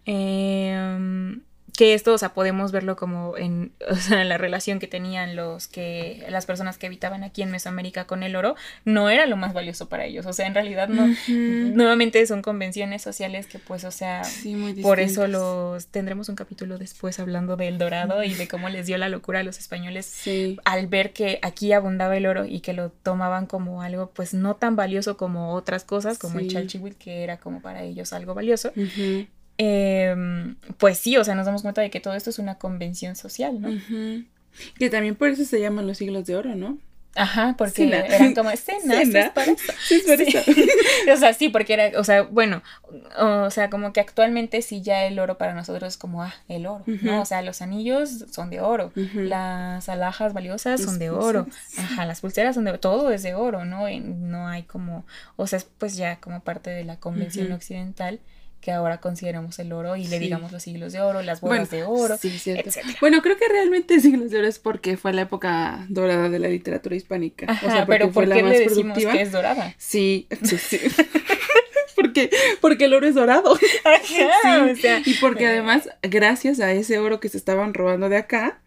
eh, 0.06 1.38
que 1.76 1.94
esto, 1.94 2.12
o 2.12 2.18
sea, 2.18 2.34
podemos 2.34 2.70
verlo 2.70 2.96
como 2.96 3.36
en, 3.36 3.72
o 3.90 3.94
sea, 3.94 4.24
la 4.24 4.38
relación 4.38 4.78
que 4.78 4.86
tenían 4.86 5.36
los 5.36 5.68
que, 5.68 6.24
las 6.28 6.46
personas 6.46 6.78
que 6.78 6.86
habitaban 6.86 7.24
aquí 7.24 7.42
en 7.42 7.50
Mesoamérica 7.50 8.06
con 8.06 8.22
el 8.22 8.36
oro, 8.36 8.54
no 8.84 9.08
era 9.08 9.26
lo 9.26 9.36
más 9.36 9.52
valioso 9.52 9.88
para 9.88 10.04
ellos, 10.04 10.26
o 10.26 10.32
sea, 10.32 10.46
en 10.46 10.54
realidad 10.54 10.88
no, 10.88 11.14
nuevamente 11.28 12.24
son 12.26 12.42
convenciones 12.42 13.02
sociales 13.02 13.46
que 13.46 13.58
pues, 13.58 13.84
o 13.84 13.90
sea, 13.90 14.22
por 14.82 15.00
eso 15.00 15.26
los, 15.26 15.86
tendremos 15.86 16.28
un 16.28 16.36
capítulo 16.36 16.78
después 16.78 17.18
hablando 17.18 17.56
del 17.56 17.78
dorado 17.78 18.22
y 18.24 18.34
de 18.34 18.48
cómo 18.48 18.68
les 18.68 18.86
dio 18.86 18.98
la 18.98 19.08
locura 19.08 19.40
a 19.40 19.42
los 19.42 19.58
españoles 19.58 20.22
al 20.64 20.86
ver 20.86 21.12
que 21.12 21.38
aquí 21.42 21.72
abundaba 21.72 22.16
el 22.16 22.26
oro 22.26 22.44
y 22.44 22.60
que 22.60 22.72
lo 22.72 22.90
tomaban 22.90 23.46
como 23.46 23.82
algo, 23.82 24.10
pues, 24.10 24.34
no 24.34 24.56
tan 24.56 24.76
valioso 24.76 25.16
como 25.16 25.54
otras 25.54 25.84
cosas, 25.84 26.18
como 26.18 26.38
el 26.38 26.48
chalchihuil, 26.48 26.96
que 26.96 27.22
era 27.22 27.38
como 27.38 27.60
para 27.60 27.82
ellos 27.82 28.12
algo 28.12 28.34
valioso. 28.34 28.72
Em, 29.64 30.56
pues 30.78 30.98
sí, 30.98 31.16
o 31.16 31.24
sea, 31.24 31.34
nos 31.34 31.46
damos 31.46 31.62
cuenta 31.62 31.80
de 31.82 31.90
que 31.90 32.00
todo 32.00 32.14
esto 32.14 32.30
es 32.30 32.38
una 32.38 32.56
convención 32.56 33.14
social, 33.14 33.60
¿no? 33.60 33.68
Que 34.78 34.90
también 34.90 35.14
por 35.14 35.28
eso 35.28 35.44
se 35.44 35.60
llaman 35.60 35.86
los 35.86 35.98
siglos 35.98 36.26
de 36.26 36.36
oro, 36.36 36.56
¿no? 36.56 36.78
Ajá, 37.14 37.54
porque 37.58 37.84
eran 37.84 38.34
como 38.34 38.50
escenas. 38.50 39.06
Sí, 39.86 40.02
o 41.12 41.16
sea, 41.16 41.34
sí, 41.34 41.50
porque 41.50 41.74
era, 41.74 42.00
o 42.00 42.04
sea, 42.04 42.22
bueno, 42.22 42.62
o 43.18 43.50
sea, 43.50 43.68
como 43.70 43.92
que 43.92 44.00
actualmente 44.00 44.62
sí 44.62 44.80
ya 44.80 45.04
el 45.04 45.18
oro 45.18 45.36
para 45.36 45.54
nosotros 45.54 45.92
es 45.92 45.96
como, 45.98 46.22
ah, 46.22 46.34
el 46.48 46.66
oro, 46.66 46.84
¿no? 46.86 47.20
O 47.20 47.24
sea, 47.24 47.42
los 47.42 47.60
anillos 47.62 48.24
son 48.30 48.50
de 48.50 48.60
oro, 48.60 48.92
las 49.14 49.88
alhajas 49.88 50.32
valiosas 50.32 50.82
son 50.82 50.98
de 50.98 51.10
oro, 51.10 51.46
ajá, 51.76 52.06
las 52.06 52.20
pulseras 52.20 52.54
son 52.54 52.64
de 52.64 52.70
oro, 52.70 52.80
todo 52.80 53.12
es 53.12 53.22
de 53.22 53.34
oro, 53.34 53.64
¿no? 53.64 53.86
no 54.00 54.48
hay 54.48 54.62
como, 54.62 55.04
o 55.36 55.46
sea, 55.46 55.60
pues 55.78 55.96
ya 55.96 56.16
como 56.16 56.40
parte 56.40 56.70
de 56.70 56.84
la 56.84 56.96
convención 56.96 57.52
occidental 57.52 58.20
que 58.62 58.70
ahora 58.70 59.00
consideramos 59.00 59.58
el 59.58 59.72
oro 59.72 59.96
y 59.96 60.06
le 60.06 60.20
digamos 60.20 60.52
los 60.52 60.62
siglos 60.62 60.92
de 60.92 61.00
oro, 61.00 61.20
las 61.20 61.40
bodas 61.40 61.68
de 61.70 61.82
oro, 61.82 62.16
sí, 62.16 62.40
Bueno, 63.00 63.20
creo 63.20 63.36
que 63.36 63.48
realmente 63.48 64.00
siglos 64.00 64.30
de 64.30 64.38
oro 64.38 64.46
es 64.46 64.58
porque 64.58 64.96
fue 64.96 65.12
la 65.12 65.22
época 65.22 65.84
dorada 65.88 66.30
de 66.30 66.38
la 66.38 66.48
literatura 66.48 66.94
hispánica. 66.94 67.46
o 67.66 67.70
sea, 67.70 67.84
pero 67.84 68.10
¿por 68.12 68.26
qué 68.26 68.42
le 68.42 68.60
decimos 68.60 68.96
que 68.96 69.20
es 69.20 69.32
dorada? 69.32 69.74
Sí, 69.76 70.28
sí, 70.44 70.56
sí. 70.56 70.80
porque, 71.96 72.30
porque 72.60 72.84
el 72.84 72.94
oro 72.94 73.06
es 73.06 73.14
dorado. 73.14 73.58
Ajá, 73.84 74.66
o 74.70 74.76
sea, 74.76 75.02
y 75.04 75.14
porque 75.14 75.46
además, 75.46 75.88
gracias 76.02 76.60
a 76.60 76.72
ese 76.72 76.98
oro 76.98 77.20
que 77.20 77.28
se 77.28 77.36
estaban 77.36 77.74
robando 77.74 78.08
de 78.08 78.16
acá, 78.16 78.60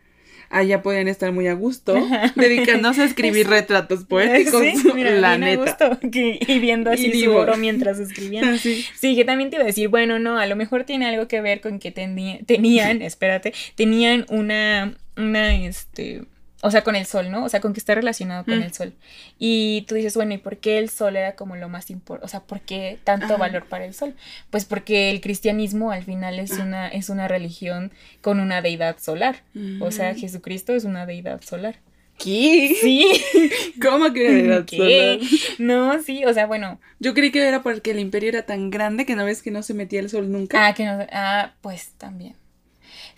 allá 0.56 0.82
pueden 0.82 1.08
estar 1.08 1.32
muy 1.32 1.48
a 1.48 1.54
gusto, 1.54 1.94
dedicándose 2.36 3.02
a 3.02 3.06
escribir 3.06 3.48
retratos 3.48 4.06
poéticos. 4.06 4.62
Sí, 4.62 4.92
mira, 4.96 5.12
la 5.12 5.38
neta. 5.38 5.62
A 5.62 5.90
gusto, 5.90 6.00
y 6.12 6.60
viendo 6.60 6.90
así 6.90 7.22
su 7.22 7.32
oro 7.32 7.58
mientras 7.58 8.00
escribían. 8.00 8.58
Sí. 8.58 8.86
sí, 8.96 9.16
que 9.16 9.26
también 9.26 9.50
te 9.50 9.58
iba 9.58 9.64
a 9.64 9.68
decir, 9.68 9.90
bueno, 9.90 10.18
no, 10.18 10.40
a 10.40 10.46
lo 10.46 10.56
mejor 10.56 10.86
tiene 10.86 11.08
algo 11.08 11.28
que 11.28 11.42
ver 11.42 11.62
con 11.62 11.80
que 11.80 11.92
tenían, 11.92 13.02
espérate, 13.02 13.54
tenían 13.76 14.26
una, 14.30 14.96
una, 15.18 15.56
este, 15.56 16.24
o 16.66 16.72
sea, 16.72 16.84
con 16.84 16.96
el 16.96 17.06
sol, 17.06 17.30
¿no? 17.30 17.46
O 17.46 17.50
sea, 17.50 17.62
con 17.62 17.74
que 17.74 17.80
está 17.80 17.94
relacionado 17.94 18.44
con 18.44 18.58
mm. 18.58 18.64
el 18.64 18.74
sol. 18.74 18.94
Y 19.38 19.86
tú 19.88 19.94
dices, 19.94 20.16
bueno, 20.16 20.34
¿y 20.34 20.40
por 20.40 20.58
qué 20.58 20.80
el 20.80 20.90
sol 20.90 21.16
era 21.16 21.36
como 21.36 21.56
lo 21.56 21.70
más 21.70 21.92
importante? 21.92 22.26
O 22.26 22.28
sea, 22.28 22.40
¿por 22.40 22.60
qué 22.62 22.98
tanto 23.04 23.38
valor 23.38 23.66
para 23.66 23.86
el 23.86 23.94
sol? 23.94 24.16
Pues 24.50 24.66
porque 24.66 25.12
el 25.12 25.22
cristianismo 25.22 25.92
al 25.92 26.04
final 26.04 26.40
es 26.40 26.54
una, 26.54 26.88
es 26.88 27.10
una 27.10 27.28
religión 27.28 27.92
con 28.22 28.40
una 28.40 28.64
deidad 28.64 28.98
solar. 28.98 29.44
O 29.80 29.92
sea, 29.92 30.16
Jesucristo 30.16 30.74
es 30.74 30.86
una 30.86 31.06
deidad 31.06 31.40
solar. 31.42 31.76
¿Qué? 32.18 32.76
Sí. 32.82 33.22
¿Cómo 33.82 34.12
que 34.12 34.28
una 34.28 34.34
deidad 34.34 34.68
solar? 34.68 35.20
No, 35.60 36.02
sí, 36.02 36.26
o 36.26 36.34
sea, 36.34 36.48
bueno. 36.48 36.80
Yo 37.00 37.14
creí 37.14 37.30
que 37.30 37.48
era 37.48 37.62
porque 37.62 37.92
el 37.92 38.00
imperio 38.00 38.30
era 38.30 38.42
tan 38.48 38.72
grande 38.72 39.06
que 39.06 39.16
no 39.16 39.24
ves 39.24 39.44
que 39.44 39.52
no 39.52 39.62
se 39.62 39.76
metía 39.76 40.00
el 40.00 40.10
sol 40.10 40.32
nunca. 40.32 40.66
Ah, 40.66 40.74
que 40.74 40.86
no. 40.86 41.06
Ah, 41.12 41.54
pues 41.62 41.92
también. 42.00 42.36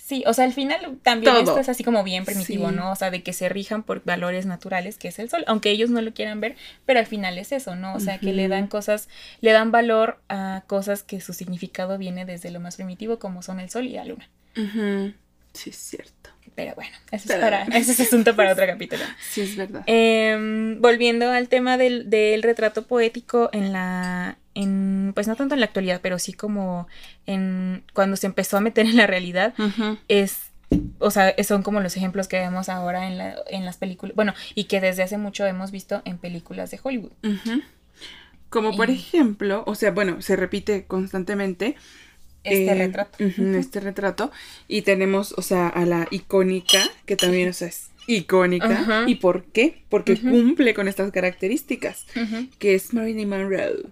Sí, 0.07 0.23
o 0.25 0.33
sea, 0.33 0.45
al 0.45 0.53
final 0.53 0.99
también 1.03 1.35
esto 1.35 1.59
es 1.59 1.67
así 1.67 1.83
como 1.83 2.01
bien 2.01 2.23
primitivo, 2.23 2.71
¿no? 2.71 2.93
O 2.93 2.95
sea, 2.95 3.11
de 3.11 3.23
que 3.23 3.33
se 3.33 3.49
rijan 3.49 3.83
por 3.83 4.05
valores 4.05 4.45
naturales, 4.45 4.97
que 4.97 5.09
es 5.09 5.19
el 5.19 5.29
sol, 5.29 5.43
aunque 5.47 5.69
ellos 5.69 5.89
no 5.89 6.01
lo 6.01 6.13
quieran 6.13 6.39
ver, 6.39 6.55
pero 6.85 6.99
al 6.99 7.05
final 7.05 7.37
es 7.37 7.51
eso, 7.51 7.75
¿no? 7.75 7.93
O 7.93 7.99
sea, 7.99 8.17
que 8.17 8.31
le 8.31 8.47
dan 8.47 8.67
cosas, 8.67 9.09
le 9.41 9.51
dan 9.51 9.73
valor 9.73 10.21
a 10.29 10.63
cosas 10.65 11.03
que 11.03 11.19
su 11.19 11.33
significado 11.33 11.97
viene 11.97 12.23
desde 12.23 12.51
lo 12.51 12.61
más 12.61 12.77
primitivo, 12.77 13.19
como 13.19 13.41
son 13.41 13.59
el 13.59 13.69
sol 13.69 13.85
y 13.85 13.89
la 13.89 14.05
luna. 14.05 14.29
Sí, 15.51 15.71
es 15.71 15.75
cierto. 15.75 16.13
Pero 16.57 16.73
bueno, 16.73 16.89
eso 17.11 17.31
es, 17.31 17.39
para, 17.39 17.65
ese 17.65 17.91
es 17.91 17.99
asunto 17.99 18.35
para 18.35 18.53
otro 18.53 18.65
capítulo. 18.65 19.03
Sí, 19.29 19.41
es 19.41 19.55
verdad. 19.55 19.83
Em, 19.85 20.81
volviendo 20.81 21.29
al 21.29 21.49
tema 21.49 21.77
del, 21.77 22.09
del 22.09 22.41
retrato 22.41 22.87
poético 22.87 23.51
en 23.53 23.71
la, 23.71 24.39
en, 24.55 25.11
pues 25.13 25.27
no 25.27 25.35
tanto 25.35 25.53
en 25.53 25.59
la 25.59 25.67
actualidad, 25.67 25.99
pero 26.01 26.17
sí 26.17 26.33
como 26.33 26.87
en 27.27 27.83
cuando 27.93 28.17
se 28.17 28.25
empezó 28.25 28.57
a 28.57 28.61
meter 28.61 28.87
en 28.87 28.97
la 28.97 29.05
realidad, 29.05 29.53
es, 30.07 30.49
o 30.97 31.11
sea, 31.11 31.35
son 31.43 31.61
como 31.61 31.79
los 31.79 31.95
ejemplos 31.95 32.27
que 32.27 32.39
vemos 32.39 32.69
ahora 32.69 33.07
en, 33.07 33.19
la, 33.19 33.35
en 33.51 33.63
las 33.63 33.77
películas, 33.77 34.15
bueno, 34.15 34.33
y 34.55 34.63
que 34.63 34.81
desde 34.81 35.03
hace 35.03 35.19
mucho 35.19 35.45
hemos 35.45 35.69
visto 35.69 36.01
en 36.05 36.17
películas 36.17 36.71
de 36.71 36.79
Hollywood. 36.81 37.11
Como 38.49 38.75
por 38.75 38.89
ejemplo, 38.89 39.63
o 39.67 39.75
sea, 39.75 39.91
bueno, 39.91 40.23
se 40.23 40.35
repite 40.35 40.85
constantemente. 40.85 41.75
Este 42.43 42.71
eh, 42.71 42.75
retrato. 42.75 43.17
Este 43.19 43.79
retrato. 43.79 44.31
Y 44.67 44.83
tenemos, 44.83 45.33
o 45.37 45.41
sea, 45.41 45.67
a 45.67 45.85
la 45.85 46.07
icónica, 46.11 46.81
que 47.05 47.15
también, 47.15 47.49
o 47.49 47.53
sea, 47.53 47.67
es 47.67 47.89
icónica. 48.07 49.03
¿Y 49.05 49.15
por 49.15 49.45
qué? 49.45 49.83
Porque 49.89 50.19
cumple 50.19 50.73
con 50.73 50.87
estas 50.87 51.11
características, 51.11 52.05
que 52.57 52.75
es 52.75 52.93
Marilyn 52.93 53.29
Monroe. 53.29 53.83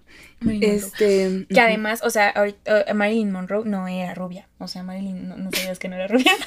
este, 0.60 1.46
Que 1.48 1.60
además, 1.60 2.00
o 2.02 2.10
sea, 2.10 2.34
uh, 2.36 2.94
Marilyn 2.94 3.30
Monroe 3.30 3.64
no 3.64 3.86
era 3.86 4.14
rubia. 4.14 4.48
O 4.58 4.68
sea, 4.68 4.82
Marilyn, 4.82 5.28
no, 5.28 5.50
sabías 5.52 5.78
que 5.78 5.88
no 5.88 5.96
era 5.96 6.08
rubia. 6.08 6.32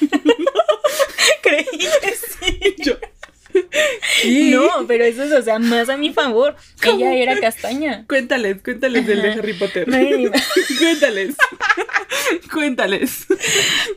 Creí 1.42 1.64
que 1.78 2.12
sí. 2.12 2.76
Yo. 2.78 2.94
No, 4.50 4.86
pero 4.86 5.04
eso 5.04 5.24
es, 5.24 5.32
o 5.32 5.42
sea, 5.42 5.58
más 5.58 5.88
a 5.88 5.96
mi 5.96 6.12
favor. 6.12 6.56
Ella 6.82 7.14
era 7.14 7.38
castaña. 7.40 8.04
Cuéntales, 8.06 8.62
cuéntales 8.62 9.06
del 9.06 9.22
de 9.22 9.32
Harry 9.32 9.54
Potter. 9.54 9.86
cuéntales. 10.78 11.36
cuéntales. 12.52 13.26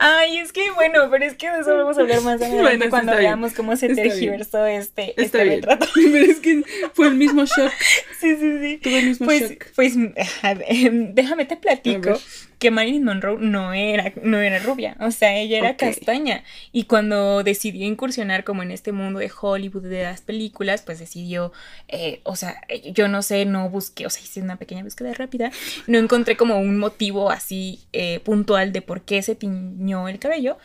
Ay, 0.00 0.38
es 0.38 0.52
que 0.52 0.70
bueno, 0.72 1.08
pero 1.10 1.24
es 1.24 1.34
que 1.34 1.50
de 1.50 1.60
eso 1.60 1.76
vamos 1.76 1.98
a 1.98 2.00
hablar 2.00 2.20
más 2.22 2.40
adelante 2.40 2.88
cuando 2.88 3.16
veamos 3.16 3.52
cómo 3.52 3.76
se 3.76 3.94
tergiversó 3.94 4.66
este, 4.66 5.14
este 5.20 5.44
retrato. 5.44 5.86
Pero 5.94 6.16
es 6.16 6.40
que 6.40 6.62
fue 6.92 7.08
el 7.08 7.14
mismo 7.14 7.44
shock. 7.44 7.72
Sí, 8.20 8.36
sí, 8.36 8.58
sí. 8.60 8.78
Tuve 8.78 8.98
el 9.00 9.06
mismo 9.06 9.26
pues, 9.26 9.50
shock. 9.50 9.66
Pues, 9.74 9.94
déjame 11.14 11.44
te 11.44 11.56
platico 11.56 12.18
que 12.64 12.70
Marilyn 12.70 13.04
Monroe 13.04 13.36
no 13.38 13.74
era, 13.74 14.14
no 14.22 14.38
era 14.38 14.58
rubia, 14.58 14.96
o 14.98 15.10
sea, 15.10 15.36
ella 15.36 15.58
era 15.58 15.76
castaña. 15.76 16.44
Y 16.72 16.84
cuando 16.84 17.42
decidió 17.42 17.86
incursionar 17.86 18.42
como 18.42 18.62
en 18.62 18.70
este 18.70 18.90
mundo 18.90 19.18
de 19.18 19.30
Hollywood, 19.38 19.82
de 19.82 20.04
las 20.04 20.22
películas, 20.22 20.80
pues 20.80 20.98
decidió, 20.98 21.52
eh, 21.88 22.22
o 22.24 22.36
sea, 22.36 22.56
yo 22.90 23.06
no 23.08 23.20
sé, 23.20 23.44
no 23.44 23.68
busqué, 23.68 24.06
o 24.06 24.10
sea, 24.10 24.22
hice 24.22 24.40
una 24.40 24.56
pequeña 24.56 24.82
búsqueda 24.82 25.12
rápida, 25.12 25.52
no 25.86 25.98
encontré 25.98 26.38
como 26.38 26.58
un 26.58 26.78
motivo 26.78 27.30
así 27.30 27.80
eh, 27.92 28.20
puntual 28.20 28.72
de 28.72 28.80
por 28.80 29.02
qué 29.02 29.20
se 29.20 29.34
tiñó 29.34 30.08
el 30.08 30.18
cabello. 30.18 30.56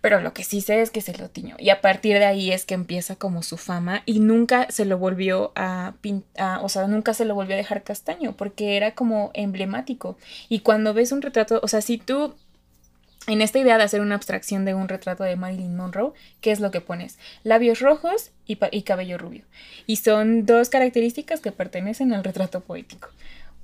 Pero 0.00 0.20
lo 0.20 0.32
que 0.32 0.44
sí 0.44 0.60
sé 0.60 0.82
es 0.82 0.90
que 0.90 1.00
se 1.00 1.16
lo 1.16 1.30
tiñó. 1.30 1.56
Y 1.58 1.70
a 1.70 1.80
partir 1.80 2.18
de 2.18 2.24
ahí 2.24 2.52
es 2.52 2.64
que 2.64 2.74
empieza 2.74 3.16
como 3.16 3.42
su 3.42 3.56
fama 3.56 4.02
y 4.06 4.20
nunca 4.20 4.66
se 4.70 4.84
lo 4.84 4.98
volvió 4.98 5.52
a 5.54 5.94
pintar, 6.00 6.64
o 6.64 6.68
sea, 6.68 6.86
nunca 6.86 7.14
se 7.14 7.24
lo 7.24 7.34
volvió 7.34 7.54
a 7.54 7.58
dejar 7.58 7.82
castaño 7.82 8.36
porque 8.36 8.76
era 8.76 8.94
como 8.94 9.30
emblemático. 9.34 10.16
Y 10.48 10.60
cuando 10.60 10.94
ves 10.94 11.12
un 11.12 11.22
retrato, 11.22 11.60
o 11.62 11.68
sea, 11.68 11.80
si 11.80 11.98
tú 11.98 12.34
en 13.26 13.42
esta 13.42 13.58
idea 13.58 13.76
de 13.76 13.84
hacer 13.84 14.00
una 14.00 14.14
abstracción 14.14 14.64
de 14.64 14.74
un 14.74 14.88
retrato 14.88 15.24
de 15.24 15.36
Marilyn 15.36 15.76
Monroe, 15.76 16.12
¿qué 16.40 16.52
es 16.52 16.60
lo 16.60 16.70
que 16.70 16.80
pones? 16.80 17.18
Labios 17.42 17.80
rojos 17.80 18.30
y, 18.46 18.58
y, 18.70 18.82
cabello 18.82 19.18
rubio. 19.18 19.44
Y 19.86 19.96
son 19.96 20.46
dos 20.46 20.68
características 20.68 21.40
que 21.40 21.52
pertenecen 21.52 22.12
al 22.12 22.22
retrato 22.22 22.60
poético. 22.60 23.08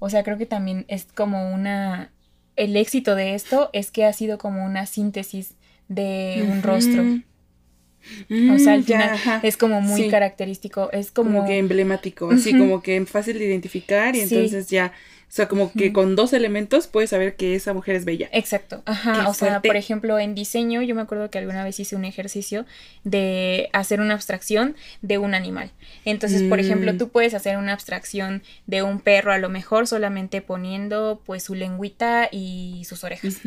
O 0.01 0.11
sea, 0.11 0.25
creo 0.25 0.39
que 0.39 0.47
también 0.47 0.85
es 0.89 1.05
como 1.05 1.53
una... 1.53 2.11
El 2.57 2.77
éxito 2.77 3.15
de 3.15 3.35
esto 3.35 3.71
es 3.73 3.91
que 3.91 4.05
ha 4.05 4.13
sido 4.13 4.37
como 4.37 4.65
una 4.65 4.85
síntesis 4.87 5.55
de 5.89 6.47
un 6.51 6.63
rostro. 6.63 7.03
o 7.03 8.59
sea, 8.59 8.75
al 8.75 8.81
mm, 8.81 8.85
final 8.85 9.19
es 9.43 9.57
como 9.57 9.81
muy 9.81 10.09
característico, 10.09 10.91
es 10.93 11.11
como... 11.11 11.33
como 11.33 11.47
que 11.47 11.59
emblemático, 11.59 12.31
así 12.31 12.57
como 12.57 12.83
que 12.83 13.05
fácil 13.07 13.39
de 13.39 13.47
identificar 13.47 14.15
y 14.17 14.21
entonces 14.21 14.69
ya 14.69 14.93
O 15.33 15.35
sea, 15.35 15.49
como 15.49 15.73
que 15.73 15.95
con 15.95 16.15
dos 16.15 16.35
elementos 16.35 16.89
puedes 16.89 17.09
saber 17.09 17.37
que 17.37 17.55
esa 17.55 17.73
mujer 17.73 17.97
es 17.97 18.05
bella. 18.05 18.29
Exacto, 18.33 18.83
ajá. 18.85 19.27
o 19.31 19.33
sea, 19.33 19.63
por 19.63 19.77
ejemplo, 19.77 20.19
en 20.19 20.35
diseño, 20.35 20.83
yo 20.83 20.95
me 20.95 21.01
acuerdo 21.01 21.31
que 21.31 21.39
alguna 21.39 21.65
vez 21.65 21.81
hice 21.81 21.97
un 21.97 22.05
ejercicio 22.05 22.67
de 23.03 23.71
hacer 23.73 24.03
una 24.03 24.13
abstracción 24.13 24.77
de 25.01 25.17
un 25.17 25.33
animal. 25.33 25.71
Entonces, 26.05 26.43
por 26.43 26.61
ejemplo, 26.61 26.93
Mm. 26.93 26.99
tú 26.99 27.09
puedes 27.09 27.33
hacer 27.33 27.57
una 27.57 27.73
abstracción 27.73 28.43
de 28.67 28.83
un 28.83 29.01
perro 29.01 29.33
a 29.33 29.39
lo 29.39 29.49
mejor 29.49 29.87
solamente 29.87 30.43
poniendo 30.43 31.23
pues 31.25 31.43
su 31.45 31.55
lengüita 31.55 32.29
y 32.31 32.83
sus 32.87 33.03
orejas. 33.03 33.39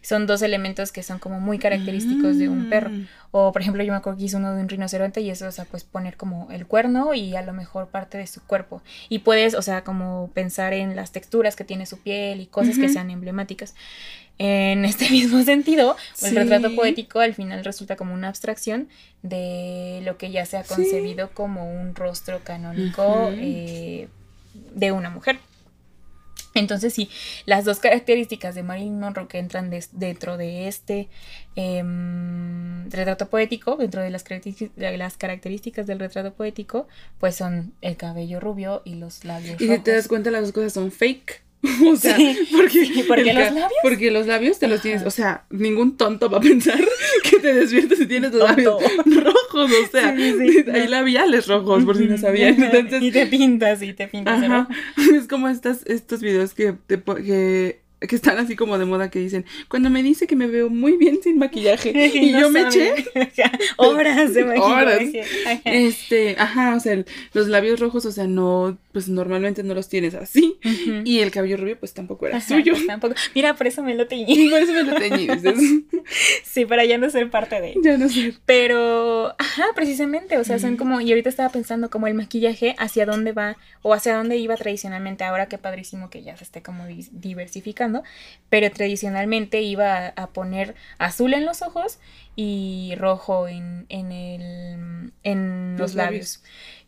Son 0.00 0.26
dos 0.26 0.40
elementos 0.40 0.92
que 0.92 1.02
son 1.02 1.18
como 1.18 1.40
muy 1.40 1.58
característicos 1.58 2.38
de 2.38 2.48
un 2.48 2.70
perro. 2.70 2.90
O, 3.36 3.50
por 3.50 3.62
ejemplo, 3.62 3.82
yo 3.82 3.90
me 3.90 3.96
acuerdo 3.98 4.16
que 4.16 4.26
hice 4.26 4.36
uno 4.36 4.54
de 4.54 4.60
un 4.60 4.68
rinoceronte 4.68 5.20
y 5.20 5.28
eso, 5.28 5.48
o 5.48 5.50
sea, 5.50 5.64
pues 5.64 5.82
poner 5.82 6.16
como 6.16 6.46
el 6.52 6.66
cuerno 6.68 7.14
y 7.14 7.34
a 7.34 7.42
lo 7.42 7.52
mejor 7.52 7.88
parte 7.88 8.16
de 8.16 8.28
su 8.28 8.40
cuerpo. 8.40 8.80
Y 9.08 9.18
puedes, 9.18 9.54
o 9.56 9.62
sea, 9.62 9.82
como 9.82 10.30
pensar 10.34 10.72
en 10.72 10.94
las 10.94 11.10
texturas 11.10 11.56
que 11.56 11.64
tiene 11.64 11.84
su 11.86 11.98
piel 11.98 12.40
y 12.40 12.46
cosas 12.46 12.78
que 12.78 12.88
sean 12.88 13.10
emblemáticas. 13.10 13.74
En 14.38 14.84
este 14.84 15.10
mismo 15.10 15.42
sentido, 15.42 15.96
el 16.22 16.36
retrato 16.36 16.76
poético 16.76 17.18
al 17.18 17.34
final 17.34 17.64
resulta 17.64 17.96
como 17.96 18.14
una 18.14 18.28
abstracción 18.28 18.88
de 19.22 20.00
lo 20.04 20.16
que 20.16 20.30
ya 20.30 20.46
se 20.46 20.56
ha 20.56 20.62
Sí. 20.62 20.72
concebido 20.74 21.30
como 21.30 21.68
un 21.72 21.96
rostro 21.96 22.38
canónico 22.44 23.30
eh, 23.32 24.06
de 24.76 24.92
una 24.92 25.10
mujer. 25.10 25.40
Entonces 26.54 26.94
sí, 26.94 27.10
las 27.46 27.64
dos 27.64 27.80
características 27.80 28.54
de 28.54 28.62
Marilyn 28.62 28.98
Monroe 28.98 29.28
que 29.28 29.38
entran 29.38 29.70
dentro 29.92 30.36
de 30.36 30.68
este 30.68 31.08
em, 31.56 32.90
retrato 32.90 33.28
poético, 33.28 33.76
dentro 33.76 34.02
de 34.02 34.10
las, 34.10 34.22
características, 34.22 34.76
de 34.76 34.96
las 34.96 35.16
características 35.16 35.86
del 35.86 35.98
retrato 35.98 36.32
poético, 36.34 36.86
pues 37.18 37.36
son 37.36 37.74
el 37.80 37.96
cabello 37.96 38.40
rubio 38.40 38.82
y 38.84 38.94
los 38.94 39.24
labios 39.24 39.60
Y 39.60 39.68
si 39.68 39.78
te 39.78 39.92
das 39.92 40.08
cuenta, 40.08 40.30
las 40.30 40.42
dos 40.42 40.52
cosas 40.52 40.72
son 40.72 40.90
fake. 40.90 41.43
O 41.86 41.96
sea, 41.96 42.16
Sí, 42.16 42.38
porque, 42.52 43.04
porque 43.08 43.32
los 43.32 43.44
labios. 43.52 43.72
Porque 43.82 44.10
los 44.10 44.26
labios 44.26 44.58
te 44.58 44.68
los 44.68 44.80
tienes. 44.82 45.02
O 45.04 45.10
sea, 45.10 45.44
ningún 45.50 45.96
tonto 45.96 46.28
va 46.30 46.38
a 46.38 46.40
pensar 46.40 46.78
que 47.30 47.38
te 47.38 47.54
despiertas 47.54 48.00
y 48.00 48.06
tienes 48.06 48.32
los 48.32 48.42
labios 48.48 48.82
rojos. 49.06 49.70
O 49.72 49.90
sea, 49.90 50.14
Sí, 50.16 50.34
sí, 50.38 50.64
hay 50.72 50.84
no. 50.84 50.90
labiales 50.90 51.46
rojos, 51.46 51.84
por 51.84 51.96
si 51.96 52.06
no 52.06 52.18
sabían. 52.18 52.62
Entonces, 52.62 53.02
y 53.02 53.10
te 53.10 53.26
pintas 53.26 53.82
y 53.82 53.92
te 53.92 54.08
pintas 54.08 54.42
Ajá. 54.42 54.68
Es 55.14 55.26
como 55.28 55.48
estas, 55.48 55.84
estos 55.86 56.20
videos 56.20 56.54
que, 56.54 56.74
te 56.86 57.00
que, 57.02 57.80
que 58.08 58.16
están 58.16 58.38
así 58.38 58.56
como 58.56 58.78
de 58.78 58.84
moda 58.84 59.10
que 59.10 59.18
dicen, 59.18 59.44
cuando 59.68 59.90
me 59.90 60.02
dice 60.02 60.26
que 60.26 60.36
me 60.36 60.46
veo 60.46 60.68
muy 60.70 60.96
bien 60.96 61.20
sin 61.22 61.38
maquillaje. 61.38 61.92
Y 62.14 62.32
No 62.32 62.40
yo 62.40 62.50
me 62.50 62.62
saben. 62.70 62.94
eché. 62.98 63.42
horas 63.76 64.34
de 64.34 64.44
Horas. 64.44 65.00
maquillaje. 65.00 65.28
Ajá. 65.46 65.60
Este, 65.64 66.36
ajá, 66.38 66.74
o 66.76 66.80
sea, 66.80 66.92
el- 66.94 67.06
los 67.32 67.48
labios 67.48 67.80
rojos, 67.80 68.04
o 68.06 68.12
sea, 68.12 68.26
no, 68.26 68.78
pues 68.92 69.08
normalmente 69.08 69.62
no 69.62 69.74
los 69.74 69.88
tienes 69.88 70.14
así. 70.14 70.58
Y 71.04 71.20
el 71.20 71.30
cabello 71.30 71.56
rubio, 71.56 71.78
pues 71.78 71.92
tampoco 71.94 72.26
era 72.26 72.38
Ajá, 72.38 72.46
suyo. 72.56 72.72
pues 72.74 72.86
tampoco. 72.86 73.14
Mira, 73.34 73.54
por 73.56 73.66
eso 73.66 73.82
me 73.82 73.94
lo 73.94 74.06
teñí. 74.06 74.48
Por 74.50 74.60
eso 74.62 74.72
me 74.72 74.82
lo 74.84 74.94
teñí, 74.94 75.26
dices. 75.26 75.58
Sí, 76.44 76.64
para 76.66 76.84
ya 76.84 76.98
no 76.98 77.10
ser 77.10 77.30
parte 77.30 77.60
de. 77.60 77.74
ya 77.82 77.96
no 77.98 78.08
sé. 78.08 78.34
Pero, 78.46 79.34
ajá, 79.38 79.64
precisamente, 79.74 80.38
o 80.38 80.44
sea, 80.44 80.58
son 80.58 80.76
como, 80.76 81.00
y 81.00 81.10
ahorita 81.10 81.28
estaba 81.28 81.48
pensando 81.48 81.90
como 81.90 82.06
el 82.06 82.14
maquillaje, 82.14 82.74
hacia 82.78 83.06
dónde 83.06 83.32
va, 83.32 83.56
o 83.82 83.92
hacia 83.94 84.14
dónde 84.16 84.36
iba 84.36 84.56
tradicionalmente, 84.56 85.24
ahora 85.24 85.46
que 85.46 85.58
padrísimo 85.58 86.10
que 86.10 86.22
ya 86.22 86.36
se 86.36 86.44
esté 86.44 86.62
como 86.62 86.84
dis- 86.84 87.10
pero 88.48 88.70
tradicionalmente 88.70 89.62
iba 89.62 89.96
a, 89.96 90.08
a 90.10 90.32
poner 90.32 90.74
azul 90.98 91.34
en 91.34 91.44
los 91.46 91.62
ojos 91.62 91.98
y 92.36 92.94
rojo 92.96 93.48
en, 93.48 93.86
en, 93.88 94.12
el, 94.12 95.12
en 95.22 95.76
los, 95.78 95.90
Los 95.90 95.94
labios. 95.94 96.40
labios. 96.40 96.42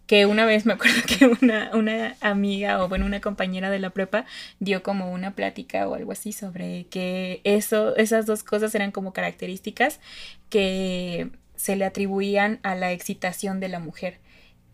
Que 0.06 0.24
una 0.26 0.44
vez 0.46 0.66
me 0.66 0.74
acuerdo 0.74 1.00
que 1.18 1.26
una, 1.26 1.70
una 1.74 2.16
amiga 2.20 2.82
o 2.82 2.88
bueno, 2.88 3.06
una 3.06 3.20
compañera 3.20 3.70
de 3.70 3.80
la 3.80 3.90
prepa 3.90 4.24
dio 4.60 4.82
como 4.82 5.10
una 5.12 5.34
plática 5.34 5.88
o 5.88 5.94
algo 5.94 6.12
así 6.12 6.32
sobre 6.32 6.86
que 6.88 7.40
eso, 7.44 7.96
esas 7.96 8.26
dos 8.26 8.44
cosas 8.44 8.74
eran 8.74 8.92
como 8.92 9.12
características 9.12 10.00
que 10.48 11.30
se 11.56 11.76
le 11.76 11.84
atribuían 11.84 12.60
a 12.62 12.74
la 12.74 12.92
excitación 12.92 13.60
de 13.60 13.68
la 13.68 13.80
mujer. 13.80 14.20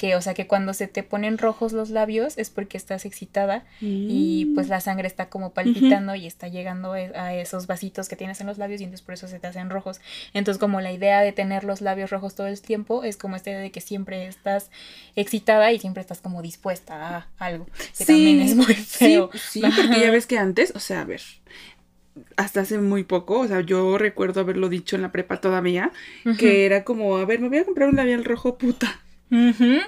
Que, 0.03 0.16
o 0.16 0.20
sea, 0.20 0.34
que 0.34 0.48
cuando 0.48 0.74
se 0.74 0.88
te 0.88 1.05
ponen 1.05 1.38
rojos 1.38 1.72
los 1.72 1.90
labios 1.90 2.36
es 2.36 2.50
porque 2.50 2.76
estás 2.76 3.05
excitada 3.05 3.64
y 3.80 4.46
Mm. 4.48 4.55
pues 4.57 4.68
la 4.68 4.80
sangre 4.80 5.07
está 5.07 5.28
como 5.28 5.50
palpitando 5.55 6.16
y 6.16 6.26
está 6.26 6.48
llegando 6.48 6.96
e- 6.96 7.12
a 7.16 7.34
esos 7.36 7.68
vasitos 7.68 8.09
que 8.09 8.16
tienes 8.16 8.40
en 8.40 8.48
los 8.48 8.59
labios 8.59 8.80
y 8.80 8.84
entonces 8.84 9.05
por 9.07 9.14
eso 9.14 9.28
se 9.28 9.38
te 9.38 9.46
hacen 9.46 9.70
rojos. 9.70 10.00
Entonces 10.34 10.59
como 10.59 10.80
la 10.80 10.90
idea 10.90 11.20
de 11.20 11.30
tener 11.30 11.62
los 11.62 11.80
labios 11.82 12.11
rojos 12.11 12.34
todo 12.34 12.48
el 12.48 12.61
tiempo 12.61 13.05
es 13.05 13.16
como 13.16 13.36
esta 13.36 13.50
idea 13.50 13.61
de 13.61 13.70
que 13.70 13.80
siempre 13.80 14.26
estás 14.26 14.70
excitada 15.14 15.70
y 15.70 15.78
siempre 15.78 16.00
estás 16.00 16.20
como 16.20 16.42
dispuesta 16.42 17.16
a 17.18 17.28
algo, 17.38 17.66
que 17.96 18.05
también 18.05 18.40
es 18.40 18.57
muy 18.57 18.74
feo. 18.74 19.30
Sí, 19.32 19.38
sí, 19.38 19.62
porque 19.76 20.00
ya 20.00 20.11
ves 20.11 20.26
que 20.26 20.36
antes, 20.36 20.72
o 20.74 20.80
sea, 20.80 21.03
a 21.03 21.05
ver, 21.05 21.22
hasta 22.36 22.62
hace 22.62 22.78
muy 22.78 23.05
poco, 23.05 23.38
o 23.40 23.46
sea, 23.46 23.61
yo 23.61 23.98
recuerdo 23.98 24.40
haberlo 24.40 24.68
dicho 24.68 24.96
en 24.96 25.03
la 25.03 25.12
prepa 25.12 25.40
todavía, 25.40 25.92
que 26.38 26.66
era 26.66 26.82
como, 26.82 27.16
a 27.18 27.24
ver, 27.24 27.38
me 27.40 27.48
voy 27.48 27.59
a 27.59 27.64
comprar 27.64 27.88
un 27.88 27.94
labial 27.96 28.24
rojo 28.24 28.59
puta. 28.59 29.00
Ujú. 29.32 29.80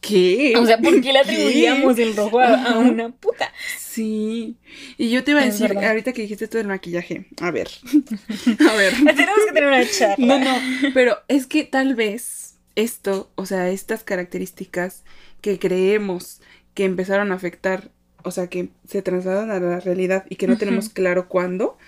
¿Qué? 0.00 0.54
O 0.58 0.66
sea, 0.66 0.78
¿por 0.78 1.00
qué 1.00 1.12
le 1.12 1.22
¿Qué? 1.22 1.30
atribuíamos 1.30 1.96
el 1.96 2.16
rojo 2.16 2.40
a, 2.40 2.76
una 2.78 3.10
puta? 3.10 3.52
Sí. 3.78 4.56
Y 4.98 5.10
yo 5.10 5.22
te 5.22 5.30
iba 5.30 5.40
a 5.40 5.46
Es 5.46 5.54
decir, 5.54 5.68
verdad. 5.68 5.90
ahorita 5.90 6.12
que 6.12 6.22
dijiste 6.22 6.44
esto 6.44 6.58
del 6.58 6.66
maquillaje, 6.66 7.26
a 7.40 7.52
ver. 7.52 7.68
a 8.68 8.74
ver. 8.74 8.94
Tenemos 8.94 9.38
que 9.46 9.52
tener 9.52 9.66
una 9.66 9.86
charla. 9.88 10.26
No, 10.26 10.38
no, 10.40 10.56
pero 10.92 11.18
es 11.28 11.46
que 11.46 11.62
tal 11.62 11.94
vez 11.94 12.56
esto, 12.74 13.30
o 13.36 13.46
sea, 13.46 13.70
estas 13.70 14.02
características 14.02 15.04
que 15.40 15.60
creemos 15.60 16.40
que 16.74 16.84
empezaron 16.84 17.30
a 17.30 17.36
afectar, 17.36 17.92
o 18.24 18.32
sea, 18.32 18.48
que 18.48 18.70
se 18.88 19.02
trasladan 19.02 19.52
a 19.52 19.60
la 19.60 19.78
realidad 19.78 20.24
y 20.28 20.34
que 20.34 20.48
no 20.48 20.58
tenemos 20.58 20.88
claro 20.88 21.28
cuándo, 21.28 21.78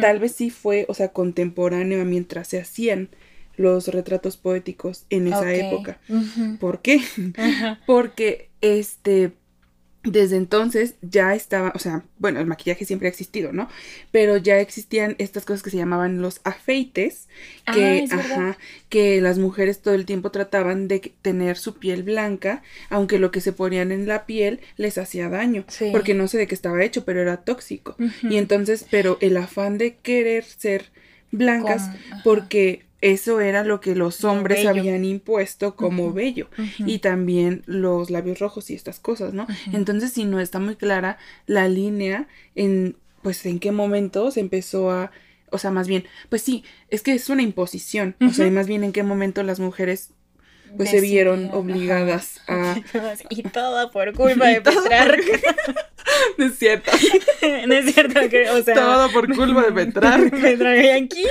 tal 0.00 0.20
vez 0.20 0.32
sí 0.32 0.48
fue, 0.48 0.86
o 0.88 0.94
sea, 0.94 1.08
contemporáneo 1.08 2.00
a 2.00 2.04
mientras 2.06 2.48
se 2.48 2.60
hacían 2.60 3.10
los 3.58 3.88
retratos 3.88 4.36
poéticos 4.38 5.04
en 5.10 5.26
esa 5.28 5.52
época. 5.52 6.00
¿Por 6.58 6.80
qué? 6.80 7.00
Porque 7.86 8.48
este 8.62 9.32
desde 10.04 10.36
entonces 10.36 10.94
ya 11.02 11.34
estaba, 11.34 11.72
o 11.74 11.78
sea, 11.80 12.04
bueno, 12.18 12.38
el 12.40 12.46
maquillaje 12.46 12.84
siempre 12.86 13.08
ha 13.08 13.10
existido, 13.10 13.52
¿no? 13.52 13.68
Pero 14.12 14.36
ya 14.38 14.58
existían 14.58 15.16
estas 15.18 15.44
cosas 15.44 15.62
que 15.62 15.70
se 15.70 15.76
llamaban 15.76 16.22
los 16.22 16.40
afeites, 16.44 17.28
Ah, 17.66 17.74
que, 17.74 18.06
ajá, 18.10 18.56
que 18.88 19.20
las 19.20 19.38
mujeres 19.38 19.80
todo 19.82 19.94
el 19.94 20.06
tiempo 20.06 20.30
trataban 20.30 20.86
de 20.88 21.12
tener 21.20 21.58
su 21.58 21.74
piel 21.74 22.04
blanca, 22.04 22.62
aunque 22.88 23.18
lo 23.18 23.30
que 23.32 23.40
se 23.42 23.52
ponían 23.52 23.90
en 23.92 24.06
la 24.06 24.24
piel 24.24 24.60
les 24.76 24.96
hacía 24.98 25.28
daño, 25.28 25.64
Sí. 25.68 25.88
porque 25.92 26.14
no 26.14 26.26
sé 26.28 26.38
de 26.38 26.46
qué 26.46 26.54
estaba 26.54 26.82
hecho, 26.84 27.04
pero 27.04 27.20
era 27.20 27.38
tóxico. 27.38 27.96
Y 28.22 28.36
entonces, 28.38 28.86
pero 28.90 29.18
el 29.20 29.36
afán 29.36 29.76
de 29.78 29.96
querer 29.96 30.44
ser 30.44 30.86
blancas, 31.32 31.90
porque 32.24 32.84
eso 33.00 33.40
era 33.40 33.62
lo 33.64 33.80
que 33.80 33.94
los 33.94 34.22
Lo 34.22 34.32
hombres 34.32 34.58
bello. 34.58 34.70
habían 34.70 35.04
impuesto 35.04 35.76
como 35.76 36.12
bello. 36.12 36.48
Y 36.78 36.98
también 36.98 37.62
los 37.66 38.10
labios 38.10 38.38
rojos 38.40 38.70
y 38.70 38.74
estas 38.74 38.98
cosas, 38.98 39.34
¿no? 39.34 39.46
Entonces, 39.72 40.12
si 40.12 40.24
no 40.24 40.40
está 40.40 40.58
muy 40.58 40.76
clara 40.76 41.18
la 41.46 41.68
línea 41.68 42.26
en, 42.54 42.96
pues, 43.22 43.44
en 43.46 43.60
qué 43.60 43.70
momento 43.72 44.30
se 44.30 44.40
empezó 44.40 44.90
a, 44.90 45.10
o 45.50 45.58
sea, 45.58 45.70
más 45.70 45.86
bien, 45.88 46.04
pues 46.28 46.42
sí, 46.42 46.64
es 46.90 47.02
que 47.02 47.12
es 47.12 47.28
una 47.28 47.42
imposición, 47.42 48.16
o 48.20 48.30
sea, 48.30 48.46
y 48.46 48.50
más 48.50 48.66
bien 48.66 48.84
en 48.84 48.92
qué 48.92 49.02
momento 49.02 49.42
las 49.42 49.60
mujeres, 49.60 50.10
pues, 50.76 50.90
se 50.90 51.00
vieron 51.00 51.50
obligadas 51.52 52.40
a, 52.48 52.76
Y 53.30 53.42
todo 53.42 53.90
por 53.90 54.12
culpa 54.14 54.46
de 54.48 54.60
Petrarca. 54.60 55.22
no 56.38 56.44
es 56.46 56.58
cierto, 56.58 56.90
no 57.66 57.74
es 57.74 57.92
cierto 57.94 58.20
que, 58.28 58.48
o 58.50 58.62
sea. 58.62 58.74
todo 58.74 59.10
por 59.10 59.34
culpa 59.34 59.62
de 59.62 59.72
Petrarca, 59.72 60.36
Petrarca. 60.36 60.82
Y 60.82 60.88
aquí, 60.88 61.24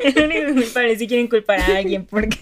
el 0.00 0.24
único 0.24 0.54
culpable, 0.54 0.96
si 0.96 1.06
quieren 1.06 1.28
culpar 1.28 1.60
a 1.60 1.76
alguien 1.78 2.06
porque, 2.06 2.38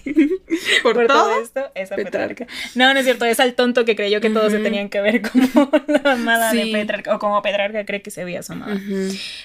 por, 0.83 0.95
por, 0.95 1.07
todo, 1.07 1.23
todo, 1.29 1.41
esto, 1.41 1.71
es 1.75 1.91
a 1.91 1.95
Petrarca. 1.95 2.45
Petrarca. 2.45 2.47
No, 2.75 2.93
no 2.93 2.99
es 2.99 3.05
cierto, 3.05 3.25
es 3.25 3.39
al 3.39 3.53
tonto 3.55 3.85
que 3.85 3.95
creyó 3.95 4.21
que 4.21 4.29
todos 4.29 4.51
se 4.51 4.59
tenían 4.59 4.89
que 4.89 5.01
ver 5.01 5.21
como 5.21 5.69
la 5.87 6.13
amada 6.13 6.51
Sí. 6.51 6.71
de 6.71 6.79
Petrarca, 6.79 7.15
o 7.15 7.19
como 7.19 7.41
Petrarca 7.41 7.85
cree 7.85 8.01
que 8.01 8.11
se 8.11 8.23
veía 8.23 8.43
su 8.43 8.53
amada. 8.53 8.79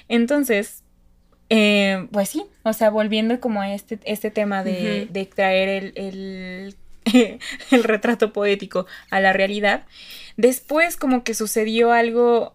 Entonces, 0.09 0.83
eh, 1.51 2.07
pues 2.11 2.30
sí, 2.30 2.45
o 2.62 2.72
sea, 2.72 2.90
volviendo 2.90 3.38
como 3.40 3.61
a 3.61 3.74
este, 3.74 3.99
este 4.05 4.30
tema 4.30 4.64
de, 4.64 5.28
traer 5.34 5.68
el, 5.68 5.92
el, 5.97 6.76
el 7.70 7.84
retrato 7.84 8.32
poético 8.32 8.86
a 9.11 9.20
la 9.20 9.32
realidad, 9.32 9.84
después 10.36 10.97
como 10.97 11.22
que 11.22 11.34
sucedió 11.34 11.92
algo 11.92 12.53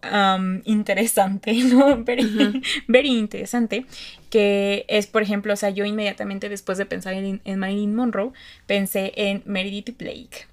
interesante, 0.64 1.52
¿no? 1.64 2.02
Very, 2.04 2.62
very 2.88 3.10
interesante, 3.16 3.86
que 4.28 4.84
es, 4.88 5.06
por 5.06 5.22
ejemplo, 5.22 5.52
o 5.52 5.56
sea, 5.56 5.70
yo 5.70 5.84
inmediatamente 5.84 6.48
después 6.48 6.78
de 6.78 6.86
pensar 6.86 7.14
en, 7.14 7.40
en 7.44 7.58
Marilyn 7.58 7.94
Monroe, 7.94 8.32
pensé 8.66 9.12
en 9.16 9.42
Meredith 9.46 9.96
Blake. 9.96 10.49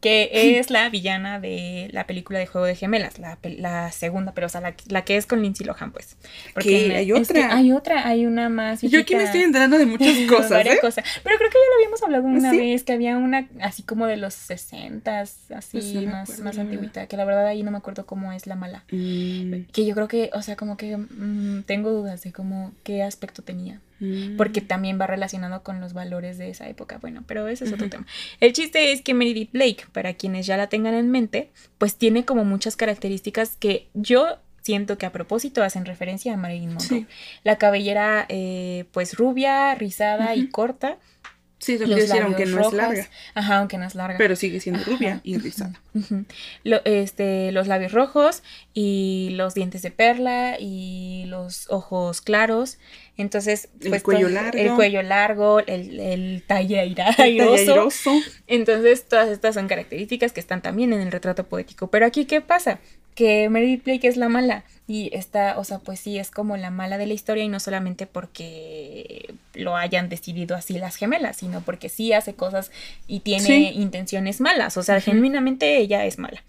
Que 0.00 0.30
es 0.58 0.70
la 0.70 0.88
villana 0.88 1.38
de 1.40 1.88
la 1.92 2.06
película 2.06 2.38
de 2.38 2.46
Juego 2.46 2.66
de 2.66 2.74
Gemelas, 2.74 3.18
la, 3.18 3.38
la 3.42 3.92
segunda, 3.92 4.32
pero 4.32 4.46
o 4.46 4.50
sea, 4.50 4.60
la, 4.60 4.74
la 4.88 5.04
que 5.04 5.16
es 5.16 5.26
con 5.26 5.42
Lindsay 5.42 5.66
Lohan, 5.66 5.92
pues. 5.92 6.16
En- 6.64 6.92
¿Hay 6.92 7.10
es 7.12 7.28
que 7.28 7.38
otra? 7.40 7.54
hay 7.56 7.72
otra, 7.72 8.06
hay 8.08 8.26
una 8.26 8.48
más. 8.48 8.80
Yo 8.82 8.88
aquí 9.00 9.14
me 9.14 9.20
viejita. 9.20 9.24
estoy 9.24 9.42
enterando 9.42 9.78
de 9.78 9.86
muchas 9.86 10.16
cosas, 10.28 10.64
¿eh? 10.66 10.78
cosas. 10.80 11.04
Pero 11.22 11.36
creo 11.36 11.50
que 11.50 11.56
ya 11.58 11.68
lo 11.70 11.76
habíamos 11.76 12.02
hablado 12.02 12.24
una 12.24 12.50
¿Sí? 12.50 12.56
vez, 12.58 12.82
que 12.84 12.92
había 12.92 13.16
una 13.16 13.48
así 13.60 13.82
como 13.82 14.06
de 14.06 14.16
los 14.16 14.34
60 14.34 15.20
así 15.20 15.36
Pues 15.72 15.94
no 15.94 16.02
más, 16.10 16.40
más 16.40 16.58
antigüita, 16.58 17.06
que 17.06 17.16
la 17.16 17.24
verdad 17.24 17.46
ahí 17.46 17.62
no 17.62 17.70
me 17.70 17.78
acuerdo 17.78 18.06
cómo 18.06 18.32
es 18.32 18.46
la 18.46 18.56
mala. 18.56 18.84
Mm, 18.90 19.64
Que 19.72 19.84
yo 19.84 19.94
creo 19.94 20.08
que, 20.08 20.30
o 20.32 20.42
sea, 20.42 20.56
como 20.56 20.76
que 20.76 20.96
mm, 20.96 21.64
tengo 21.66 21.90
dudas 21.90 22.22
de 22.22 22.32
cómo, 22.32 22.72
qué 22.84 23.02
aspecto 23.02 23.42
tenía. 23.42 23.80
Mm. 24.00 24.36
Porque 24.36 24.60
también 24.60 25.00
va 25.00 25.06
relacionado 25.06 25.62
con 25.62 25.80
los 25.80 25.92
valores 25.92 26.38
de 26.38 26.50
esa 26.50 26.68
época. 26.68 26.98
Bueno, 26.98 27.22
pero 27.26 27.46
ese 27.48 27.64
es 27.66 27.72
otro 27.72 27.88
tema. 27.88 28.06
El 28.40 28.52
chiste 28.52 28.92
es 28.92 29.02
que 29.02 29.14
Meredith 29.14 29.52
Blake, 29.52 29.84
para 29.92 30.14
quienes 30.14 30.46
ya 30.46 30.56
la 30.56 30.68
tengan 30.68 30.94
en 30.94 31.10
mente, 31.10 31.50
pues 31.78 31.96
tiene 31.96 32.24
como 32.24 32.44
muchas 32.44 32.76
características 32.76 33.56
que 33.56 33.88
yo 33.94 34.38
siento 34.62 34.98
que 34.98 35.06
a 35.06 35.12
propósito 35.12 35.62
hacen 35.62 35.84
referencia 35.86 36.34
a 36.34 36.36
Marilyn 36.36 36.74
Monroe. 36.74 37.00
Sí. 37.00 37.06
La 37.44 37.56
cabellera, 37.56 38.26
eh, 38.28 38.84
pues 38.92 39.14
rubia, 39.16 39.74
rizada 39.74 40.34
y 40.34 40.48
corta. 40.48 40.98
Sí, 41.58 41.76
los 41.76 41.88
quiere 41.88 42.02
decir, 42.02 42.22
aunque 42.22 42.46
no 42.46 42.60
es 42.66 42.72
larga. 42.72 43.06
Ajá, 43.34 43.58
aunque 43.58 43.76
no 43.76 43.84
es 43.84 43.94
larga. 43.94 44.16
Pero 44.16 44.34
sigue 44.34 44.60
siendo 44.60 44.80
Ajá. 44.80 44.90
rubia 44.90 45.20
y 45.24 45.36
rizada. 45.36 45.78
Lo- 46.64 46.82
este, 46.86 47.52
los 47.52 47.66
labios 47.66 47.92
rojos 47.92 48.42
y 48.72 49.28
los 49.32 49.52
dientes 49.52 49.82
de 49.82 49.90
perla 49.90 50.56
y 50.58 51.24
los 51.26 51.70
ojos 51.70 52.22
claros. 52.22 52.78
Entonces, 53.20 53.68
El 53.80 53.90
pues, 53.90 54.02
cuello 54.02 54.28
largo. 54.28 54.58
El 54.58 54.74
cuello 54.74 55.02
largo, 55.02 55.60
el, 55.60 55.98
el 56.00 56.42
talle 56.46 56.80
airoso. 56.80 57.90
Entonces, 58.46 59.06
todas 59.08 59.28
estas 59.28 59.54
son 59.54 59.68
características 59.68 60.32
que 60.32 60.40
están 60.40 60.62
también 60.62 60.92
en 60.92 61.00
el 61.00 61.12
retrato 61.12 61.44
poético. 61.44 61.88
Pero 61.88 62.06
aquí, 62.06 62.24
¿qué 62.24 62.40
pasa? 62.40 62.78
Que 63.14 63.48
Meredith 63.48 63.84
Blake 63.84 64.08
es 64.08 64.16
la 64.16 64.28
mala. 64.28 64.64
Y 64.86 65.10
está, 65.14 65.58
o 65.58 65.64
sea, 65.64 65.78
pues 65.78 66.00
sí, 66.00 66.18
es 66.18 66.30
como 66.30 66.56
la 66.56 66.70
mala 66.70 66.98
de 66.98 67.06
la 67.06 67.14
historia 67.14 67.44
y 67.44 67.48
no 67.48 67.60
solamente 67.60 68.06
porque 68.06 69.34
lo 69.54 69.76
hayan 69.76 70.08
decidido 70.08 70.56
así 70.56 70.78
las 70.78 70.96
gemelas, 70.96 71.36
sino 71.36 71.60
porque 71.60 71.88
sí 71.88 72.12
hace 72.12 72.34
cosas 72.34 72.70
y 73.06 73.20
tiene 73.20 73.44
Sí. 73.44 73.70
intenciones 73.74 74.40
malas. 74.40 74.76
O 74.76 74.82
sea, 74.82 75.00
genuinamente 75.00 75.76
ella 75.78 76.04
es 76.06 76.18
mala. 76.18 76.42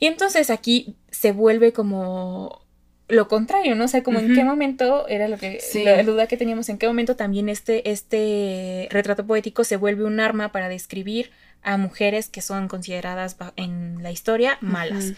Y 0.00 0.06
entonces 0.06 0.50
aquí 0.50 0.94
se 1.10 1.32
vuelve 1.32 1.72
como 1.72 2.60
lo 3.08 3.26
contrario, 3.28 3.74
¿no? 3.74 3.84
O 3.84 3.88
sea, 3.88 4.02
como 4.02 4.18
en 4.20 4.34
qué 4.34 4.44
momento 4.44 5.08
era 5.08 5.28
lo 5.28 5.38
que 5.38 5.60
Sí. 5.60 5.82
la 5.82 6.02
duda 6.02 6.26
que 6.26 6.36
teníamos, 6.36 6.68
en 6.68 6.76
qué 6.78 6.86
momento 6.86 7.16
también 7.16 7.48
este, 7.48 7.90
este 7.90 8.86
retrato 8.90 9.26
poético 9.26 9.64
se 9.64 9.76
vuelve 9.76 10.04
un 10.04 10.20
arma 10.20 10.52
para 10.52 10.68
describir 10.68 11.30
a 11.62 11.76
mujeres 11.76 12.28
que 12.28 12.40
son 12.42 12.68
consideradas 12.68 13.36
en 13.56 14.02
la 14.02 14.10
historia 14.12 14.58
malas. 14.60 15.12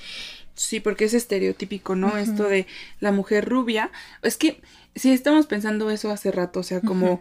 Sí, 0.55 0.79
porque 0.81 1.05
es 1.07 1.15
estereotípico, 1.15 1.97
¿no? 1.97 2.17
Esto 2.17 2.45
de 2.45 2.67
la 3.01 3.13
mujer 3.13 3.49
rubia. 3.49 3.91
Es 4.23 4.37
que 4.37 4.61
sí 4.95 5.13
estamos 5.13 5.47
pensando 5.47 5.91
eso 5.91 6.11
hace 6.11 6.31
rato, 6.31 6.61
o 6.61 6.63
sea, 6.63 6.81
como 6.81 7.21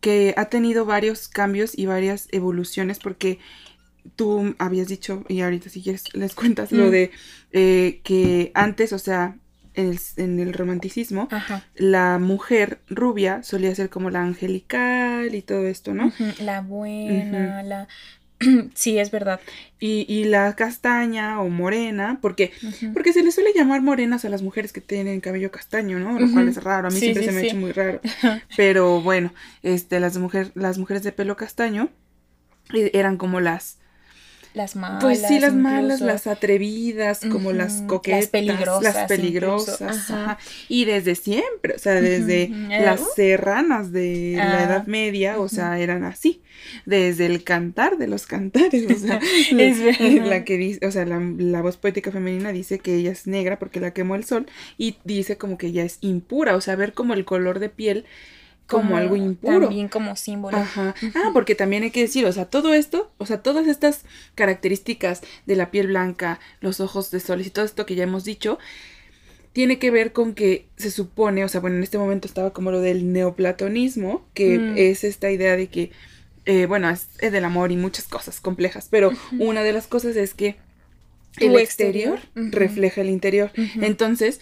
que 0.00 0.34
ha 0.36 0.46
tenido 0.46 0.86
varios 0.86 1.28
cambios 1.28 1.76
y 1.78 1.86
varias 1.86 2.26
evoluciones, 2.32 2.98
porque 2.98 3.38
tú 4.16 4.54
habías 4.58 4.88
dicho, 4.88 5.24
y 5.28 5.42
ahorita 5.42 5.68
si 5.68 5.82
quieres 5.82 6.12
les 6.14 6.34
cuentas, 6.34 6.72
lo 6.72 6.86
Mm. 6.86 6.90
de 6.90 7.10
eh, 7.52 8.00
que 8.02 8.50
antes, 8.54 8.92
o 8.92 8.98
sea, 8.98 9.36
en 9.80 9.88
el, 9.90 9.98
en 10.16 10.38
el 10.40 10.52
romanticismo, 10.54 11.28
Ajá. 11.30 11.64
la 11.74 12.18
mujer 12.18 12.80
rubia 12.88 13.42
solía 13.42 13.74
ser 13.74 13.90
como 13.90 14.10
la 14.10 14.22
angelical 14.22 15.34
y 15.34 15.42
todo 15.42 15.66
esto, 15.66 15.94
¿no? 15.94 16.12
La 16.40 16.60
buena, 16.60 17.62
la... 17.62 17.88
sí, 18.74 18.98
es 18.98 19.10
verdad. 19.10 19.38
Y, 19.78 20.06
y 20.08 20.24
la 20.24 20.54
castaña 20.56 21.40
o 21.40 21.48
morena, 21.50 22.18
porque 22.22 22.52
Ujú. 22.66 22.92
Porque 22.94 23.12
se 23.12 23.22
les 23.22 23.34
suele 23.34 23.52
llamar 23.54 23.82
morenas 23.82 24.24
a 24.24 24.30
las 24.30 24.42
mujeres 24.42 24.72
que 24.72 24.80
tienen 24.80 25.20
cabello 25.20 25.50
castaño, 25.50 25.98
¿no? 25.98 26.18
Lo 26.18 26.30
cual 26.32 26.48
es 26.48 26.62
raro, 26.62 26.88
a 26.88 26.90
mí 26.90 26.96
Sí, 26.98 27.12
siempre 27.14 27.24
sí, 27.24 27.28
se 27.28 27.34
me 27.34 27.40
sí. 27.40 27.46
ha 27.46 27.48
hecho 27.50 27.56
muy 27.58 27.72
raro. 27.72 28.00
Pero 28.56 29.00
bueno, 29.02 29.32
este, 29.62 30.00
las, 30.00 30.16
mujer, 30.18 30.52
las 30.54 30.78
mujeres 30.78 31.02
de 31.02 31.12
pelo 31.12 31.36
castaño 31.36 31.90
eh, 32.74 32.90
eran 32.94 33.16
como 33.18 33.40
las... 33.40 33.78
Las 34.52 34.76
malas. 34.76 34.96
Pues 34.98 35.22
sí, 35.22 35.38
las 35.38 35.54
malas, 35.54 36.02
las 36.02 36.26
atrevidas, 36.26 37.24
como 37.24 37.52
las 37.52 37.80
Ujú, 37.80 38.02
las 38.04 38.28
coquetas, 38.28 38.80
peligrosas 38.80 38.82
las 38.82 39.04
peligrosas. 39.04 40.10
ajá. 40.10 40.16
ajá. 40.20 40.38
Y 40.68 40.84
desde 40.84 41.14
siempre, 41.14 41.74
o 41.76 41.78
sea, 41.78 41.94
desde 42.02 42.50
Ujú, 42.50 42.70
las 42.76 43.00
eh, 43.00 43.06
serranas 43.14 43.92
de 43.92 44.40
la 44.44 44.62
Ah, 44.62 44.62
Edad 44.62 44.86
Media, 44.86 45.38
o 45.40 45.48
sea, 45.48 45.78
eran 45.78 46.04
así. 46.04 46.42
Desde 46.84 47.24
el 47.26 47.44
cantar 47.44 47.96
de 47.96 48.08
los 48.08 48.26
cantares, 48.26 48.84
o 48.86 48.96
sea, 48.98 49.20
Es 49.56 49.78
la, 49.98 50.44
que 50.44 50.58
dice, 50.58 50.86
o 50.86 50.90
sea, 50.90 51.06
la, 51.06 51.18
la 51.20 51.62
voz 51.62 51.76
poética 51.78 52.12
femenina 52.12 52.52
dice 52.52 52.78
que 52.80 52.94
ella 52.96 53.12
es 53.12 53.26
negra 53.26 53.58
porque 53.58 53.80
la 53.80 53.92
quemó 53.92 54.16
el 54.16 54.24
sol 54.24 54.46
y 54.76 54.98
dice 55.04 55.38
como 55.38 55.56
que 55.58 55.68
ella 55.68 55.84
es 55.84 55.96
impura, 56.02 56.56
o 56.56 56.60
sea, 56.60 56.76
ver 56.76 56.92
como 56.92 57.14
el 57.14 57.24
color 57.24 57.58
de 57.58 57.70
piel 57.70 58.04
como, 58.70 58.96
algo 58.96 59.16
impuro. 59.16 59.66
También 59.66 59.88
como 59.88 60.16
símbolo. 60.16 60.56
Ajá. 60.56 60.94
Ah, 61.14 61.30
porque 61.32 61.54
también 61.54 61.82
hay 61.82 61.90
que 61.90 62.02
decir, 62.02 62.24
o 62.26 62.32
sea, 62.32 62.44
todo 62.46 62.72
esto, 62.74 63.10
o 63.18 63.26
sea, 63.26 63.42
todas 63.42 63.66
estas 63.66 64.04
características 64.34 65.22
de 65.46 65.56
la 65.56 65.70
piel 65.70 65.88
blanca, 65.88 66.40
los 66.60 66.80
ojos 66.80 67.10
de 67.10 67.20
sol 67.20 67.40
y 67.40 67.50
todo 67.50 67.64
esto 67.64 67.86
que 67.86 67.94
ya 67.94 68.04
hemos 68.04 68.24
dicho, 68.24 68.58
tiene 69.52 69.78
que 69.78 69.90
ver 69.90 70.12
con 70.12 70.34
que 70.34 70.66
se 70.76 70.90
supone, 70.90 71.44
o 71.44 71.48
sea, 71.48 71.60
bueno, 71.60 71.76
en 71.76 71.82
este 71.82 71.98
momento 71.98 72.28
estaba 72.28 72.52
como 72.52 72.70
lo 72.70 72.80
del 72.80 73.12
neoplatonismo, 73.12 74.24
que 74.32 74.58
Mm. 74.58 74.74
es 74.78 75.04
esta 75.04 75.30
idea 75.30 75.56
de 75.56 75.66
que, 75.66 75.90
eh, 76.46 76.66
bueno, 76.66 76.88
es, 76.88 77.08
es 77.18 77.32
del 77.32 77.44
amor 77.44 77.72
y 77.72 77.76
muchas 77.76 78.06
cosas 78.06 78.40
complejas, 78.40 78.86
pero 78.90 79.10
una 79.38 79.62
de 79.62 79.72
las 79.72 79.86
cosas 79.86 80.16
es 80.16 80.34
que 80.34 80.56
el 81.38 81.56
exterior, 81.56 82.18
refleja 82.34 83.00
el 83.00 83.08
interior. 83.08 83.52
Entonces, 83.80 84.40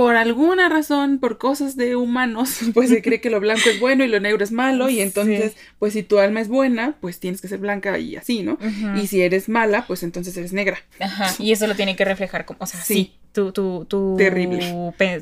por 0.00 0.16
alguna 0.16 0.70
razón, 0.70 1.18
por 1.18 1.36
cosas 1.36 1.76
de 1.76 1.94
humanos, 1.94 2.58
pues 2.72 2.88
se 2.88 3.02
cree 3.02 3.20
que 3.20 3.28
lo 3.28 3.38
blanco 3.38 3.68
es 3.68 3.78
bueno 3.80 4.02
y 4.02 4.08
lo 4.08 4.18
negro 4.18 4.42
es 4.42 4.50
malo, 4.50 4.88
y 4.88 5.00
entonces, 5.02 5.52
Sí. 5.52 5.58
pues 5.78 5.92
si 5.92 6.02
tu 6.02 6.18
alma 6.18 6.40
es 6.40 6.48
buena, 6.48 6.96
pues 7.02 7.20
tienes 7.20 7.42
que 7.42 7.48
ser 7.48 7.58
blanca 7.58 7.98
y 7.98 8.16
así, 8.16 8.42
¿no? 8.42 8.56
Y 8.96 9.08
si 9.08 9.20
eres 9.20 9.50
mala, 9.50 9.86
pues 9.86 10.02
entonces 10.02 10.34
eres 10.38 10.54
negra. 10.54 10.78
Ajá, 11.00 11.34
y 11.38 11.52
eso 11.52 11.66
lo 11.66 11.74
tiene 11.74 11.96
que 11.96 12.06
reflejar 12.06 12.46
como, 12.46 12.60
o 12.62 12.66
sea, 12.66 12.80
Sí. 12.80 12.94
sí, 12.94 13.14
tu, 13.32 13.52
tu, 13.52 13.84
tu... 13.84 14.16
Terrible. 14.16 14.60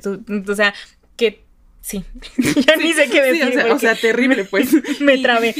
tu- 0.00 0.22
o 0.48 0.54
sea, 0.54 0.72
que, 1.16 1.42
sí, 1.80 2.04
ya 2.64 2.76
ni 2.76 2.92
sé 2.92 3.08
qué 3.10 3.20
decir 3.20 3.46
o 3.46 3.52
sea, 3.52 3.64
o 3.64 3.68
porque 3.70 3.80
sea, 3.80 3.94
terrible, 3.96 4.44
pues. 4.44 4.68
me 5.00 5.18
trabé, 5.18 5.56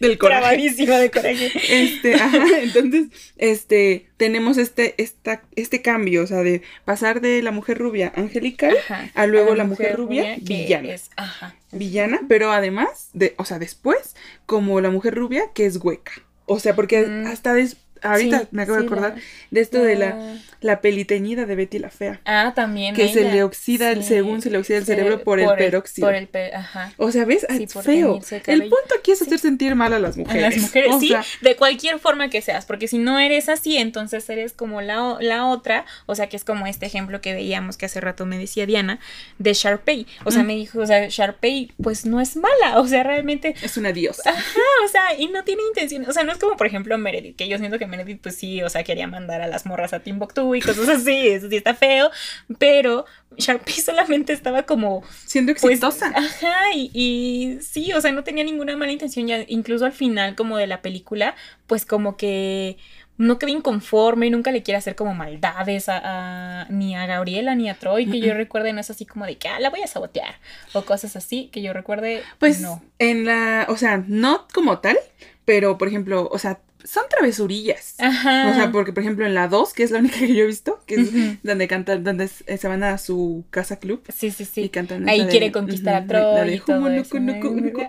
Del 0.00 0.18
coraje. 0.18 0.70
de 0.70 1.10
coraje. 1.10 1.52
Este, 1.68 2.14
ajá, 2.14 2.42
entonces, 2.60 3.06
este, 3.36 4.06
tenemos 4.16 4.58
este, 4.58 4.94
esta, 4.98 5.42
este 5.56 5.82
cambio, 5.82 6.22
o 6.22 6.26
sea, 6.26 6.38
de 6.42 6.62
pasar 6.84 7.20
de 7.20 7.42
la 7.42 7.50
mujer 7.52 7.78
rubia 7.78 8.12
angelical 8.16 8.76
Ajá, 8.88 9.10
a 9.14 9.26
luego 9.26 9.54
la 9.54 9.64
mujer 9.64 9.96
rubia 9.96 10.36
villana. 10.40 10.92
es- 10.94 11.10
ajá. 11.16 11.54
villana, 11.72 12.20
pero 12.28 12.52
además, 12.52 13.08
de, 13.12 13.34
o 13.38 13.44
sea, 13.44 13.58
después, 13.58 14.14
como 14.46 14.80
la 14.80 14.90
mujer 14.90 15.14
rubia 15.14 15.44
que 15.54 15.66
es 15.66 15.76
hueca. 15.76 16.12
O 16.46 16.58
sea, 16.60 16.74
porque 16.76 17.06
Mm. 17.06 17.26
hasta 17.26 17.54
des- 17.54 17.76
ahorita 18.04 18.40
Sí, 18.40 18.46
me 18.52 18.62
acabo 18.62 18.78
de 18.78 18.84
acordar 18.86 19.14
la- 19.16 19.22
de 19.50 19.60
esto 19.60 19.78
de 19.82 19.96
la, 19.96 20.06
la- 20.10 20.36
la 20.60 20.80
peliteñida 20.80 21.44
de 21.46 21.54
Betty 21.56 21.78
la 21.78 21.90
Fea. 21.90 22.20
Ah, 22.24 22.52
también 22.54 22.94
Que 22.94 23.08
se 23.08 23.22
le 23.30 23.42
oxida, 23.42 23.90
el- 23.90 24.04
según 24.04 24.40
se 24.42 24.50
le 24.50 24.58
oxida 24.58 24.78
el 24.78 24.84
cerebro 24.84 25.22
por, 25.22 25.40
el 25.40 25.48
peróxido. 25.56 26.06
Por 26.08 26.14
el 26.14 26.26
pe- 26.28 26.54
ajá. 26.54 26.92
O 26.96 27.10
sea, 27.10 27.24
¿ves? 27.24 27.44
Es 27.48 27.72
por 27.72 27.84
feo. 27.84 28.20
el 28.46 28.60
punto 28.62 28.94
aquí 28.98 29.12
es 29.12 29.22
hacer 29.22 29.38
sentir 29.38 29.74
mal 29.74 29.92
a 29.92 29.98
las 29.98 30.16
A 30.16 30.20
mujeres. 30.20 30.54
las 30.54 30.62
mujeres, 30.62 30.94
O 30.94 31.00
sí, 31.00 31.14
de 31.42 31.56
cualquier 31.56 31.98
forma 31.98 32.30
que 32.30 32.40
seas, 32.40 32.64
porque 32.66 32.88
si 32.88 32.98
no 32.98 33.18
eres 33.18 33.48
así, 33.48 33.76
entonces 33.76 34.28
eres 34.30 34.52
como 34.52 34.80
la, 34.80 35.16
la 35.20 35.46
otra, 35.46 35.84
o 36.06 36.14
sea, 36.14 36.28
que 36.28 36.36
es 36.36 36.44
como 36.44 36.66
este 36.66 36.86
ejemplo 36.86 37.20
que 37.20 37.34
veíamos 37.34 37.76
que 37.76 37.86
hace 37.86 38.00
rato 38.00 38.24
me 38.26 38.38
decía 38.38 38.66
Diana, 38.66 38.98
de 39.38 39.52
Sharpay. 39.52 40.06
O 40.24 40.30
sea, 40.30 40.42
Mm. 40.42 40.46
me 40.46 40.54
dijo, 40.56 40.78
o 40.80 40.86
sea, 40.86 41.06
Sharpay 41.08 41.72
pues 41.82 42.06
no 42.06 42.20
es 42.20 42.36
mala, 42.36 42.78
o 42.80 42.86
sea, 42.86 43.02
realmente, 43.02 43.54
es 43.62 43.76
una 43.76 43.92
diosa. 43.92 44.30
ajá, 44.30 44.60
o 44.84 44.88
sea, 44.88 45.02
y 45.18 45.28
no 45.28 45.44
tiene 45.44 45.62
intención, 45.68 46.04
o 46.08 46.12
sea, 46.12 46.24
no 46.24 46.32
es 46.32 46.38
como 46.38 46.56
por 46.56 46.66
ejemplo 46.66 46.96
Meredith, 46.98 47.36
que 47.36 47.48
yo 47.48 47.58
siento 47.58 47.78
que 47.78 47.86
Meredith 47.96 48.20
pues 48.22 48.36
sí, 48.36 48.62
o 48.62 48.68
sea, 48.70 48.84
quería 48.84 49.06
mandar 49.06 49.40
a 49.42 49.46
las 49.46 49.66
morras 49.66 49.92
a 49.92 50.00
Timbuktu 50.00 50.54
y 50.54 50.60
cosas 50.60 50.88
así, 50.88 51.28
eso 51.28 51.48
sí 51.48 51.56
está 51.56 51.74
feo, 51.74 52.10
pero 52.58 53.04
Sharpay 53.36 53.74
solamente 53.84 54.32
estaba 54.32 54.64
como 54.64 55.02
Siendo 55.24 55.52
pues, 55.52 55.64
exitosa. 55.64 56.12
ajá, 56.14 56.72
y, 56.74 56.90
y 56.94 57.58
sí, 57.62 57.92
o 57.92 58.00
sea, 58.00 58.12
no 58.12 58.24
tenía 58.24 58.44
ninguna 58.44 58.76
mala 58.76 58.92
intención. 58.92 59.26
Ya, 59.26 59.44
incluso 59.48 59.84
al 59.84 59.92
final, 59.92 60.34
como 60.34 60.56
de 60.56 60.66
la 60.66 60.82
película, 60.82 61.34
pues 61.66 61.84
como 61.86 62.16
que 62.16 62.76
no 63.16 63.38
queda 63.38 63.50
inconforme, 63.52 64.28
nunca 64.28 64.50
le 64.50 64.64
quiere 64.64 64.78
hacer 64.78 64.96
como 64.96 65.14
maldades 65.14 65.88
a, 65.88 66.62
a- 66.62 66.66
ni 66.68 66.96
a 66.96 67.06
Gabriela 67.06 67.54
ni 67.54 67.70
a 67.70 67.74
Troy, 67.74 68.06
que 68.10 68.18
yo 68.18 68.34
recuerde, 68.34 68.72
no 68.72 68.80
es 68.80 68.90
así 68.90 69.06
como 69.06 69.24
de 69.24 69.36
que 69.38 69.46
ah, 69.48 69.60
la 69.60 69.70
voy 69.70 69.82
a 69.82 69.86
sabotear, 69.86 70.34
o 70.72 70.82
cosas 70.82 71.14
así, 71.14 71.48
que 71.52 71.62
yo 71.62 71.72
recuerde, 71.72 72.22
Pues 72.40 72.60
no. 72.60 72.82
en 72.98 73.24
la, 73.24 73.66
o 73.68 73.76
sea, 73.76 74.02
no 74.08 74.48
como 74.52 74.80
tal, 74.80 74.96
pero 75.44 75.78
por 75.78 75.86
ejemplo, 75.86 76.28
o 76.32 76.38
sea, 76.40 76.58
son 76.84 77.04
travesurillas. 77.08 77.94
Ajá. 77.98 78.50
O 78.50 78.54
sea, 78.54 78.70
porque 78.70 78.92
por 78.92 79.02
ejemplo 79.02 79.24
en 79.26 79.32
la 79.34 79.48
2, 79.48 79.72
que 79.72 79.82
es 79.82 79.90
la 79.90 79.98
única 80.00 80.18
que 80.18 80.34
yo 80.34 80.44
he 80.44 80.46
visto, 80.46 80.80
que 80.86 80.96
es 80.96 81.08
donde 81.42 81.66
cantan, 81.66 82.04
donde 82.04 82.24
s- 82.24 82.44
se 82.58 82.68
van 82.68 82.82
a 82.82 82.98
su 82.98 83.44
casa 83.50 83.78
club 83.78 84.02
Sí, 84.14 84.30
sí, 84.30 84.42
y 84.42 84.46
sí. 84.46 84.68
cantan 84.68 85.08
Ahí 85.08 85.24
de- 85.24 85.28
quiere 85.30 85.50
conquistar 85.50 85.94
a 85.94 86.06
Troy 86.06 86.20
la 86.22 86.44
de 86.44 86.54
y 86.56 86.58
todo 86.60 86.76
eso. 87.00 87.10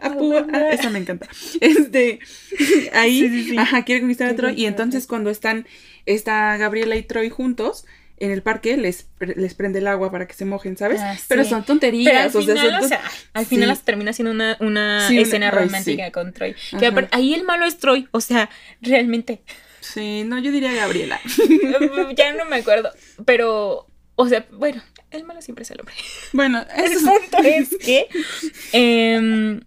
ah, 0.01 0.69
esa 0.71 0.89
me 0.89 0.99
encanta. 0.99 1.27
Este, 1.61 2.19
ahí, 2.93 3.19
Sí, 3.21 3.29
sí, 3.29 3.49
sí. 3.51 3.57
ajá, 3.57 3.83
quiere 3.83 4.01
conquistar 4.01 4.29
a 4.29 4.35
Troy 4.35 4.53
y 4.55 4.65
entonces 4.65 5.07
cuando 5.07 5.29
están, 5.29 5.67
está 6.05 6.55
Gabriela 6.57 6.95
y 6.95 7.03
Troy 7.03 7.29
juntos 7.29 7.85
en 8.17 8.31
el 8.31 8.41
parque, 8.41 8.77
les, 8.77 9.07
les 9.19 9.53
prende 9.55 9.79
el 9.79 9.87
agua 9.87 10.11
para 10.11 10.27
que 10.27 10.33
se 10.33 10.45
mojen, 10.45 10.77
¿sabes? 10.77 11.01
Ah, 11.01 11.17
Pero 11.27 11.43
son 11.43 11.49
Pero 11.49 11.57
al 11.57 11.65
tonterías, 11.65 12.35
o 12.35 12.41
sea, 12.41 12.55
final, 12.55 12.71
son 12.71 12.83
o 12.85 12.87
sea, 12.87 13.01
al 13.33 13.45
final 13.45 13.63
Sí. 13.65 13.69
las 13.69 13.81
termina 13.83 14.13
siendo 14.13 14.31
una, 14.31 14.57
una 14.61 15.07
Sí, 15.07 15.19
escena 15.19 15.51
romántica 15.51 16.11
con 16.11 16.31
Troy. 16.33 16.55
Que 16.79 16.91
ahí 17.11 17.33
el 17.33 17.43
malo 17.43 17.65
es 17.65 17.77
Troy, 17.77 18.07
o 18.11 18.21
sea, 18.21 18.49
realmente. 18.81 19.41
Sí, 19.81 20.23
no, 20.25 20.39
yo 20.39 20.51
diría 20.51 20.73
Gabriela. 20.73 21.19
ya 22.15 22.33
no 22.33 22.45
me 22.45 22.55
acuerdo. 22.57 22.89
Pero, 23.25 23.87
o 24.15 24.27
sea, 24.27 24.45
bueno, 24.51 24.81
el 25.11 25.23
malo 25.25 25.41
siempre 25.41 25.63
es 25.63 25.71
el 25.71 25.79
hombre. 25.81 25.95
Bueno, 26.33 26.65
El 26.75 26.93
punto 26.93 27.37
es 27.43 27.69
que. 27.83 28.07
em, 28.71 29.61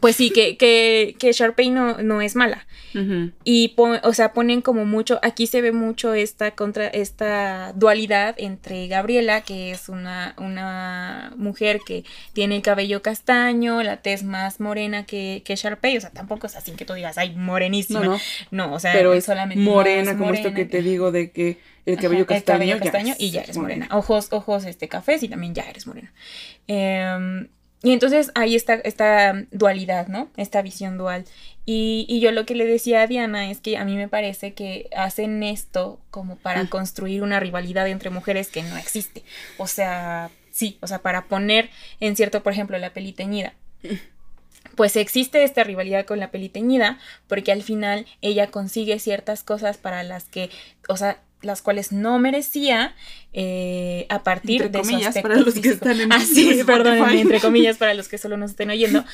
pues 0.00 0.16
sí, 0.16 0.30
que, 0.30 0.56
que, 0.56 1.16
que 1.18 1.32
Sharpay 1.32 1.70
no, 1.70 1.98
no 2.02 2.20
es 2.22 2.36
mala. 2.36 2.66
Ujú. 2.94 3.30
Y, 3.44 3.68
po- 3.68 3.98
o 4.02 4.12
sea, 4.12 4.32
ponen 4.32 4.62
como 4.62 4.84
mucho, 4.84 5.18
aquí 5.22 5.46
se 5.46 5.60
ve 5.62 5.72
mucho 5.72 6.14
esta 6.14 6.50
contra, 6.52 6.86
esta 6.88 7.72
dualidad 7.74 8.34
entre 8.38 8.86
Gabriela, 8.88 9.42
que 9.42 9.70
es 9.70 9.88
una, 9.88 10.34
una 10.38 11.32
mujer 11.36 11.80
que 11.86 12.04
tiene 12.32 12.56
el 12.56 12.62
cabello 12.62 13.02
castaño, 13.02 13.82
la 13.82 13.98
tez 13.98 14.22
más 14.24 14.60
morena 14.60 15.04
que, 15.06 15.42
que 15.44 15.56
Sharpay, 15.56 15.96
o 15.96 16.00
sea, 16.00 16.10
tampoco 16.10 16.46
es 16.46 16.56
así 16.56 16.72
que 16.72 16.84
tú 16.84 16.94
digas, 16.94 17.18
ay, 17.18 17.34
morenísima. 17.36 18.00
No, 18.00 18.10
No, 18.50 18.66
no, 18.68 18.74
o 18.74 18.78
sea, 18.80 18.92
pero 18.92 19.14
es 19.14 19.24
solamente 19.24 19.62
morena, 19.62 20.16
como 20.16 20.32
esto 20.34 20.48
morena 20.50 20.56
que 20.56 20.64
te 20.64 20.82
digo 20.82 21.12
de 21.12 21.30
que 21.30 21.58
el 21.86 21.96
cabello 21.96 22.24
Ajá, 22.24 22.34
el 22.34 22.38
castaño, 22.38 22.58
cabello 22.58 22.74
ya 22.76 22.80
castaño 22.82 23.12
es- 23.14 23.20
y 23.20 23.30
ya 23.30 23.40
es 23.40 23.44
eres 23.44 23.56
morena. 23.58 23.88
Ojos, 23.92 24.28
ojos 24.32 24.64
este 24.64 24.88
cafés 24.88 25.22
y 25.22 25.28
también 25.28 25.54
ya 25.54 25.62
eres 25.62 25.86
morena. 25.86 26.12
Em, 26.66 27.48
y 27.82 27.92
entonces 27.92 28.30
ahí 28.34 28.54
está 28.56 28.74
esta 28.74 29.44
dualidad, 29.50 30.08
¿no? 30.08 30.28
Esta 30.36 30.60
visión 30.62 30.98
dual. 30.98 31.24
Y, 31.72 32.04
y 32.08 32.18
yo 32.18 32.32
lo 32.32 32.46
que 32.46 32.56
le 32.56 32.66
decía 32.66 33.02
a 33.02 33.06
Diana 33.06 33.48
es 33.48 33.60
que 33.60 33.76
a 33.76 33.84
mí 33.84 33.94
me 33.94 34.08
parece 34.08 34.54
que 34.54 34.88
hacen 34.96 35.42
esto 35.44 36.00
como 36.10 36.34
para 36.34 36.64
Mm. 36.64 36.68
construir 36.68 37.22
una 37.22 37.38
rivalidad 37.38 37.86
entre 37.86 38.10
mujeres 38.10 38.48
que 38.48 38.62
no 38.64 38.76
existe. 38.76 39.22
O 39.56 39.68
sea, 39.68 40.30
sí, 40.50 40.78
o 40.80 40.88
sea, 40.88 40.98
para 41.00 41.26
poner 41.26 41.70
en 42.00 42.16
cierto, 42.16 42.42
por 42.42 42.52
ejemplo, 42.54 42.76
la 42.78 42.92
peli 42.92 43.12
teñida. 43.12 43.52
Pues 44.74 44.96
existe 44.96 45.44
esta 45.44 45.62
rivalidad 45.62 46.06
con 46.06 46.18
la 46.18 46.30
peli 46.30 46.48
teñida 46.48 46.98
porque 47.28 47.52
al 47.52 47.62
final 47.62 48.04
ella 48.20 48.50
consigue 48.50 48.98
ciertas 48.98 49.42
cosas 49.44 49.76
para 49.78 50.02
las 50.02 50.24
que, 50.24 50.50
o 50.88 50.96
sea, 50.96 51.20
las 51.42 51.62
cuales 51.62 51.92
no 51.92 52.18
merecía 52.18 52.94
eh, 53.32 54.06
a 54.08 54.22
partir 54.22 54.62
Entre 54.62 54.78
de 54.78 54.84
su 54.84 54.90
comillas, 54.90 55.08
aspecto 55.08 55.28
para 55.28 55.40
los 55.40 55.54
que 55.54 55.60
físico. 55.60 55.74
están 55.88 56.00
en 56.00 56.12
Ah, 56.12 56.18
perdón, 56.66 57.10
entre 57.10 57.40
comillas 57.40 57.76
para 57.78 57.94
los 57.94 58.08
que 58.08 58.18
solo 58.18 58.36
nos 58.36 58.50
estén 58.50 58.70
oyendo. 58.70 59.04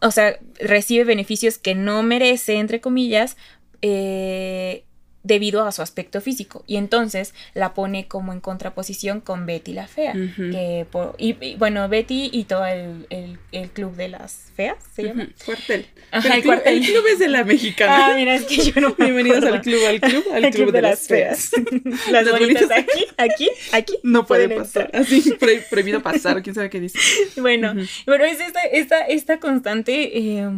O 0.00 0.10
sea, 0.10 0.38
recibe 0.58 1.04
beneficios 1.04 1.58
que 1.58 1.74
no 1.74 2.02
merece, 2.02 2.54
entre 2.54 2.80
comillas, 2.80 3.36
eh, 3.80 4.84
debido 5.24 5.64
a 5.64 5.72
su 5.72 5.82
aspecto 5.82 6.20
físico. 6.20 6.64
Y 6.66 6.76
entonces 6.76 7.34
la 7.54 7.74
pone 7.74 8.08
como 8.08 8.32
en 8.32 8.40
contraposición 8.40 9.20
con 9.20 9.46
Betty 9.46 9.72
la 9.72 9.86
fea. 9.86 10.12
Que 10.36 10.86
por- 10.90 11.14
y, 11.18 11.36
y, 11.44 11.54
bueno, 11.56 11.88
Betty 11.88 12.30
y 12.32 12.44
todo 12.44 12.66
el, 12.66 13.06
el- 13.10 13.38
el 13.52 13.70
club 13.70 13.94
de 13.94 14.08
las 14.08 14.50
feas, 14.56 14.76
¿se 14.94 15.04
llama? 15.04 15.28
Cuartel. 15.46 15.86
Ajá, 16.10 16.28
el 16.28 16.34
el, 16.34 16.42
club, 16.42 16.54
cuartel. 16.54 16.76
el 16.78 16.84
club 16.84 17.04
es 17.12 17.18
de 17.18 17.28
la 17.28 17.44
mexicana. 17.52 18.06
Ah, 18.08 18.14
mira, 18.16 18.34
es 18.34 18.44
que 18.44 18.56
yo 18.56 18.80
no 18.80 18.94
me 18.98 19.04
Bienvenidos 19.06 19.44
al 19.44 19.60
club, 19.62 19.80
al 19.86 20.00
club, 20.00 20.24
al 20.32 20.50
club, 20.50 20.72
de, 20.72 20.82
las 20.82 21.06
feas. 21.06 21.50
las 22.10 22.24
Las 22.24 22.30
bonitas 22.30 22.68
bonitas. 22.68 22.70
aquí, 22.78 23.04
aquí, 23.16 23.50
aquí. 23.72 23.94
No 24.02 24.26
puede 24.26 24.48
pasar. 24.48 24.84
entrar. 24.86 25.02
Así, 25.02 25.32
pro- 25.38 25.48
prohibido 25.70 26.02
pasar, 26.02 26.42
quién 26.42 26.54
sabe 26.54 26.68
qué 26.70 26.80
dice. 26.80 26.98
Bueno, 27.40 27.74
pero 28.06 28.24
es 28.24 28.40
esta, 28.40 28.60
esta, 28.64 29.00
esta 29.06 29.38
constante, 29.40 30.18
eh, 30.18 30.48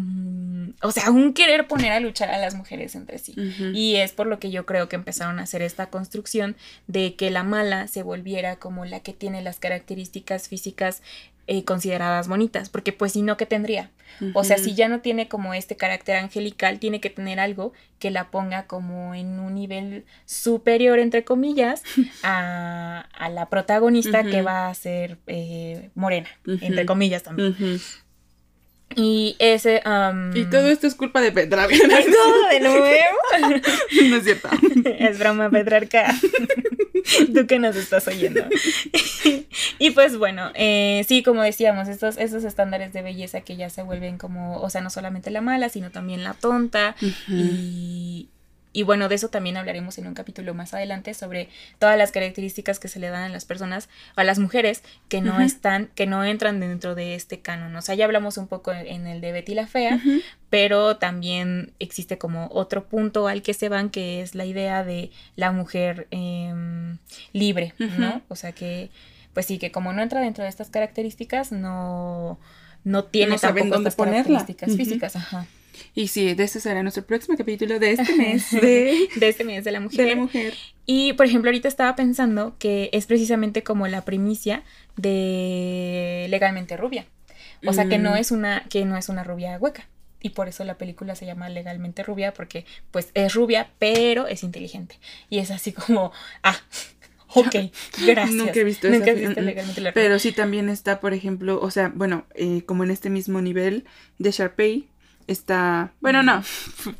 o 0.83 0.91
sea, 0.91 1.11
un 1.11 1.33
querer 1.33 1.67
poner 1.67 1.93
a 1.93 2.01
luchar 2.01 2.31
a 2.31 2.39
las 2.39 2.55
mujeres 2.55 2.95
entre 2.95 3.19
sí. 3.19 3.35
Y 3.75 3.97
es 3.97 4.13
por 4.13 4.27
lo 4.27 4.39
que 4.39 4.51
yo 4.55 4.65
creo 4.65 4.89
que 4.89 4.97
empezaron 4.97 5.39
a 5.39 5.43
hacer 5.43 5.61
esta 5.63 5.91
construcción 5.91 6.57
de 6.87 7.15
que 7.15 7.31
la 7.31 7.43
mala 7.43 7.89
se 7.89 8.03
volviera 8.03 8.57
como 8.57 8.85
la 8.85 9.01
que 9.01 9.13
tiene 9.13 9.43
las 9.43 9.59
características 9.59 10.49
físicas 10.49 11.03
eh, 11.47 11.63
consideradas 11.65 12.27
bonitas, 12.27 12.71
porque 12.71 12.93
pues 12.93 13.13
si 13.13 13.21
no, 13.21 13.37
¿qué 13.37 13.45
tendría? 13.45 13.91
O 14.33 14.45
sea, 14.45 14.57
si 14.59 14.75
ya 14.75 14.89
no 14.89 15.01
tiene 15.01 15.29
como 15.29 15.53
este 15.53 15.77
carácter 15.77 16.17
angelical, 16.17 16.79
tiene 16.79 17.01
que 17.01 17.11
tener 17.11 17.41
algo 17.41 17.73
que 17.99 18.11
la 18.11 18.31
ponga 18.31 18.67
como 18.67 19.15
en 19.15 19.41
un 19.41 19.55
nivel 19.55 20.05
superior, 20.25 20.99
entre 20.99 21.25
comillas, 21.25 21.83
a, 22.23 23.09
a 23.13 23.29
la 23.29 23.51
protagonista 23.51 24.23
que 24.23 24.41
va 24.41 24.69
a 24.69 24.75
ser 24.75 25.19
eh, 25.27 25.91
morena, 25.95 26.29
entre 26.47 26.87
comillas 26.87 27.25
también. 27.25 27.57
Y 28.97 29.37
ese... 29.39 29.83
Y 30.35 30.45
todo 30.45 30.69
esto 30.69 30.87
es 30.87 30.95
culpa 30.95 31.21
de 31.21 31.33
Petra. 31.33 31.67
¿Todo 31.67 32.49
de 32.51 32.61
nuevo? 32.61 32.85
no 34.09 34.17
es 34.17 34.25
cierto. 34.25 34.49
es 34.99 35.19
broma, 35.19 35.51
Petrarca. 35.51 36.15
Tú 37.35 37.47
que 37.47 37.59
nos 37.59 37.77
estás 37.77 38.07
oyendo. 38.09 38.45
y 39.79 39.91
pues 39.91 40.17
bueno, 40.17 40.51
eh, 40.55 41.05
sí, 41.09 41.23
como 41.23 41.43
decíamos, 41.43 41.89
estos, 41.89 42.17
esos 42.17 42.45
estándares 42.45 42.93
de 42.93 43.03
belleza 43.03 43.41
que 43.41 43.57
ya 43.57 43.69
se 43.69 43.83
vuelven 43.83 44.17
como, 44.17 44.61
o 44.61 44.71
sea, 44.71 44.81
no 44.81 44.91
solamente 44.91 45.31
la 45.31 45.41
mala, 45.41 45.69
sino 45.69 45.91
también 45.91 46.25
la 46.25 46.35
tonta. 46.35 46.95
Y, 47.29 48.29
y 48.75 48.83
bueno, 48.83 49.09
de 49.09 49.15
eso 49.15 49.29
también 49.29 49.57
hablaremos 49.57 49.97
en 49.99 50.07
un 50.09 50.15
capítulo 50.15 50.53
más 50.53 50.75
adelante 50.75 51.15
sobre 51.15 51.49
todas 51.79 51.97
las 51.97 52.11
características 52.11 52.81
que 52.81 52.89
se 52.89 52.99
le 52.99 53.09
dan 53.09 53.23
a 53.23 53.29
las 53.29 53.45
personas, 53.45 53.89
a 54.17 54.25
las 54.25 54.39
mujeres 54.41 54.83
que 55.09 55.21
no 55.23 55.41
están, 55.41 55.89
que 55.95 56.07
no 56.07 56.25
entran 56.25 56.59
dentro 56.59 56.97
de 56.97 57.15
este 57.15 57.39
canon. 57.41 57.75
O 57.77 57.81
sea, 57.83 57.95
ya 57.95 58.05
hablamos 58.05 58.37
un 58.37 58.49
poco 58.49 58.73
en 58.73 59.07
el 59.07 59.21
de 59.21 59.31
Betty 59.33 59.55
la 59.55 59.69
Fea, 59.69 60.01
pero 60.51 60.97
también 60.97 61.73
existe 61.79 62.19
como 62.19 62.49
otro 62.53 62.85
punto 62.87 63.29
al 63.29 63.43
que 63.43 63.55
se 63.55 63.69
van, 63.69 63.91
que 63.91 64.21
es 64.23 64.35
la 64.35 64.45
idea 64.45 64.83
de 64.85 65.11
la 65.37 65.53
mujer 65.53 66.09
em, 66.11 66.99
libre, 67.33 67.75
¿no? 67.79 68.23
O 68.29 68.35
sea 68.35 68.51
que, 68.53 68.91
pues 69.35 69.47
sí, 69.47 69.59
que 69.59 69.71
como 69.71 69.93
no 69.93 70.03
entra 70.03 70.21
dentro 70.21 70.43
de 70.43 70.51
estas 70.51 70.69
características, 70.71 71.53
no, 71.53 72.41
no 72.83 73.05
tiene 73.05 73.35
No 73.35 73.39
tampoco 73.39 73.77
estas 73.77 73.95
ponerla. 73.95 74.45
características 74.45 74.77
físicas, 74.77 75.17
ajá. 75.17 75.47
Y 75.95 76.09
sí, 76.09 76.35
de 76.35 76.45
este 76.45 76.61
será 76.61 76.83
nuestro 76.83 77.05
próximo 77.05 77.37
capítulo 77.37 77.79
de 77.79 77.93
este 77.93 78.15
mes 78.17 78.51
de, 78.51 79.09
De 79.17 79.29
este 79.29 79.45
mes 79.45 79.65
de 79.65 79.73
la 79.73 79.81
mujer. 79.81 80.05
de 80.05 80.15
la 80.15 80.21
mujer. 80.21 80.55
Y 80.87 81.13
por 81.15 81.27
ejemplo, 81.27 81.49
ahorita 81.51 81.69
estaba 81.69 81.97
pensando 81.97 82.57
que 82.59 82.91
es 82.93 83.07
precisamente 83.07 83.63
como 83.63 83.87
la 83.89 84.05
primicia 84.05 84.63
de 84.97 86.27
legalmente 86.31 86.77
rubia. 86.77 87.07
O 87.67 87.73
sea 87.73 87.89
que 87.89 87.99
no 87.99 88.13
Mm. 88.13 88.17
es 88.17 88.31
una, 88.31 88.65
que 88.69 88.85
no 88.85 88.97
es 88.97 89.09
una 89.09 89.25
rubia 89.25 89.57
hueca. 89.59 89.89
Y 90.21 90.31
por 90.31 90.49
eso 90.49 90.65
la 90.65 90.79
película 90.79 91.15
se 91.15 91.27
llama 91.27 91.51
Legalmente 91.51 92.03
Rubia, 92.03 92.33
porque 92.33 92.65
pues 92.91 93.09
es 93.13 93.35
rubia, 93.35 93.71
pero 93.79 94.27
es 94.27 94.43
inteligente. 94.43 94.99
Y 95.29 95.39
es 95.39 95.51
así 95.51 95.73
como, 95.73 96.13
ah, 96.43 96.57
ok, 97.29 97.55
gracias. 98.07 98.31
Nunca 98.35 98.61
he 98.61 98.65
visto 98.65 98.89
Nunca 98.89 99.11
esa. 99.11 99.41
Legalmente 99.41 99.81
la 99.83 99.91
Rubia. 99.91 99.93
Pero 99.93 100.19
sí 100.19 100.33
también 100.33 100.69
está, 100.71 101.01
por 101.01 101.13
ejemplo, 101.13 101.61
o 101.61 101.71
sea, 101.71 101.93
bueno, 101.95 102.25
eh, 102.35 102.63
como 102.65 102.85
en 102.85 102.91
este 102.91 103.11
mismo 103.11 103.43
nivel 103.43 103.85
de 104.19 104.31
Sharpay 104.31 104.89
está, 105.27 105.93
bueno, 106.01 106.23
no, 106.23 106.43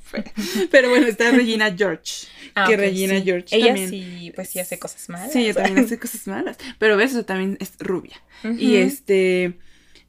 pero 0.71 0.89
bueno, 0.91 1.07
está 1.07 1.31
Regina 1.31 1.75
George, 1.79 2.27
Ah, 2.55 2.67
que 2.69 2.75
ok, 2.75 2.81
Regina 2.81 3.17
sí. 3.19 3.23
George 3.25 3.57
Ella 3.57 3.67
también. 3.69 3.91
sí, 3.91 4.33
pues 4.35 4.49
sí 4.51 4.59
hace 4.61 4.79
cosas 4.79 5.09
malas. 5.09 5.33
Sí, 5.33 5.41
ella 5.45 5.55
también 5.55 5.85
hace 5.85 5.99
cosas 5.99 6.27
malas, 6.27 6.57
pero 6.79 6.97
ves, 6.97 7.11
eso 7.13 7.25
también 7.25 7.57
es 7.61 7.73
rubia. 7.81 8.21
Y 8.45 8.77
Ujú. 8.77 8.87
este, 8.87 9.55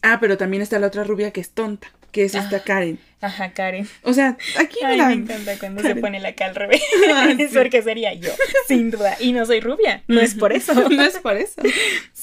ah, 0.01 0.19
pero 0.19 0.37
también 0.37 0.61
está 0.61 0.77
la 0.79 0.87
otra 0.87 1.03
rubia 1.03 1.31
que 1.31 1.41
es 1.41 1.49
tonta, 1.51 1.91
que 2.11 2.23
es 2.25 2.35
esta 2.35 2.57
Ah. 2.57 2.63
Karen. 2.63 2.99
Ajá, 3.21 3.53
Karen. 3.53 3.87
O 4.03 4.13
sea, 4.13 4.37
aquí 4.59 4.77
Ay, 4.83 4.93
mira, 4.93 5.07
me 5.07 5.13
encanta 5.13 5.57
cuando 5.57 5.81
se 5.81 5.87
Karen. 5.87 6.01
pone 6.01 6.19
la 6.19 6.35
cara 6.35 6.49
al 6.51 6.55
revés. 6.55 6.81
Ah, 7.11 7.33
sí. 7.35 7.47
porque 7.51 7.81
sería 7.81 8.13
yo, 8.13 8.29
sin 8.67 8.91
duda. 8.91 9.17
Y 9.19 9.31
no 9.33 9.45
soy 9.47 9.61
rubia, 9.61 10.03
no 10.07 10.21
es 10.21 10.35
por 10.35 10.53
eso. 10.53 10.73
no 10.89 11.01
es 11.03 11.17
por 11.19 11.35
eso. 11.37 11.61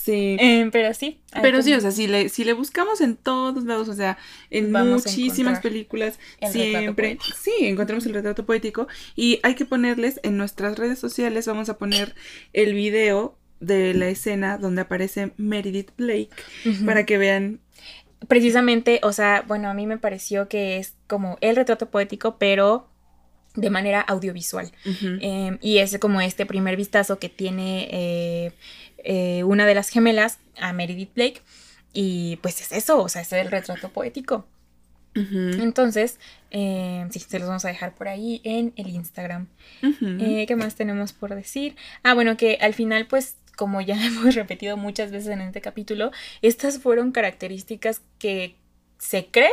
Sí. 0.02 0.36
Eh, 0.40 0.68
pero 0.72 0.92
sí. 0.94 1.20
Pero 1.42 1.62
sí, 1.62 1.72
o 1.74 1.80
sea, 1.80 1.92
si 1.92 2.08
le, 2.08 2.28
si 2.28 2.42
le 2.42 2.54
buscamos 2.54 3.00
en 3.00 3.14
todos 3.16 3.62
lados, 3.62 3.88
o 3.88 3.94
sea, 3.94 4.18
en 4.50 4.72
Vamos 4.72 5.04
muchísimas 5.06 5.60
películas, 5.60 6.18
siempre, 6.50 7.18
sí, 7.40 7.52
encontramos 7.60 8.04
el 8.06 8.14
retrato 8.14 8.44
poético 8.44 8.88
y 9.14 9.38
hay 9.44 9.54
que 9.54 9.64
ponerles 9.64 10.18
en 10.24 10.36
nuestras 10.36 10.76
redes 10.76 10.98
sociales, 10.98 11.46
vamos 11.46 11.68
a 11.68 11.78
poner 11.78 12.16
el 12.52 12.74
video 12.74 13.38
de 13.60 13.94
la 13.94 14.08
escena 14.08 14.58
donde 14.58 14.82
aparece 14.82 15.34
Meredith 15.36 15.92
Blake 15.96 16.30
para 16.84 17.06
que 17.06 17.16
vean, 17.16 17.60
Precisamente, 18.28 19.00
o 19.02 19.12
sea, 19.12 19.44
bueno, 19.48 19.68
a 19.68 19.74
mí 19.74 19.86
me 19.86 19.98
pareció 19.98 20.48
que 20.48 20.76
es 20.78 20.94
como 21.08 21.38
el 21.40 21.56
retrato 21.56 21.90
poético, 21.90 22.38
pero 22.38 22.88
de 23.54 23.70
manera 23.70 24.00
audiovisual. 24.00 24.72
Eh, 24.84 25.58
y 25.60 25.78
es 25.78 25.98
como 25.98 26.20
este 26.20 26.46
primer 26.46 26.76
vistazo 26.76 27.18
que 27.18 27.28
tiene 27.28 27.88
eh, 27.90 28.52
eh, 29.04 29.44
una 29.44 29.66
de 29.66 29.74
las 29.74 29.88
gemelas 29.88 30.38
a 30.58 30.72
Meredith 30.72 31.14
Blake. 31.14 31.42
Y 31.92 32.36
pues 32.36 32.60
es 32.60 32.72
eso, 32.72 33.02
o 33.02 33.08
sea, 33.08 33.22
es 33.22 33.32
el 33.32 33.50
retrato 33.50 33.90
poético. 33.90 34.46
Entonces, 35.14 36.18
eh, 36.50 37.06
sí, 37.10 37.18
se 37.18 37.38
los 37.38 37.48
vamos 37.48 37.64
a 37.66 37.68
dejar 37.68 37.94
por 37.94 38.08
ahí 38.08 38.40
en 38.44 38.72
el 38.76 38.88
Instagram. 38.88 39.46
Eh, 39.82 40.46
¿Qué 40.46 40.56
más 40.56 40.74
tenemos 40.74 41.12
por 41.12 41.34
decir? 41.34 41.76
Ah, 42.02 42.14
bueno, 42.14 42.36
que 42.36 42.58
al 42.60 42.72
final, 42.72 43.06
pues, 43.06 43.36
como 43.56 43.80
ya 43.80 43.94
hemos 44.06 44.34
repetido 44.34 44.76
muchas 44.76 45.10
veces 45.10 45.28
en 45.28 45.42
este 45.42 45.60
capítulo, 45.60 46.12
estas 46.40 46.78
fueron 46.78 47.12
características 47.12 48.00
que 48.18 48.56
se 48.98 49.26
cree 49.26 49.50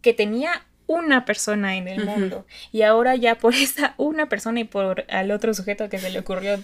que 0.00 0.14
tenía 0.14 0.64
una 0.86 1.24
persona 1.24 1.76
en 1.76 1.88
el 1.88 2.04
mundo. 2.04 2.46
Y 2.70 2.82
ahora 2.82 3.16
ya 3.16 3.36
por 3.36 3.54
esa 3.54 3.94
una 3.96 4.28
persona 4.28 4.60
y 4.60 4.64
por 4.64 5.04
al 5.10 5.30
otro 5.30 5.54
sujeto 5.54 5.88
que 5.88 5.98
se 5.98 6.10
le 6.10 6.18
ocurrió 6.18 6.62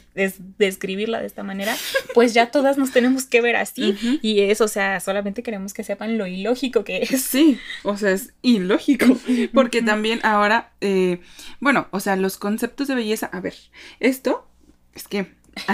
describirla 0.59 1.21
de 1.21 1.27
esta 1.27 1.43
manera, 1.43 1.77
pues 2.15 2.35
ya 2.35 2.51
todas 2.51 2.79
nos 2.79 2.91
tenemos 2.91 3.25
que 3.25 3.41
ver 3.41 3.57
así. 3.57 3.97
Y 4.23 4.41
eso, 4.41 4.65
o 4.65 4.69
sea, 4.69 5.01
solamente 5.01 5.43
queremos 5.43 5.75
que 5.75 5.85
sepan 5.85 6.19
lo 6.19 6.27
ilógico 6.27 6.85
que 6.85 7.03
es. 7.03 7.23
Sí, 7.23 7.59
o 7.83 7.97
sea, 7.97 8.13
es 8.13 8.33
ilógico. 8.43 9.07
Porque 9.53 9.83
también 9.83 10.21
ahora, 10.23 10.73
eh, 10.81 11.21
bueno, 11.61 11.89
o 11.91 12.01
sea, 12.01 12.17
los 12.17 12.37
conceptos 12.37 12.89
de 12.89 12.95
belleza, 12.95 13.27
a 13.33 13.41
ver, 13.41 13.55
esto 14.01 14.47
es 14.95 15.09
que... 15.09 15.39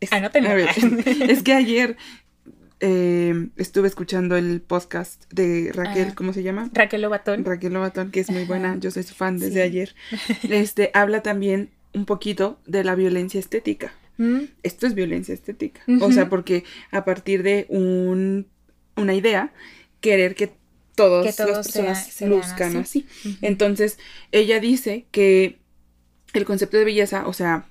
es, 0.00 0.12
ah, 0.12 0.20
no 0.20 0.30
es 0.30 1.42
que 1.42 1.52
ayer 1.52 1.98
eh, 2.80 3.48
estuve 3.56 3.88
escuchando 3.88 4.36
el 4.36 4.60
podcast 4.60 5.24
de 5.32 5.70
Raquel, 5.72 6.08
ah. 6.10 6.14
¿cómo 6.14 6.32
se 6.32 6.42
llama? 6.42 6.70
Raquel 6.72 7.02
Lobatón. 7.02 7.44
Raquel 7.44 7.72
Lobatón, 7.72 8.10
que 8.10 8.20
es 8.20 8.30
muy 8.30 8.44
buena, 8.44 8.76
yo 8.78 8.90
soy 8.90 9.02
su 9.02 9.14
fan 9.14 9.38
desde 9.38 9.62
ayer. 9.62 9.94
Este, 10.48 10.90
habla 10.94 11.22
también 11.22 11.70
un 11.92 12.04
poquito 12.04 12.58
de 12.66 12.84
la 12.84 12.94
violencia 12.94 13.40
estética. 13.40 13.92
Mm. 14.18 14.40
Esto 14.62 14.86
es 14.86 14.94
violencia 14.94 15.34
estética. 15.34 15.80
O 16.00 16.12
sea, 16.12 16.28
porque 16.28 16.64
a 16.90 17.04
partir 17.04 17.42
de 17.42 17.66
un, 17.68 18.46
una 18.96 19.14
idea, 19.14 19.52
querer 20.00 20.34
que 20.34 20.52
todos, 20.94 21.26
que 21.26 21.32
todos 21.32 21.50
las 21.50 21.66
personas 21.66 22.20
luzcan 22.22 22.76
así. 22.76 23.06
Entonces, 23.42 23.98
ella 24.32 24.60
dice 24.60 25.06
que 25.10 25.58
el 26.32 26.44
concepto 26.44 26.76
de 26.76 26.84
belleza, 26.84 27.26
o 27.26 27.32
sea, 27.32 27.66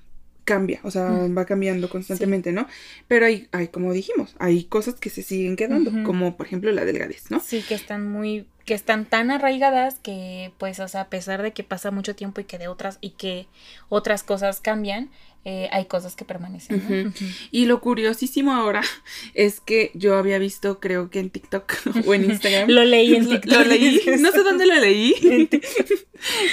cambia, 0.48 0.80
o 0.82 0.90
sea, 0.90 1.10
va 1.36 1.44
cambiando 1.44 1.90
constantemente, 1.90 2.52
¿no? 2.52 2.66
Pero 3.06 3.26
hay, 3.26 3.48
hay, 3.52 3.68
como 3.68 3.92
dijimos, 3.92 4.34
hay 4.38 4.64
cosas 4.64 4.94
que 4.94 5.10
se 5.10 5.22
siguen 5.22 5.56
quedando, 5.56 5.92
como 6.04 6.38
por 6.38 6.46
ejemplo 6.46 6.72
la 6.72 6.86
delgadez, 6.86 7.30
¿no? 7.30 7.38
Sí, 7.38 7.62
que 7.68 7.74
están 7.74 8.10
muy, 8.10 8.46
que 8.64 8.72
están 8.72 9.04
tan 9.04 9.30
arraigadas 9.30 9.96
que, 9.96 10.52
pues, 10.56 10.80
o 10.80 10.88
sea, 10.88 11.02
a 11.02 11.08
pesar 11.10 11.42
de 11.42 11.52
que 11.52 11.64
pasa 11.64 11.90
mucho 11.90 12.16
tiempo 12.16 12.40
y 12.40 12.44
que 12.44 12.56
de 12.56 12.66
otras, 12.66 12.96
y 13.02 13.10
que 13.10 13.46
otras 13.90 14.22
cosas 14.22 14.62
cambian, 14.62 15.10
eh, 15.44 15.68
hay 15.70 15.84
cosas 15.84 16.16
que 16.16 16.24
permanecen. 16.24 17.12
Y 17.50 17.66
lo 17.66 17.82
curiosísimo 17.82 18.54
ahora 18.54 18.80
es 19.34 19.60
que 19.60 19.90
yo 19.92 20.16
había 20.16 20.38
visto, 20.38 20.80
creo 20.80 21.10
que 21.10 21.20
en 21.20 21.28
TikTok 21.28 21.74
o 22.06 22.14
en 22.14 22.24
Instagram. 22.24 22.70
lo 22.70 22.84
leí 22.84 23.14
en 23.14 23.28
TikTok. 23.28 23.52
Lo, 23.52 23.64
leí, 23.64 24.00
no 24.18 24.32
sé 24.32 24.42
dónde 24.42 24.64
lo 24.64 24.76
leí. 24.76 25.14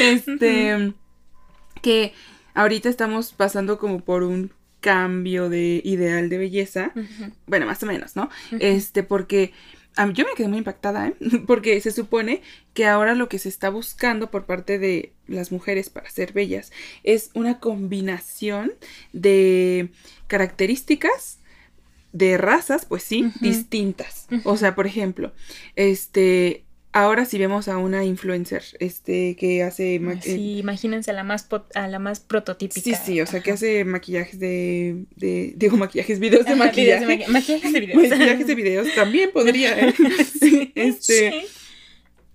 este, 0.02 0.94
que 1.82 2.14
ahorita 2.56 2.90
estamos 2.90 3.34
pasando 3.34 3.78
como 3.78 4.00
por 4.00 4.24
un 4.24 4.52
cambio 4.80 5.50
de 5.50 5.82
ideal 5.84 6.30
de 6.30 6.38
belleza. 6.38 6.92
Bueno, 7.48 7.66
más 7.66 7.82
o 7.84 7.86
menos, 7.86 8.16
¿no? 8.16 8.30
Este, 8.60 9.04
porque 9.04 9.54
a 9.96 10.06
mí, 10.06 10.14
yo 10.14 10.26
me 10.26 10.34
quedé 10.36 10.48
muy 10.48 10.58
impactada, 10.58 11.08
¿eh? 11.08 11.16
Porque 11.48 11.80
se 11.80 11.92
supone 11.92 12.42
que 12.74 12.86
ahora 12.86 13.16
lo 13.16 13.30
que 13.30 13.40
se 13.40 13.50
está 13.50 13.70
buscando 13.70 14.30
por 14.30 14.46
parte 14.46 14.78
de 14.78 15.14
las 15.28 15.52
mujeres 15.52 15.90
para 15.90 16.10
ser 16.10 16.34
bellas 16.34 16.72
es 17.04 17.32
una 17.34 17.60
combinación 17.60 18.74
de 19.14 19.90
características 20.28 21.40
de 22.12 22.38
razas, 22.38 22.86
pues 22.86 23.04
sí, 23.04 23.32
distintas. 23.42 24.28
O 24.44 24.58
sea, 24.58 24.76
por 24.76 24.88
ejemplo, 24.88 25.34
este, 25.76 26.65
ahora 26.96 27.26
si 27.26 27.38
vemos 27.38 27.68
a 27.68 27.78
una 27.78 28.06
influencer 28.06 28.64
este 28.80 29.36
que 29.36 29.64
hace 29.64 30.02
sí 30.22 30.60
imagínense 30.60 31.12
a 31.12 31.14
la 31.14 31.24
más 31.24 31.48
a 31.76 31.88
la 31.88 32.00
más 32.00 32.22
prototípica. 32.22 32.82
Sí 32.82 32.96
sí 32.96 33.22
o 33.22 33.28
sea 33.28 33.42
que 33.42 33.52
hace 33.52 33.84
maquillajes 33.84 34.40
de, 34.40 35.04
de 35.18 35.54
digo 35.58 35.76
maquillajes 35.76 36.20
videos 36.20 36.46
de 36.46 36.56
maquillaje. 36.56 37.28
maquillajes 37.28 37.74
de 37.74 37.80
videos. 37.82 38.10
Maquillajes 38.10 38.48
de 38.48 38.56
videos 38.56 38.88
también 38.96 39.32
podría 39.34 39.78
¿eh? 39.78 39.94
este 40.76 41.32
sí. 41.32 41.48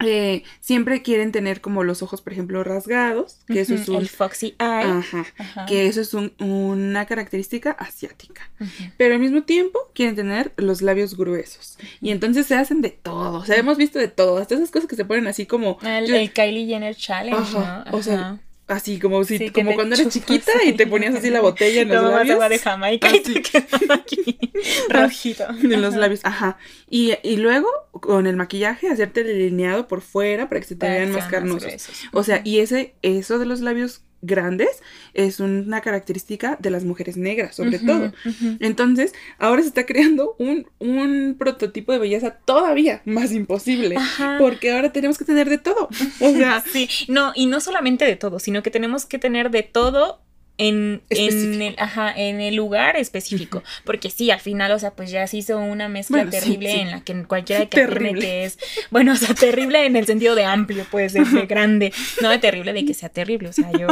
Eh, 0.05 0.43
siempre 0.61 1.03
quieren 1.03 1.33
tener 1.33 1.61
como 1.61 1.85
los 1.85 2.03
ojos, 2.03 2.23
por 2.23 2.33
ejemplo, 2.33 2.65
rasgados, 2.65 3.39
que 3.47 3.61
eso 3.61 3.75
es 3.75 3.89
un... 3.89 3.97
El 3.97 4.09
foxy 4.09 4.55
eye. 4.59 4.91
Ajá, 4.91 5.27
que 5.67 5.87
eso 5.87 6.01
es 6.01 6.15
una 6.15 7.07
característica 7.07 7.73
asiática. 7.73 8.51
Pero 8.97 9.15
al 9.15 9.21
mismo 9.21 9.43
tiempo 9.43 9.79
quieren 9.95 10.17
tener 10.17 10.53
los 10.57 10.83
labios 10.83 11.17
gruesos. 11.17 11.79
Y 12.01 12.11
entonces 12.11 12.47
se 12.47 12.55
hacen 12.55 12.81
de 12.81 12.91
todo, 12.91 13.39
o 13.39 13.45
sea, 13.45 13.57
hemos 13.57 13.77
visto 13.77 13.99
de 13.99 14.09
todo, 14.09 14.39
hasta 14.39 14.55
esas 14.55 14.71
cosas 14.71 14.89
que 14.89 14.97
se 14.97 15.05
ponen 15.05 15.27
así 15.27 15.47
como... 15.47 15.79
El, 15.83 16.33
Kylie 16.33 16.67
Jenner 16.67 16.95
Challenge, 16.95 17.53
¿no? 17.53 17.85
O 17.93 18.03
sea, 18.03 18.39
Así 18.71 19.01
como 19.01 19.25
si, 19.25 19.51
como 19.51 19.75
cuando 19.75 19.97
eras 19.97 20.09
chiquita 20.09 20.53
y 20.65 20.75
te 20.75 20.87
ponías 20.87 21.17
así 21.17 21.29
la 21.29 21.41
botella 21.41 21.83
en 21.83 21.89
los 21.89 22.05
labios. 22.05 22.35
agua 22.35 22.49
de 22.49 22.59
Jamaica 22.61 23.11
y 23.15 23.21
te 23.21 23.43
quedaba 23.43 23.95
aquí 23.97 24.39
rojito. 24.89 25.45
En 25.49 25.83
los 25.83 25.97
labios, 25.97 26.21
ajá. 26.23 26.57
Y, 26.89 27.15
y, 27.25 27.37
luego 27.39 27.69
con 27.91 28.29
el 28.29 28.37
maquillaje 28.37 28.89
hacerte 28.89 29.23
el 29.23 29.27
delineado 29.27 29.89
por 29.89 30.03
fuera 30.03 30.49
para 30.49 30.61
que 30.61 30.69
se 30.69 30.77
te 30.77 30.89
vean 30.89 31.11
más 31.11 31.27
carnosos. 31.27 31.89
o 32.13 32.23
sea, 32.23 32.43
y 32.45 32.61
ese, 32.61 32.95
eso 33.03 33.41
de 33.41 33.47
los 33.47 33.61
labios 33.61 34.03
grandes 34.23 34.83
es 35.15 35.41
una 35.41 35.81
característica 35.81 36.57
de 36.61 36.71
las 36.71 36.85
mujeres 36.85 37.17
negras, 37.17 37.57
sobre 37.57 37.79
todo. 37.79 38.13
Entonces, 38.61 39.15
ahora 39.39 39.63
se 39.63 39.69
está 39.69 39.87
creando 39.87 40.37
un, 40.39 40.67
un, 40.79 41.37
prototipo 41.39 41.93
de 41.93 41.99
belleza 41.99 42.39
todavía 42.45 43.03
más 43.05 43.33
imposible, 43.33 43.97
porque 44.39 44.73
ahora 44.73 44.93
tenemos 44.93 45.19
que 45.19 45.25
tener 45.25 45.49
de 45.49 45.59
todo. 45.59 45.89
O 46.21 46.31
sea, 46.33 46.63
sí, 46.73 46.89
no, 47.09 47.33
y 47.35 47.47
no 47.47 47.61
solamente 47.61 48.05
de 48.05 48.17
todo, 48.17 48.39
sino 48.39 48.63
que 48.63 48.71
tenemos 48.71 49.07
que 49.07 49.19
tener 49.19 49.51
de 49.51 49.63
todo 49.63 50.21
en, 50.61 51.03
en, 51.09 51.63
el, 51.63 51.75
ajá, 51.79 52.13
en 52.15 52.41
el 52.43 52.55
lugar 52.55 52.97
específico. 52.97 53.63
Porque 53.85 54.11
sí, 54.11 54.31
al 54.31 54.41
final, 54.41 54.71
o 54.73 54.79
sea, 54.79 54.91
pues 54.91 55.11
ya 55.11 55.27
se 55.27 55.39
hizo 55.39 55.59
una 55.59 55.89
mezcla 55.89 56.29
terrible 56.29 56.83
en 56.83 56.91
la 56.91 57.01
que 57.01 57.25
cualquiera 57.25 57.65
que 57.65 57.81
afirme 57.81 58.15
que 58.15 58.45
es, 58.45 58.59
bueno, 58.91 59.13
o 59.13 59.17
sea, 59.17 59.35
terrible 59.35 59.87
en 59.87 59.97
el 59.97 60.05
sentido 60.05 60.35
de 60.35 60.45
amplio, 60.45 60.87
pues, 60.91 61.15
de, 61.15 61.25
de 61.25 61.47
grande, 61.47 61.95
no 62.21 62.29
de 62.29 62.39
terrible 62.39 62.75
de 62.75 62.85
que 62.85 62.93
sea 62.93 63.09
terrible, 63.09 63.49
o 63.49 63.53
sea, 63.55 63.73
yo, 63.73 63.89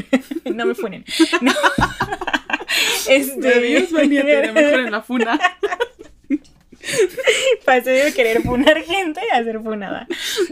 no 0.54 0.66
me 0.66 0.74
funen. 0.74 1.04
No. 1.40 1.52
Este... 3.08 3.86
Mejor 3.92 4.80
en 4.80 4.90
la 4.90 5.02
funa. 5.02 5.38
Pasé 7.64 7.90
de 7.90 8.12
querer 8.12 8.42
funar 8.42 8.82
gente 8.82 9.20
a 9.32 9.42
ser 9.42 9.60
funada. 9.60 10.06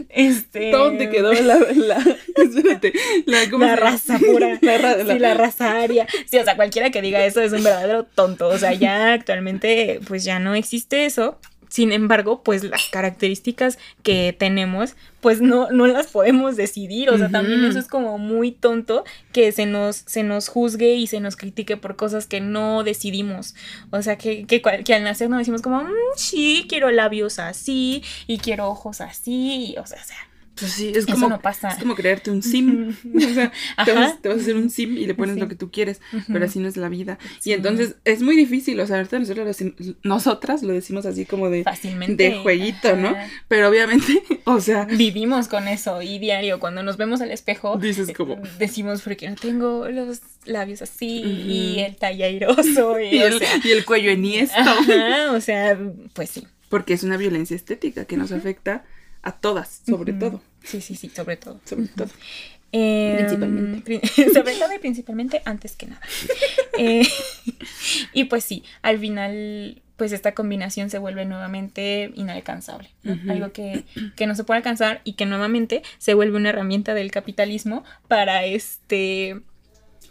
Este. 0.09 0.71
¿Dónde 0.71 1.09
quedó 1.09 1.33
la. 1.33 1.57
la 1.57 1.97
espérate. 2.35 2.93
La, 3.25 3.75
raza 3.75 4.19
pura. 4.19 4.59
La, 4.61 5.03
Sí, 5.03 5.19
la 5.19 5.33
raza 5.33 5.79
aria. 5.79 6.07
Sí, 6.25 6.37
o 6.37 6.43
sea, 6.43 6.55
cualquiera 6.55 6.89
que 6.89 7.01
diga 7.01 7.23
eso 7.25 7.41
es 7.41 7.51
un 7.53 7.63
verdadero 7.63 8.03
tonto. 8.05 8.47
O 8.47 8.57
sea, 8.57 8.73
ya 8.73 9.13
actualmente, 9.13 9.99
pues 10.07 10.23
ya 10.23 10.39
no 10.39 10.55
existe 10.55 11.05
eso. 11.05 11.39
Sin 11.73 11.91
embargo, 11.91 12.43
pues 12.43 12.63
las 12.63 12.83
características 12.91 13.79
que 14.03 14.31
tenemos, 14.37 14.95
pues 15.21 15.41
no, 15.41 15.71
no 15.71 15.87
las 15.87 16.05
podemos 16.05 16.55
decidir. 16.55 17.09
O 17.09 17.17
sea, 17.17 17.29
también 17.29 17.65
eso 17.65 17.79
es 17.79 17.87
como 17.87 18.19
muy 18.19 18.51
tonto 18.51 19.03
que 19.31 19.51
se 19.51 19.65
nos, 19.65 19.95
se 20.05 20.21
nos 20.21 20.49
juzgue 20.49 20.93
y 20.93 21.07
se 21.07 21.19
nos 21.19 21.35
critique 21.35 21.75
por 21.75 21.95
cosas 21.95 22.27
que 22.27 22.41
no 22.41 22.83
decidimos. 22.83 23.55
O 23.89 24.03
sea, 24.03 24.19
que, 24.19 24.45
que, 24.45 24.61
que 24.61 24.93
al 24.93 25.03
nacer 25.03 25.31
nos 25.31 25.39
decimos 25.39 25.63
como, 25.63 25.83
mm, 25.83 25.89
sí, 26.15 26.67
quiero 26.69 26.91
labios 26.91 27.39
así 27.39 28.03
y 28.27 28.37
quiero 28.37 28.67
ojos 28.67 29.01
así. 29.01 29.73
o 29.79 29.87
sea, 29.87 29.99
o 29.99 30.05
sea 30.05 30.32
pues 30.63 30.71
sí, 30.71 30.93
es 30.95 31.05
como, 31.05 31.27
no 31.27 31.41
pasa. 31.41 31.69
es 31.69 31.77
como 31.77 31.93
crearte 31.93 32.31
un 32.31 32.41
sim. 32.41 32.95
o 33.15 33.33
sea, 33.33 33.51
te 33.83 33.91
vas, 33.91 34.17
a 34.23 34.29
hacer 34.31 34.55
un 34.55 34.69
sim 34.69 34.97
y 34.97 35.05
le 35.05 35.13
pones 35.13 35.37
lo 35.37 35.49
que 35.49 35.55
tú 35.55 35.71
quieres, 35.71 35.99
pero 36.31 36.45
así 36.45 36.59
no 36.59 36.69
es 36.69 36.77
la 36.77 36.87
vida. 36.87 37.19
Y 37.43 37.51
entonces 37.51 37.95
es 38.05 38.21
muy 38.21 38.37
difícil, 38.37 38.79
o 38.79 38.87
sea, 38.87 38.97
ahorita 38.97 39.19
nosotros 39.19 39.57
nosotras 40.03 40.63
lo 40.63 40.71
decimos 40.71 41.05
así 41.05 41.25
como 41.25 41.49
de, 41.49 41.63
Fácilmente. 41.63 42.23
de 42.23 42.37
jueguito, 42.37 42.95
¿no? 42.95 43.13
Pero 43.49 43.67
obviamente, 43.67 44.23
o 44.45 44.61
sea... 44.61 44.85
Vivimos 44.85 45.49
con 45.49 45.67
eso 45.67 46.01
y 46.01 46.17
diario, 46.17 46.61
cuando 46.61 46.81
nos 46.81 46.95
vemos 46.95 47.19
al 47.19 47.31
espejo, 47.31 47.77
dices 47.77 48.13
como... 48.15 48.37
Decimos, 48.57 49.01
porque 49.01 49.29
no 49.29 49.35
tengo 49.35 49.89
los 49.89 50.21
labios 50.45 50.81
así 50.81 51.19
y 51.19 51.79
el 51.79 51.97
talle 51.97 52.23
airoso 52.23 52.99
y, 53.01 53.17
el, 53.17 53.41
y 53.65 53.71
el 53.71 53.83
cuello 53.83 54.11
enhiesto. 54.11 54.61
o 55.31 55.41
sea, 55.41 55.77
pues 56.13 56.29
sí. 56.29 56.47
Porque 56.69 56.93
es 56.93 57.03
una 57.03 57.17
violencia 57.17 57.55
estética 57.55 58.05
que 58.05 58.15
nos 58.17 58.31
afecta 58.31 58.85
a 59.23 59.31
todas, 59.31 59.81
sobre 59.87 60.13
todo. 60.13 60.41
Sí, 60.63 60.81
sí, 60.81 60.95
sí, 60.95 61.09
sobre 61.09 61.37
todo. 61.37 61.59
Sobre 61.65 61.87
todo. 61.87 62.09
Em, 62.71 63.17
principalmente. 63.17 64.01
sobre 64.33 64.55
todo 64.55 64.73
y 64.75 64.79
principalmente 64.79 65.41
antes 65.45 65.75
que 65.75 65.87
nada. 65.87 66.01
Eh, 66.79 67.07
y 68.13 68.23
pues 68.23 68.43
sí, 68.43 68.63
al 68.81 68.97
final, 68.97 69.83
pues 69.95 70.11
esta 70.11 70.33
combinación 70.33 70.89
se 70.89 70.97
vuelve 70.97 71.23
nuevamente 71.23 72.11
inalcanzable. 72.15 72.89
Algo 73.29 73.51
que, 73.51 73.83
que, 74.15 74.25
no 74.25 74.33
se 74.33 74.43
puede 74.43 74.57
alcanzar 74.57 75.01
y 75.03 75.13
que 75.13 75.27
nuevamente 75.27 75.83
se 75.99 76.15
vuelve 76.15 76.37
una 76.37 76.49
herramienta 76.49 76.95
del 76.95 77.11
capitalismo 77.11 77.83
para 78.07 78.45
este 78.45 79.43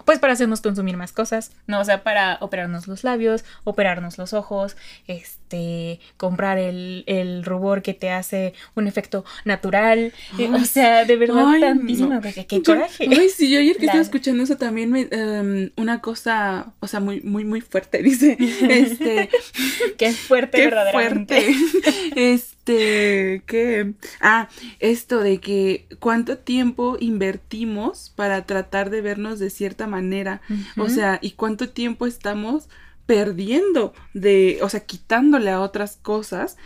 pues 0.04 0.18
para 0.18 0.32
hacernos 0.32 0.60
consumir 0.60 0.96
más 0.96 1.12
cosas, 1.12 1.52
¿no? 1.66 1.80
O 1.80 1.84
sea, 1.84 2.02
para 2.02 2.38
operarnos 2.40 2.86
los 2.88 3.04
labios, 3.04 3.44
operarnos 3.64 4.18
los 4.18 4.32
ojos, 4.32 4.76
este, 5.06 6.00
comprar 6.16 6.58
el, 6.58 7.04
el 7.06 7.44
rubor 7.44 7.82
que 7.82 7.94
te 7.94 8.10
hace 8.10 8.54
un 8.74 8.86
efecto 8.86 9.24
natural. 9.44 10.12
eh, 10.38 10.50
o 10.52 10.64
sea, 10.64 11.04
de 11.04 11.16
verdad, 11.16 11.44
Ay, 11.46 11.60
no. 11.74 12.20
qué 12.48 12.62
coraje. 12.62 13.06
Ay, 13.10 13.28
sí, 13.28 13.50
yo 13.50 13.58
ayer 13.60 13.76
que 13.76 13.86
La- 13.86 13.92
estaba 13.92 14.02
escuchando 14.02 14.42
eso 14.42 14.56
también 14.56 14.90
me, 14.90 15.08
em, 15.10 15.70
una 15.76 16.00
cosa, 16.00 16.72
o 16.80 16.86
sea, 16.88 17.00
muy, 17.00 17.20
muy, 17.20 17.44
muy 17.44 17.60
fuerte, 17.60 18.02
dice. 18.02 18.36
Este, 18.68 19.28
Qué 19.98 20.12
fuerte, 20.12 20.58
qué 20.58 20.64
verdaderamente. 20.64 21.40
fuerte. 21.54 22.32
Este, 22.34 22.52
que, 22.64 23.94
ah, 24.20 24.48
esto 24.78 25.20
de 25.20 25.38
que 25.38 25.86
cuánto 25.98 26.38
tiempo 26.38 26.96
invertimos 27.00 28.12
para 28.14 28.46
tratar 28.46 28.90
de 28.90 29.00
vernos 29.00 29.38
de 29.38 29.50
cierta 29.50 29.86
manera. 29.86 30.40
O 30.76 30.88
sea, 30.88 31.18
y 31.22 31.32
cuánto 31.32 31.68
tiempo 31.68 32.06
estamos 32.06 32.68
perdiendo 33.06 33.92
de, 34.14 34.58
o 34.62 34.68
sea, 34.68 34.80
quitándole 34.80 35.50
a 35.50 35.60
otras 35.60 35.96
cosas 35.96 36.56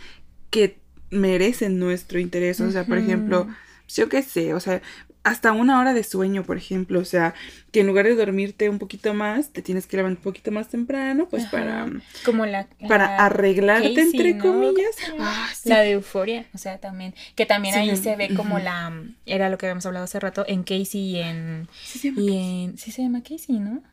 que 0.49 0.79
merecen 1.09 1.79
nuestro 1.79 2.19
interés. 2.19 2.61
O 2.61 2.71
sea, 2.71 2.85
por 2.85 2.97
ejemplo, 2.97 3.47
yo 3.87 4.09
qué 4.09 4.21
sé, 4.21 4.53
o 4.53 4.59
sea, 4.59 4.81
hasta 5.27 5.51
una 5.51 5.79
hora 5.79 5.93
de 5.93 6.03
sueño, 6.03 6.43
por 6.43 6.57
ejemplo, 6.57 6.99
o 6.99 7.05
sea, 7.05 7.33
que 7.71 7.81
en 7.81 7.87
lugar 7.87 8.05
de 8.05 8.15
dormirte 8.15 8.69
un 8.69 8.79
poquito 8.79 9.13
más, 9.13 9.49
te 9.51 9.61
tienes 9.61 9.85
que 9.87 9.97
levantar 9.97 10.17
un 10.19 10.23
poquito 10.23 10.51
más 10.51 10.69
temprano, 10.69 11.27
pues 11.29 11.43
Ajá. 11.43 11.51
para, 11.51 11.87
Como 12.25 12.45
la. 12.45 12.67
para 12.87 13.05
la 13.07 13.25
arreglarte, 13.25 13.93
Casey, 13.93 14.03
entre 14.11 14.33
¿no? 14.35 14.43
comillas. 14.43 14.95
Ah, 15.19 15.49
sí. 15.53 15.69
La 15.69 15.79
de 15.79 15.91
euforia, 15.91 16.45
o 16.53 16.57
sea, 16.57 16.79
también. 16.79 17.13
Que 17.35 17.45
también 17.45 17.73
Sí, 17.75 17.79
ahí 17.81 17.97
se 17.97 18.15
ve 18.15 18.33
como 18.35 18.59
la. 18.59 18.91
Era 19.25 19.49
lo 19.49 19.57
que 19.57 19.65
habíamos 19.67 19.85
hablado 19.85 20.05
hace 20.05 20.19
rato 20.19 20.45
en 20.47 20.63
Casey 20.63 21.01
y 21.01 21.17
en. 21.17 21.67
Sí 21.83 21.99
se 21.99 22.07
llama 22.09 22.21
Y 22.21 22.25
Casey. 22.27 22.63
en. 22.63 22.77
Sí 22.77 22.91
se 22.91 23.01
llama 23.03 23.21
Casey, 23.23 23.59
¿no? 23.59 23.83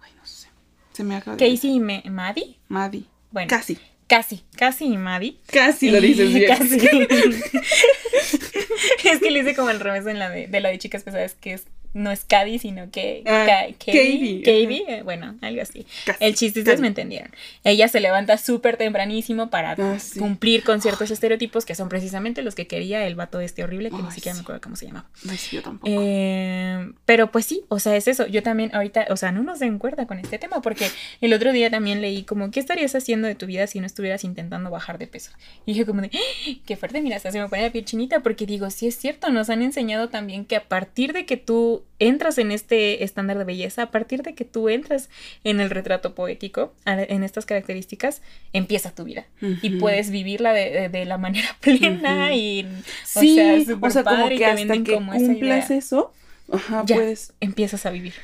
Ay, 0.00 0.12
no 0.18 0.26
sé. 0.26 0.48
Se 0.92 1.04
me 1.04 1.14
acaba 1.16 1.36
de... 1.36 1.50
Casey 1.50 1.70
y 1.76 1.80
Me- 1.80 2.02
Maddie. 2.10 2.58
Maddie. 2.68 3.04
Bueno, 3.30 3.48
Casi. 3.48 3.78
casi, 4.08 4.42
casi 4.56 4.84
y 4.86 4.96
Maddie. 4.98 5.38
Casi 5.46 5.90
lo 5.90 6.00
dices 6.00 6.34
bien. 6.34 6.48
Casi. 6.48 6.78
es 9.04 9.20
que 9.20 9.30
le 9.30 9.40
hice 9.40 9.54
como 9.54 9.68
al 9.68 9.80
revés 9.80 10.06
en 10.06 10.18
la 10.18 10.30
de, 10.30 10.46
de 10.46 10.60
la 10.60 10.70
de 10.70 10.78
chicas 10.78 11.02
pesadas, 11.02 11.34
que 11.34 11.54
es 11.54 11.66
no 11.94 12.10
es 12.10 12.24
Cady, 12.24 12.58
sino 12.58 12.90
que 12.90 13.22
Ah, 13.26 13.46
Katie, 13.78 14.40
Katie, 14.42 14.84
eh, 14.88 15.02
bueno, 15.02 15.36
algo 15.40 15.60
así. 15.62 15.86
Casi. 16.06 16.24
El 16.24 16.34
chiste, 16.34 16.60
ustedes 16.60 16.74
Casi. 16.76 16.82
me 16.82 16.88
entendieron. 16.88 17.30
Ella 17.64 17.88
se 17.88 18.00
levanta 18.00 18.38
súper 18.38 18.76
tempranísimo 18.76 19.50
para 19.50 19.72
Ah, 19.72 19.98
sí. 19.98 20.18
cumplir 20.18 20.62
con 20.64 20.80
ciertos 20.80 21.10
estereotipos 21.10 21.64
que 21.64 21.74
son 21.74 21.88
precisamente 21.88 22.42
los 22.42 22.54
que 22.54 22.66
quería 22.66 23.06
el 23.06 23.14
vato 23.14 23.40
este 23.40 23.62
horrible, 23.64 23.90
que 23.90 24.02
ni 24.02 24.10
siquiera 24.10 24.34
me 24.34 24.40
acuerdo 24.42 24.60
cómo 24.60 24.76
se 24.76 24.86
llamaba. 24.86 25.06
Ay, 25.28 25.36
sí, 25.36 25.56
yo 25.56 25.62
tampoco. 25.62 25.92
Eh, 25.92 26.90
pero 27.04 27.30
pues 27.30 27.46
sí, 27.46 27.64
o 27.68 27.78
sea, 27.78 27.96
es 27.96 28.08
eso. 28.08 28.26
Yo 28.26 28.42
también 28.42 28.74
ahorita, 28.74 29.06
o 29.10 29.16
sea, 29.16 29.32
no 29.32 29.42
nos 29.42 29.58
den 29.58 29.78
cuerda 29.78 30.06
con 30.06 30.18
este 30.18 30.38
tema 30.38 30.62
porque 30.62 30.86
el 31.20 31.32
otro 31.34 31.52
día 31.52 31.70
también 31.70 32.00
leí 32.00 32.22
como, 32.24 32.50
¿qué 32.50 32.60
estarías 32.60 32.94
haciendo 32.94 33.28
de 33.28 33.34
tu 33.34 33.46
vida 33.46 33.66
si 33.66 33.80
no 33.80 33.86
estuvieras 33.86 34.24
intentando 34.24 34.70
bajar 34.70 34.98
de 34.98 35.06
peso? 35.06 35.30
Y 35.66 35.72
dije 35.72 35.86
como 35.86 36.00
de, 36.02 36.10
¡Ah! 36.14 36.52
qué 36.66 36.76
fuerte, 36.76 37.00
mira, 37.02 37.16
hasta 37.16 37.30
se 37.32 37.40
me 37.40 37.48
pone 37.48 37.62
la 37.62 37.70
piel 37.70 37.84
chinita 37.84 38.20
porque 38.20 38.46
digo, 38.46 38.70
sí 38.70 38.86
es 38.86 38.96
cierto, 38.96 39.30
nos 39.30 39.50
han 39.50 39.62
enseñado 39.62 40.08
también 40.08 40.44
que 40.44 40.56
a 40.56 40.64
partir 40.68 41.12
de 41.12 41.26
que 41.26 41.36
tú 41.36 41.81
entras 41.98 42.38
en 42.38 42.50
este 42.52 43.04
estándar 43.04 43.38
de 43.38 43.44
belleza, 43.44 43.82
a 43.84 43.90
partir 43.90 44.22
de 44.22 44.34
que 44.34 44.44
tú 44.44 44.68
entras 44.68 45.08
en 45.44 45.60
el 45.60 45.70
retrato 45.70 46.14
poético, 46.14 46.72
en 46.86 47.22
estas 47.22 47.46
características, 47.46 48.22
empieza 48.52 48.94
tu 48.94 49.04
vida. 49.04 49.26
Y 49.62 49.70
puedes 49.78 50.10
vivirla 50.10 50.52
de, 50.52 50.70
de- 50.70 50.88
de 50.88 51.04
la 51.04 51.18
manera 51.18 51.48
plena 51.60 52.34
y, 52.34 52.66
Sí, 53.04 53.38
o 53.38 53.64
sea, 53.64 53.76
o 53.80 53.90
sea, 53.90 54.02
como 54.04 54.16
padre 54.22 54.36
que 54.38 54.46
hasta 54.46 54.82
que 54.82 54.94
cumplas 54.94 55.70
eso, 55.70 56.12
ajá, 56.52 56.82
Ya. 56.86 56.96
puedes. 56.96 57.32
empiezas 57.40 57.86
a 57.86 57.90
vivir. 57.90 58.14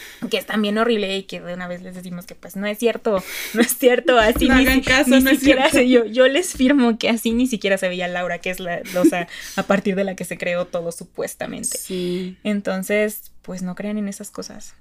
Que 0.30 0.38
es 0.38 0.46
también 0.46 0.78
horrible 0.78 1.16
y 1.16 1.22
que 1.24 1.40
de 1.40 1.54
una 1.54 1.68
vez 1.68 1.82
les 1.82 1.94
decimos 1.94 2.26
que 2.26 2.34
pues 2.34 2.56
no 2.56 2.66
es 2.66 2.78
cierto, 2.78 3.22
no 3.54 3.60
es 3.60 3.76
cierto, 3.76 4.18
así 4.18 4.48
No 4.48 4.56
ni, 4.56 4.62
hagan 4.62 4.80
caso, 4.80 5.10
ni 5.10 5.20
no 5.20 5.30
es 5.30 5.38
siquiera 5.38 5.68
cierto. 5.70 5.78
se- 5.78 5.88
yo, 5.90 6.04
yo 6.06 6.26
les 6.28 6.52
firmo 6.52 6.98
que 6.98 7.08
así 7.10 7.32
ni 7.32 7.46
siquiera 7.46 7.78
se 7.78 7.88
veía 7.88 8.08
Laura, 8.08 8.38
que 8.38 8.50
es 8.50 8.60
la, 8.60 8.82
o 8.98 9.04
sea, 9.04 9.28
a 9.56 9.62
partir 9.64 9.94
de 9.96 10.04
la 10.04 10.16
que 10.16 10.24
se 10.24 10.38
creó 10.38 10.66
todo 10.66 10.92
supuestamente. 10.92 11.76
Sí. 11.78 12.36
Entonces, 12.44 13.30
pues 13.42 13.62
no 13.62 13.74
crean 13.74 13.98
en 13.98 14.08
esas 14.08 14.30
cosas. 14.30 14.74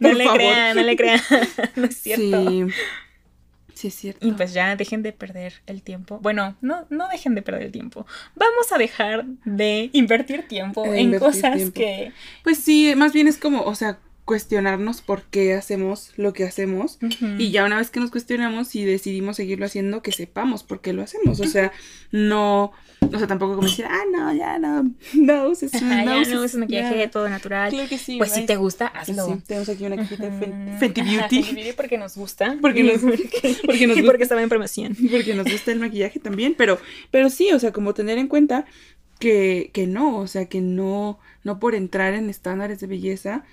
no 0.00 0.08
Por 0.08 0.16
le 0.16 0.24
favor. 0.24 0.38
crean, 0.38 0.76
no 0.76 0.82
le 0.82 0.96
crean, 0.96 1.20
no 1.76 1.84
es 1.86 1.96
cierto. 2.00 2.48
Sí. 2.50 2.64
Sí, 3.78 3.86
es 3.86 3.94
cierto. 3.94 4.26
Y 4.26 4.32
pues 4.32 4.52
ya 4.54 4.74
dejen 4.74 5.04
de 5.04 5.12
perder 5.12 5.62
el 5.66 5.82
tiempo. 5.82 6.18
Bueno, 6.18 6.56
no, 6.60 6.84
no 6.90 7.06
dejen 7.06 7.36
de 7.36 7.42
perder 7.42 7.62
el 7.62 7.70
tiempo. 7.70 8.08
Vamos 8.34 8.72
a 8.72 8.76
dejar 8.76 9.24
de 9.44 9.90
invertir 9.92 10.48
tiempo 10.48 10.84
en 10.84 10.98
invertir 10.98 11.28
cosas 11.28 11.54
tiempo. 11.54 11.74
que 11.74 12.12
Pues 12.42 12.58
sí, 12.58 12.92
más 12.96 13.12
bien 13.12 13.28
es 13.28 13.38
como, 13.38 13.62
o 13.62 13.76
sea, 13.76 14.00
cuestionarnos 14.28 15.00
por 15.00 15.22
qué 15.22 15.54
hacemos 15.54 16.12
lo 16.18 16.34
que 16.34 16.44
hacemos. 16.44 16.98
Y 17.38 17.50
ya 17.50 17.64
una 17.64 17.78
vez 17.78 17.88
que 17.90 17.98
nos 17.98 18.10
cuestionamos 18.10 18.74
y 18.74 18.84
decidimos 18.84 19.36
seguirlo 19.36 19.64
haciendo, 19.64 20.02
que 20.02 20.12
sepamos 20.12 20.64
por 20.64 20.82
qué 20.82 20.92
lo 20.92 21.00
hacemos. 21.02 21.40
O 21.40 21.46
sea, 21.46 21.72
no, 22.12 22.72
o 23.00 23.18
sea, 23.18 23.26
tampoco 23.26 23.54
como 23.56 23.66
decir, 23.66 23.86
ah, 23.88 24.02
no, 24.12 24.34
ya 24.34 24.58
no, 24.58 24.92
no 25.14 25.48
uses, 25.48 25.74
Ajá, 25.74 26.04
no 26.04 26.14
ya 26.16 26.20
uses, 26.20 26.34
no 26.34 26.44
es 26.44 26.54
maquillaje 26.56 26.98
ya". 26.98 27.10
todo 27.10 27.26
natural. 27.30 27.70
Claro 27.70 27.88
que 27.88 27.96
sí. 27.96 28.18
Pues 28.18 28.32
si 28.32 28.44
te 28.44 28.56
gusta, 28.56 28.92
pues 28.92 29.08
hazlo. 29.08 29.26
sí, 29.34 29.42
tenemos 29.46 29.68
aquí 29.70 29.84
una 29.86 29.96
cajita 29.96 30.28
de. 30.28 30.76
Fenty 30.78 31.00
Beauty. 31.00 31.72
Porque 31.74 31.96
nos 31.96 32.14
gusta. 32.14 32.58
Porque 32.60 32.84
nos- 32.84 33.00
porque 33.64 33.86
nos 33.86 33.96
y 33.96 34.02
porque 34.02 34.24
estaba 34.24 34.42
en 34.42 34.50
promoción. 34.50 34.94
porque 35.10 35.32
nos 35.34 35.50
gusta 35.50 35.72
el 35.72 35.78
maquillaje 35.80 36.20
también, 36.20 36.54
pero, 36.54 36.78
pero 37.10 37.30
sí, 37.30 37.50
o 37.52 37.58
sea, 37.58 37.72
como 37.72 37.94
tener 37.94 38.18
en 38.18 38.28
cuenta 38.28 38.66
que, 39.18 39.70
que 39.72 39.86
no, 39.86 40.18
o 40.18 40.26
sea, 40.26 40.44
que 40.50 40.60
no, 40.60 41.18
no 41.44 41.58
por 41.58 41.74
entrar 41.74 42.12
en 42.12 42.28
estándares 42.28 42.78
de 42.80 42.86
belleza, 42.88 43.44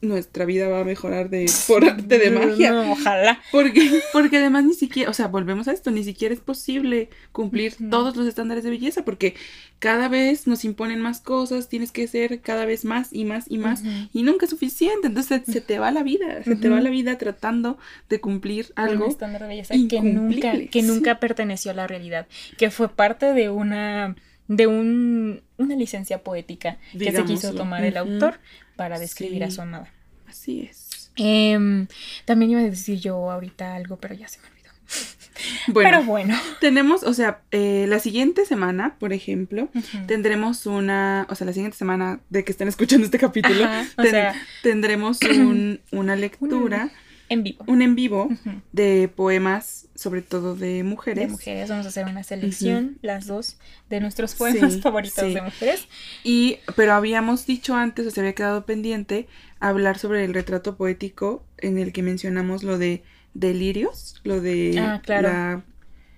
nuestra 0.00 0.44
vida 0.44 0.68
va 0.68 0.80
a 0.80 0.84
mejorar 0.84 1.30
de, 1.30 1.50
por 1.66 1.84
arte 1.84 2.18
de 2.18 2.30
magia. 2.30 2.72
No, 2.72 2.92
ojalá. 2.92 3.40
Porque, 3.50 4.02
porque 4.12 4.38
además 4.38 4.64
ni 4.64 4.74
siquiera, 4.74 5.10
o 5.10 5.14
sea, 5.14 5.28
volvemos 5.28 5.68
a 5.68 5.72
esto, 5.72 5.90
ni 5.90 6.04
siquiera 6.04 6.34
es 6.34 6.40
posible 6.40 7.08
cumplir 7.32 7.74
todos 7.90 8.16
los 8.16 8.26
estándares 8.26 8.64
de 8.64 8.70
belleza, 8.70 9.04
porque 9.04 9.34
cada 9.78 10.08
vez 10.08 10.46
nos 10.46 10.64
imponen 10.64 11.00
más 11.00 11.20
cosas, 11.20 11.68
tienes 11.68 11.92
que 11.92 12.06
ser 12.06 12.40
cada 12.40 12.64
vez 12.64 12.84
más 12.84 13.12
y 13.12 13.24
más 13.24 13.44
y 13.48 13.58
más, 13.58 13.82
y 14.12 14.22
nunca 14.22 14.46
es 14.46 14.50
suficiente, 14.50 15.08
entonces 15.08 15.42
se 15.46 15.60
te 15.60 15.78
va 15.78 15.90
la 15.90 16.02
vida, 16.02 16.42
se 16.42 16.56
te 16.56 16.68
va 16.68 16.80
la 16.80 16.90
vida 16.90 17.18
tratando 17.18 17.78
de 18.08 18.20
cumplir 18.20 18.72
algo. 18.76 19.04
Un 19.04 19.10
estándar 19.10 19.42
de 19.42 19.48
belleza 19.48 19.74
que 19.88 20.00
nunca, 20.00 20.52
que 20.70 20.82
nunca 20.82 21.20
perteneció 21.20 21.70
a 21.70 21.74
la 21.74 21.86
realidad. 21.86 22.26
Que 22.56 22.70
fue 22.70 22.88
parte 22.88 23.32
de 23.32 23.50
una 23.50 24.16
de 24.48 24.66
un, 24.66 25.42
una 25.56 25.74
licencia 25.76 26.22
poética 26.22 26.78
que 26.98 27.12
se 27.12 27.24
quiso 27.24 27.54
tomar 27.54 27.84
el 27.84 27.96
autor 27.96 28.38
para 28.76 28.98
describir 28.98 29.44
a 29.44 29.50
su 29.50 29.60
amada. 29.62 29.92
Así 30.28 30.62
es. 30.70 31.10
Em, 31.16 31.86
también 32.24 32.50
iba 32.50 32.60
a 32.60 32.64
decir 32.64 32.98
yo 32.98 33.30
ahorita 33.30 33.74
algo, 33.76 33.96
pero 33.98 34.14
ya 34.14 34.26
se 34.28 34.40
me 34.40 34.48
olvidó. 34.48 34.70
Bueno, 35.66 35.90
Pero 35.90 36.04
bueno. 36.04 36.38
tenemos, 36.60 37.02
o 37.02 37.12
sea, 37.12 37.42
eh, 37.50 37.86
la 37.88 37.98
siguiente 37.98 38.46
semana, 38.46 38.96
por 38.98 39.12
ejemplo, 39.12 39.68
tendremos 40.06 40.64
una, 40.64 41.26
o 41.28 41.34
sea, 41.34 41.46
la 41.46 41.52
siguiente 41.52 41.76
semana 41.76 42.20
de 42.30 42.44
que 42.44 42.52
estén 42.52 42.68
escuchando 42.68 43.04
este 43.04 43.18
capítulo, 43.18 43.64
Ajá, 43.64 43.84
o 43.98 44.02
ten- 44.02 44.10
sea, 44.12 44.34
tendremos 44.62 45.20
un- 45.22 45.80
una 45.92 46.16
lectura, 46.16 46.90
en 47.28 47.42
vivo. 47.42 47.64
un 47.66 47.82
en 47.82 47.94
vivo 47.94 48.28
de 48.72 49.08
poemas, 49.14 49.88
sobre 49.94 50.22
todo 50.22 50.54
de 50.54 50.82
mujeres. 50.82 51.24
De 51.26 51.30
mujeres, 51.30 51.68
vamos 51.70 51.86
a 51.86 51.88
hacer 51.88 52.06
una 52.06 52.22
selección, 52.22 52.98
las 53.02 53.26
dos, 53.26 53.58
de 53.90 54.00
nuestros 54.00 54.34
poemas 54.34 54.74
Sí, 54.74 54.80
favoritos 54.80 55.24
sí. 55.24 55.34
de 55.34 55.42
mujeres. 55.42 55.88
Y, 56.22 56.58
pero 56.76 56.92
habíamos 56.94 57.46
dicho 57.46 57.74
antes, 57.74 58.06
o 58.06 58.10
se 58.10 58.20
había 58.20 58.34
quedado 58.34 58.66
pendiente, 58.66 59.26
hablar 59.60 59.98
sobre 59.98 60.24
el 60.24 60.34
retrato 60.34 60.76
poético 60.76 61.44
en 61.58 61.78
el 61.78 61.92
que 61.92 62.02
mencionamos 62.02 62.62
lo 62.62 62.78
de 62.78 63.02
delirios, 63.34 64.20
lo 64.24 64.40
de 64.40 64.78
Ah, 64.78 65.00
claro. 65.04 65.28
la, 65.28 65.64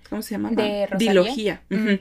¿cómo 0.09 0.21
se 0.21 0.31
llama? 0.31 0.51
De 0.51 0.85
Rosalía. 0.87 1.11
Dilogía. 1.11 1.61
Mm. 1.69 1.93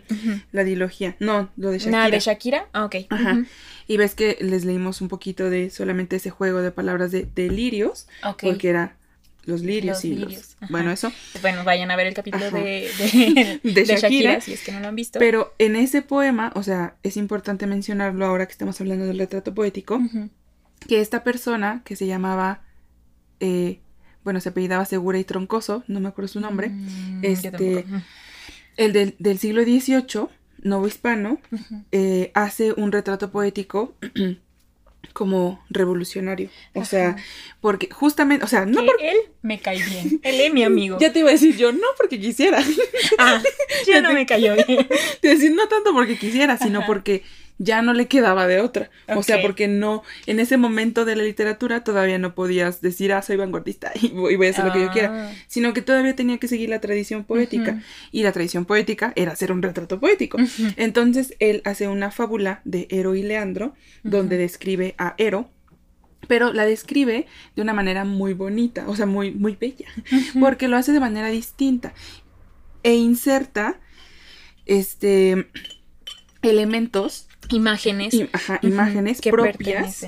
La 0.53 0.65
dilogía. 0.65 1.17
No, 1.21 1.51
lo 1.57 1.71
de 1.71 1.79
Shakira. 1.79 1.99
Nada 1.99 2.11
de 2.11 2.21
Shakira. 2.21 2.67
Ah, 2.73 2.85
ok. 2.85 2.97
Ajá. 3.11 3.45
Y 3.89 3.97
ves 3.97 4.15
que 4.15 4.37
les 4.41 4.65
leímos 4.65 5.01
un 5.01 5.09
poquito 5.09 5.49
de 5.51 5.71
solamente 5.71 6.17
ese 6.17 6.31
juego 6.31 6.61
de 6.63 6.71
palabras 6.73 7.11
de 7.13 7.29
delirios, 7.35 8.09
Ok. 8.25 8.43
porque 8.45 8.69
era 8.69 8.97
los 9.45 9.61
lirios 9.61 9.99
Los 9.99 10.05
y 10.05 10.09
lirios, 10.17 10.57
los... 10.61 10.71
Bueno, 10.71 10.91
eso. 10.91 11.13
Bueno, 11.41 11.63
vayan 11.63 11.91
a 11.93 11.97
ver 11.97 12.09
el 12.09 12.15
capítulo 12.15 12.51
de, 12.51 12.91
de, 12.99 13.61
De 13.63 13.73
de 13.73 13.85
Shakira, 13.85 14.01
Shakira. 14.01 14.41
si 14.41 14.53
es 14.55 14.65
que 14.65 14.73
no 14.73 14.81
lo 14.81 14.89
han 14.89 14.97
visto. 14.97 15.21
Pero 15.21 15.55
en 15.59 15.77
ese 15.77 16.03
poema, 16.03 16.51
o 16.57 16.65
sea, 16.65 16.97
es 17.05 17.17
importante 17.17 17.69
mencionarlo 17.69 18.27
ahora 18.27 18.47
que 18.47 18.53
estamos 18.53 18.81
hablando 18.81 19.07
del 19.07 19.19
retrato 19.19 19.55
poético, 19.55 20.01
que 20.89 21.01
esta 21.01 21.23
persona 21.23 21.83
que 21.85 21.95
se 21.95 22.09
llamaba, 22.09 22.63
eh, 23.39 23.79
bueno, 24.27 24.41
se 24.41 24.49
apellidaba 24.49 24.85
Segura 24.85 25.21
y 25.21 25.25
Troncoso, 25.25 25.85
no 25.87 26.01
me 26.01 26.09
acuerdo 26.09 26.27
su 26.27 26.41
nombre, 26.41 26.71
Mm, 26.71 27.21
este, 27.23 27.85
el 28.77 28.93
del, 28.93 29.15
del 29.21 29.39
siglo 29.39 29.63
XVIII, 29.63 30.27
novo 30.63 30.89
hispano, 30.89 31.39
eh, 31.93 32.33
hace 32.35 32.73
un 32.73 32.91
retrato 32.91 33.31
poético 33.31 33.95
como 35.13 35.65
revolucionario. 35.71 36.51
O 36.75 36.85
sea, 36.85 37.15
porque 37.61 37.89
justamente, 37.93 38.45
o 38.45 38.49
sea, 38.49 38.67
no 38.67 38.81
Que 38.81 38.87
por... 38.87 38.97
él 39.01 39.17
me 39.43 39.61
cae 39.61 39.81
bien. 39.81 40.19
Él 40.25 40.41
es 40.41 40.53
mi 40.53 40.65
amigo. 40.65 40.99
Ya 41.01 41.13
te 41.13 41.21
iba 41.21 41.29
a 41.29 41.33
decir 41.33 41.57
yo, 41.57 41.71
no 41.71 41.87
porque 41.97 42.19
quisiera. 42.19 42.61
Ah, 43.19 43.41
ya 43.87 44.01
no 44.01 44.13
me 44.13 44.27
cayó 44.27 44.57
bien. 44.57 44.89
Te 45.21 45.29
decir, 45.29 45.53
no 45.53 45.69
tanto 45.69 45.93
porque 45.93 46.19
quisiera, 46.19 46.59
sino 46.59 46.81
Ajá. 46.81 46.89
porque 46.89 47.23
ya 47.59 47.81
no 47.83 47.95
le 47.95 48.07
quedaba 48.07 48.47
de 48.47 48.61
otra. 48.61 48.91
O 49.15 49.23
sea, 49.23 49.41
porque 49.41 49.67
no, 49.67 50.03
en 50.27 50.41
ese 50.41 50.57
momento 50.57 51.05
de 51.05 51.17
la 51.17 51.23
literatura 51.23 51.85
todavía 51.85 52.19
no 52.19 52.35
podías 52.35 52.81
decir, 52.81 53.13
ah, 53.13 53.23
soy 53.23 53.37
vanguardista 53.37 53.93
y 54.01 54.09
voy 54.11 54.47
a 54.47 54.51
hacer 54.51 54.65
lo 54.65 54.73
que 54.73 54.81
yo 54.83 54.91
quiera, 54.91 55.29
Ah. 55.29 55.33
sino 55.47 55.73
que 55.73 55.83
todavía 55.83 56.15
tenía 56.15 56.39
que 56.39 56.49
seguir 56.49 56.69
la 56.69 56.81
tradición 56.81 57.25
poética. 57.25 57.83
Y 58.13 58.23
la 58.23 58.33
tradición 58.33 58.65
poética 58.67 59.13
era 59.17 59.33
hacer 59.33 59.53
un 59.53 59.63
retrato 59.63 59.99
poético. 60.01 60.39
Entonces 60.77 61.35
él 61.39 61.63
hace 61.65 61.89
una 61.89 62.11
fábula 62.11 62.61
de 62.65 62.87
Ero 62.91 63.15
y 63.15 63.23
Leandro, 63.23 63.75
donde 64.03 64.37
describe 64.37 64.95
a 64.99 65.15
Ero, 65.17 65.51
pero 66.29 66.53
la 66.53 66.67
describe 66.67 67.27
de 67.55 67.63
una 67.63 67.73
manera 67.73 68.05
muy 68.05 68.35
bonita, 68.35 68.89
o 68.89 68.97
sea, 68.97 69.07
muy, 69.07 69.31
muy 69.31 69.55
bella, 69.55 69.87
porque 70.41 70.67
lo 70.67 70.77
hace 70.77 70.93
de 70.93 70.99
manera 71.01 71.29
distinta 71.29 71.95
e 72.83 72.95
inserta 72.95 73.79
este 74.67 75.49
elementos, 76.43 77.26
Imágenes. 77.51 78.15
ajá, 78.33 78.59
imágenes 78.63 79.21
que 79.21 79.31
propias, 79.31 80.07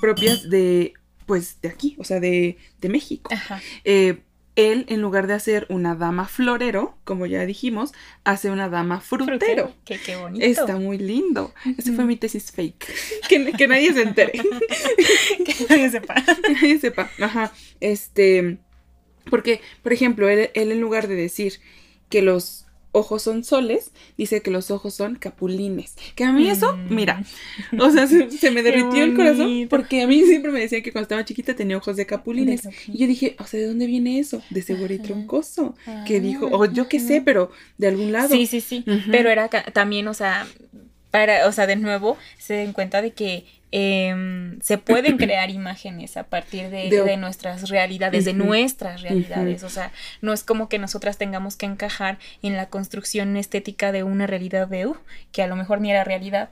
propias 0.00 0.48
de, 0.48 0.94
pues, 1.26 1.60
de 1.60 1.68
aquí, 1.68 1.96
o 1.98 2.04
sea, 2.04 2.20
de, 2.20 2.56
de 2.80 2.88
México. 2.88 3.30
Ajá. 3.32 3.60
Eh, 3.84 4.22
él, 4.54 4.84
en 4.88 5.00
lugar 5.00 5.26
de 5.26 5.34
hacer 5.34 5.66
una 5.70 5.94
dama 5.94 6.28
florero, 6.28 6.98
como 7.04 7.24
ya 7.24 7.46
dijimos, 7.46 7.92
hace 8.24 8.50
una 8.50 8.68
dama 8.68 9.00
frutero. 9.00 9.74
Qué, 9.84 9.98
qué 9.98 10.16
bonito. 10.16 10.44
Está 10.44 10.76
muy 10.76 10.98
lindo. 10.98 11.54
Ese 11.78 11.92
fue 11.92 12.04
mi 12.04 12.16
tesis 12.16 12.52
fake. 12.52 12.86
que, 13.28 13.52
que 13.52 13.68
nadie 13.68 13.92
se 13.94 14.02
entere. 14.02 14.32
que 15.44 15.54
nadie 15.68 15.90
sepa. 15.90 16.14
que 16.46 16.52
nadie 16.52 16.78
sepa. 16.78 17.10
Ajá. 17.20 17.52
Este. 17.80 18.58
Porque, 19.30 19.60
por 19.82 19.92
ejemplo, 19.92 20.28
él, 20.28 20.50
él 20.54 20.72
en 20.72 20.80
lugar 20.80 21.08
de 21.08 21.14
decir 21.14 21.60
que 22.10 22.20
los 22.20 22.66
ojos 22.92 23.22
son 23.22 23.42
soles, 23.42 23.90
dice 24.18 24.42
que 24.42 24.50
los 24.50 24.70
ojos 24.70 24.94
son 24.94 25.16
capulines. 25.16 25.94
Que 26.14 26.24
a 26.24 26.32
mí 26.32 26.48
eso, 26.48 26.76
Mm. 26.76 26.94
mira, 26.94 27.24
o 27.78 27.90
sea, 27.90 28.06
se, 28.06 28.30
se 28.30 28.50
me 28.50 28.62
derritió 28.62 29.02
el 29.04 29.14
corazón 29.14 29.66
porque 29.70 30.02
a 30.02 30.06
mí 30.06 30.22
siempre 30.24 30.52
me 30.52 30.60
decían 30.60 30.82
que 30.82 30.92
cuando 30.92 31.04
estaba 31.04 31.24
chiquita 31.24 31.56
tenía 31.56 31.76
ojos 31.78 31.96
de 31.96 32.04
capulines. 32.06 32.62
De. 32.64 32.74
Y 32.88 32.98
yo 32.98 33.06
dije, 33.06 33.34
o 33.38 33.44
sea, 33.46 33.60
¿de 33.60 33.66
dónde 33.66 33.86
viene 33.86 34.18
eso? 34.18 34.42
De 34.50 34.60
seguro 34.62 34.92
y 34.92 34.98
troncoso. 34.98 35.74
Que 36.06 36.16
Ah, 36.16 36.20
dijo, 36.20 36.46
o 36.52 36.64
yo 36.66 36.88
qué 36.88 37.00
sé, 37.00 37.22
pero 37.22 37.50
de 37.78 37.88
algún 37.88 38.12
lado. 38.12 38.28
Sí, 38.28 38.46
sí, 38.46 38.60
sí. 38.60 38.84
Pero 39.10 39.30
era 39.30 39.48
también, 39.48 40.06
o 40.08 40.14
sea, 40.14 40.46
para, 41.10 41.46
o 41.48 41.52
sea, 41.52 41.66
de 41.66 41.76
nuevo 41.76 42.16
se 42.38 42.54
den 42.54 42.72
cuenta 42.72 43.02
de 43.02 43.12
que 43.12 43.44
em, 43.72 44.60
se 44.60 44.78
pueden 44.78 45.16
crear 45.16 45.50
imágenes 45.50 46.16
a 46.16 46.24
partir 46.24 46.68
de, 46.70 46.88
De- 46.90 47.02
de 47.02 47.16
nuestras 47.16 47.68
realidades, 47.70 48.24
de 48.24 48.32
nuestras 48.34 49.00
realidades. 49.02 49.62
O 49.64 49.68
sea, 49.70 49.90
no 50.20 50.32
es 50.32 50.44
como 50.44 50.68
que 50.68 50.78
nosotras 50.78 51.18
tengamos 51.18 51.56
que 51.56 51.66
encajar 51.66 52.18
en 52.42 52.56
la 52.56 52.66
construcción 52.68 53.36
estética 53.36 53.90
de 53.90 54.02
una 54.02 54.26
realidad 54.26 54.68
de, 54.68 54.86
uh, 54.86 54.96
que 55.32 55.42
a 55.42 55.46
lo 55.46 55.56
mejor 55.56 55.80
ni 55.80 55.90
era 55.90 56.04
realidad, 56.04 56.50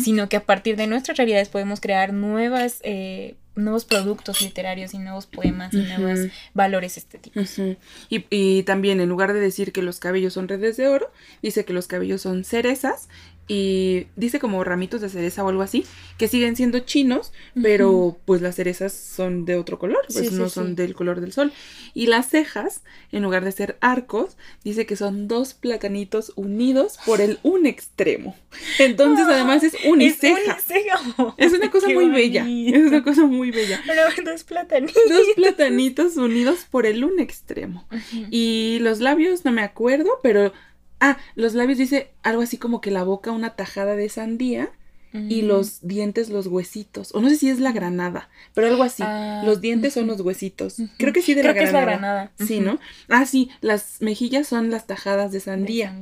sino 0.00 0.28
que 0.28 0.36
a 0.36 0.44
partir 0.44 0.76
de 0.76 0.86
nuestras 0.86 1.16
realidades 1.18 1.48
podemos 1.50 1.80
crear 1.80 2.12
nuevas, 2.12 2.80
eh, 2.82 3.34
nuevos 3.54 3.84
productos 3.84 4.40
literarios 4.40 4.94
y 4.94 4.98
nuevos 4.98 5.26
poemas 5.26 5.74
y 5.74 5.82
nuevos 5.82 6.20
valores 6.54 6.96
estéticos. 6.96 7.50
Y 8.08 8.62
también 8.62 8.98
en 9.00 9.10
lugar 9.10 9.34
de 9.34 9.40
decir 9.40 9.72
que 9.72 9.82
los 9.82 9.98
cabellos 10.00 10.32
son 10.32 10.48
redes 10.48 10.78
de 10.78 10.88
oro, 10.88 11.10
dice 11.42 11.66
que 11.66 11.74
los 11.74 11.86
cabellos 11.86 12.22
son 12.22 12.44
cerezas 12.44 13.10
y 13.48 14.06
dice 14.16 14.38
como 14.38 14.62
ramitos 14.64 15.00
de 15.00 15.08
cereza 15.08 15.44
o 15.44 15.48
algo 15.48 15.62
así, 15.62 15.84
que 16.16 16.28
siguen 16.28 16.56
siendo 16.56 16.78
chinos, 16.80 17.32
pero 17.60 18.16
pues 18.24 18.40
las 18.40 18.54
cerezas 18.54 18.92
son 18.92 19.44
de 19.44 19.56
otro 19.56 19.78
color, 19.78 20.00
pues 20.12 20.28
Sí, 20.28 20.34
no 20.34 20.48
sí. 20.48 20.54
son 20.54 20.74
del 20.76 20.94
color 20.94 21.20
del 21.20 21.32
sol. 21.32 21.52
Y 21.92 22.06
las 22.06 22.28
cejas, 22.28 22.82
en 23.10 23.22
lugar 23.22 23.44
de 23.44 23.52
ser 23.52 23.76
arcos, 23.80 24.36
dice 24.64 24.86
que 24.86 24.96
son 24.96 25.28
dos 25.28 25.54
platanitos 25.54 26.32
unidos 26.36 26.98
por 27.04 27.20
el 27.20 27.38
un 27.42 27.66
extremo. 27.66 28.36
Entonces 28.78 29.26
además 29.28 29.62
es 29.64 29.74
uniceja. 29.84 30.38
Es 30.38 30.68
uniceja. 30.70 31.34
Es 31.36 31.52
una 31.52 31.70
cosa 31.70 31.88
Qué 31.88 31.94
muy 31.94 32.08
bella. 32.08 32.46
Es 32.48 32.86
una 32.86 33.02
cosa 33.02 33.26
muy 33.26 33.50
bella. 33.50 33.82
Pero 33.86 34.02
dos 34.24 34.44
platanitos. 34.44 35.02
Dos 35.08 35.26
platanitos 35.36 36.16
unidos 36.16 36.66
por 36.70 36.86
el 36.86 37.04
un 37.04 37.20
extremo. 37.20 37.86
Y 38.30 38.78
los 38.80 39.00
labios, 39.00 39.44
no 39.44 39.52
me 39.52 39.62
acuerdo, 39.62 40.10
pero. 40.22 40.52
Ah, 41.04 41.18
los 41.34 41.54
labios 41.54 41.78
dice 41.78 42.10
algo 42.22 42.42
así 42.42 42.56
como 42.56 42.80
que 42.80 42.90
la 42.92 43.02
boca 43.02 43.32
una 43.32 43.56
tajada 43.56 43.96
de 43.96 44.08
sandía 44.08 44.70
y 45.12 45.42
Mm. 45.42 45.46
los 45.46 45.86
dientes 45.86 46.30
los 46.30 46.46
huesitos. 46.46 47.14
O 47.14 47.20
no 47.20 47.28
sé 47.28 47.36
si 47.36 47.50
es 47.50 47.58
la 47.60 47.72
granada, 47.72 48.30
pero 48.54 48.68
algo 48.68 48.82
así. 48.82 49.02
Ah, 49.04 49.42
los 49.44 49.60
dientes 49.60 49.92
son 49.92 50.06
los 50.06 50.20
huesitos. 50.22 50.76
Creo 50.96 51.12
que 51.12 51.20
sí 51.20 51.34
de 51.34 51.42
Creo 51.42 51.52
la 51.52 51.58
que 51.58 51.64
es 51.66 51.72
la 51.72 51.80
granada. 51.82 52.32
Sí. 52.38 52.60
¿no? 52.60 52.78
Ah, 53.10 53.26
sí, 53.26 53.50
las 53.60 54.00
mejillas 54.00 54.46
son 54.46 54.70
las 54.70 54.86
tajadas 54.86 55.30
de 55.32 55.38
De 55.38 55.44
sandía. 55.44 55.92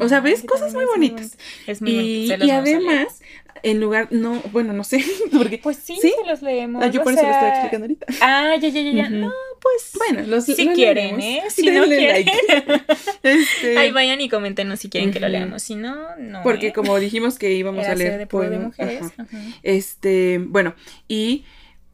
O 0.00 0.08
sea, 0.08 0.20
¿ves? 0.20 0.42
que 0.42 0.46
Cosas 0.48 0.74
muy 0.74 0.84
es 0.84 0.90
bonitas. 0.90 1.38
Es 1.66 1.80
muy 1.80 1.90
Y, 1.92 2.32
y 2.44 2.50
además, 2.50 3.20
en 3.62 3.80
lugar, 3.80 4.08
no, 4.10 4.40
bueno, 4.52 4.72
no 4.72 4.84
sé, 4.84 5.02
porque. 5.32 5.58
Pues 5.58 5.76
sí, 5.78 5.96
¿Sí? 6.02 6.12
se 6.20 6.28
los 6.28 6.42
leemos. 6.42 6.82
Ah, 6.82 6.88
yo 6.88 7.02
por 7.02 7.12
eso 7.14 7.22
lo 7.22 7.30
estoy 7.32 7.48
explicando 7.48 7.84
ahorita. 7.84 8.06
Ah, 8.20 8.54
ya, 8.60 8.68
ya, 8.68 8.80
ya, 8.82 8.90
ya. 8.92 9.08
No, 9.08 9.32
pues. 9.62 9.92
Bueno, 9.96 10.26
los 10.26 10.44
si 10.44 10.64
lo 10.64 10.72
quieren, 10.74 11.16
leeremos. 11.16 11.24
¿eh? 11.24 11.42
Si 11.50 11.66
no 11.66 11.80
Denle 11.82 11.96
quieren. 11.98 12.26
like. 12.26 12.82
Este, 13.22 13.78
Ahí 13.78 13.92
vayan 13.92 14.20
y 14.20 14.28
coméntenos 14.28 14.80
si 14.80 14.88
quieren 14.90 15.12
que 15.12 15.20
lo 15.20 15.28
leamos. 15.28 15.62
Si 15.62 15.74
no, 15.76 16.16
no. 16.18 16.42
Porque 16.42 16.68
¿eh? 16.68 16.72
como 16.72 16.98
dijimos 16.98 17.38
que 17.38 17.52
íbamos 17.52 17.84
Era 17.84 17.92
a 17.92 17.96
leer 17.96 18.12
de 18.18 18.26
de 18.50 18.58
mujeres. 18.58 19.02
ajá. 19.02 19.14
Ajá. 19.22 19.38
Este, 19.62 20.38
bueno, 20.38 20.74
y 21.08 21.44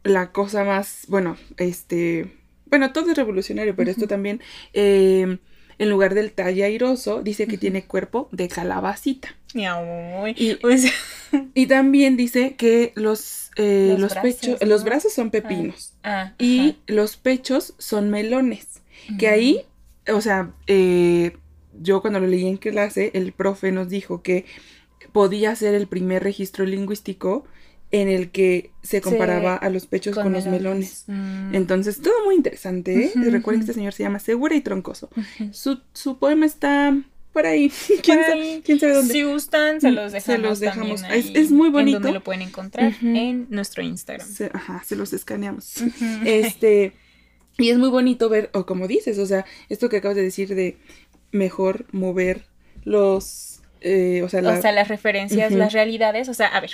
la 0.04 0.32
cosa 0.32 0.64
más, 0.64 1.04
bueno, 1.08 1.36
este, 1.58 2.32
bueno, 2.66 2.92
todo 2.92 3.10
es 3.10 3.16
revolucionario, 3.16 3.76
pero 3.76 3.90
esto 3.90 4.06
también, 4.06 4.40
eh, 4.72 5.38
en 5.78 5.90
lugar 5.90 6.14
del 6.14 6.32
talle 6.32 6.64
airoso, 6.64 7.22
dice 7.22 7.46
que 7.46 7.58
tiene 7.58 7.84
cuerpo 7.84 8.28
de 8.32 8.48
calabacita. 8.48 9.36
Y- 10.36 10.54
Pues, 10.56 10.86
Y 11.54 11.66
también 11.66 12.16
dice 12.16 12.54
que 12.56 12.92
los, 12.94 13.50
eh, 13.56 13.96
Los 13.98 14.00
los, 14.00 14.22
brazos, 14.22 14.58
los 14.66 14.84
brazos 14.84 15.12
son 15.12 15.30
pepinos 15.30 15.94
ah, 16.04 16.34
y 16.38 16.70
ajá. 16.70 16.78
los 16.86 17.16
pechos 17.16 17.74
son 17.78 18.10
melones. 18.10 18.82
Que 19.18 19.28
ahí, 19.28 19.62
o 20.12 20.20
sea, 20.20 20.52
eh, 20.66 21.36
yo 21.80 22.00
cuando 22.00 22.20
lo 22.20 22.26
leí 22.26 22.46
en 22.46 22.58
clase, 22.58 23.10
el 23.14 23.32
profe 23.32 23.72
nos 23.72 23.88
dijo 23.88 24.22
que 24.22 24.44
podía 25.12 25.54
ser 25.56 25.74
el 25.74 25.86
primer 25.86 26.22
registro 26.22 26.66
lingüístico 26.66 27.44
en 27.90 28.08
el 28.08 28.30
que 28.30 28.70
se 28.82 29.00
comparaba 29.00 29.56
a 29.56 29.70
los 29.70 29.86
pechos 29.86 30.14
con, 30.14 30.32
los 30.32 30.46
melones. 30.46 31.04
Mm. 31.06 31.54
Entonces, 31.54 32.02
todo 32.02 32.24
muy 32.26 32.34
interesante, 32.34 33.06
¿eh? 33.06 33.12
Recuerden 33.14 33.60
que 33.60 33.70
este 33.70 33.72
señor 33.72 33.94
se 33.94 34.02
llama 34.02 34.18
Segura 34.18 34.54
y 34.54 34.60
Troncoso. 34.60 35.08
Su, 35.52 35.80
su 35.94 36.18
poema 36.18 36.44
está 36.44 36.94
por 37.32 37.46
ahí. 37.46 37.70
¿Quién, 38.02 38.18
Por 38.18 38.26
sa- 38.26 38.32
ahí. 38.32 38.62
quién 38.64 38.80
sabe 38.80 38.94
dónde? 38.94 39.12
Si 39.14 39.22
gustan, 39.22 39.80
se 39.80 39.90
los 39.90 40.10
Se 40.12 40.18
dejamos. 40.18 40.42
los 40.48 40.60
dejamos. 40.60 41.00
también 41.02 41.20
Es- 41.20 41.26
ahí, 41.26 41.32
es 41.36 41.50
muy 41.50 41.66
En 41.68 41.72
bonito. 41.72 41.98
donde 42.00 42.12
lo 42.12 42.24
pueden 42.24 42.42
encontrar 42.42 42.92
en 43.02 43.46
nuestro 43.50 43.82
Instagram. 43.82 44.26
Se- 44.26 44.50
ajá, 44.52 44.82
se 44.84 44.96
los 44.96 45.12
escaneamos. 45.12 45.74
Este, 46.24 46.92
y 47.58 47.70
es 47.70 47.78
muy 47.78 47.88
bonito 47.90 48.28
ver, 48.28 48.50
o 48.54 48.66
como 48.66 48.86
dices, 48.88 49.18
o 49.18 49.26
sea, 49.26 49.44
esto 49.68 49.88
que 49.88 49.98
acabas 49.98 50.16
de 50.16 50.22
decir 50.22 50.54
de 50.54 50.78
mejor 51.32 51.86
mover 51.92 52.46
los, 52.84 53.60
eh, 53.80 54.22
o 54.24 54.28
sea, 54.28 54.40
la- 54.42 54.58
O 54.58 54.62
sea, 54.62 54.72
las 54.72 54.88
referencias, 54.88 55.52
las 55.52 55.72
realidades. 55.72 56.28
O 56.28 56.34
sea, 56.34 56.46
a 56.48 56.60
ver, 56.60 56.70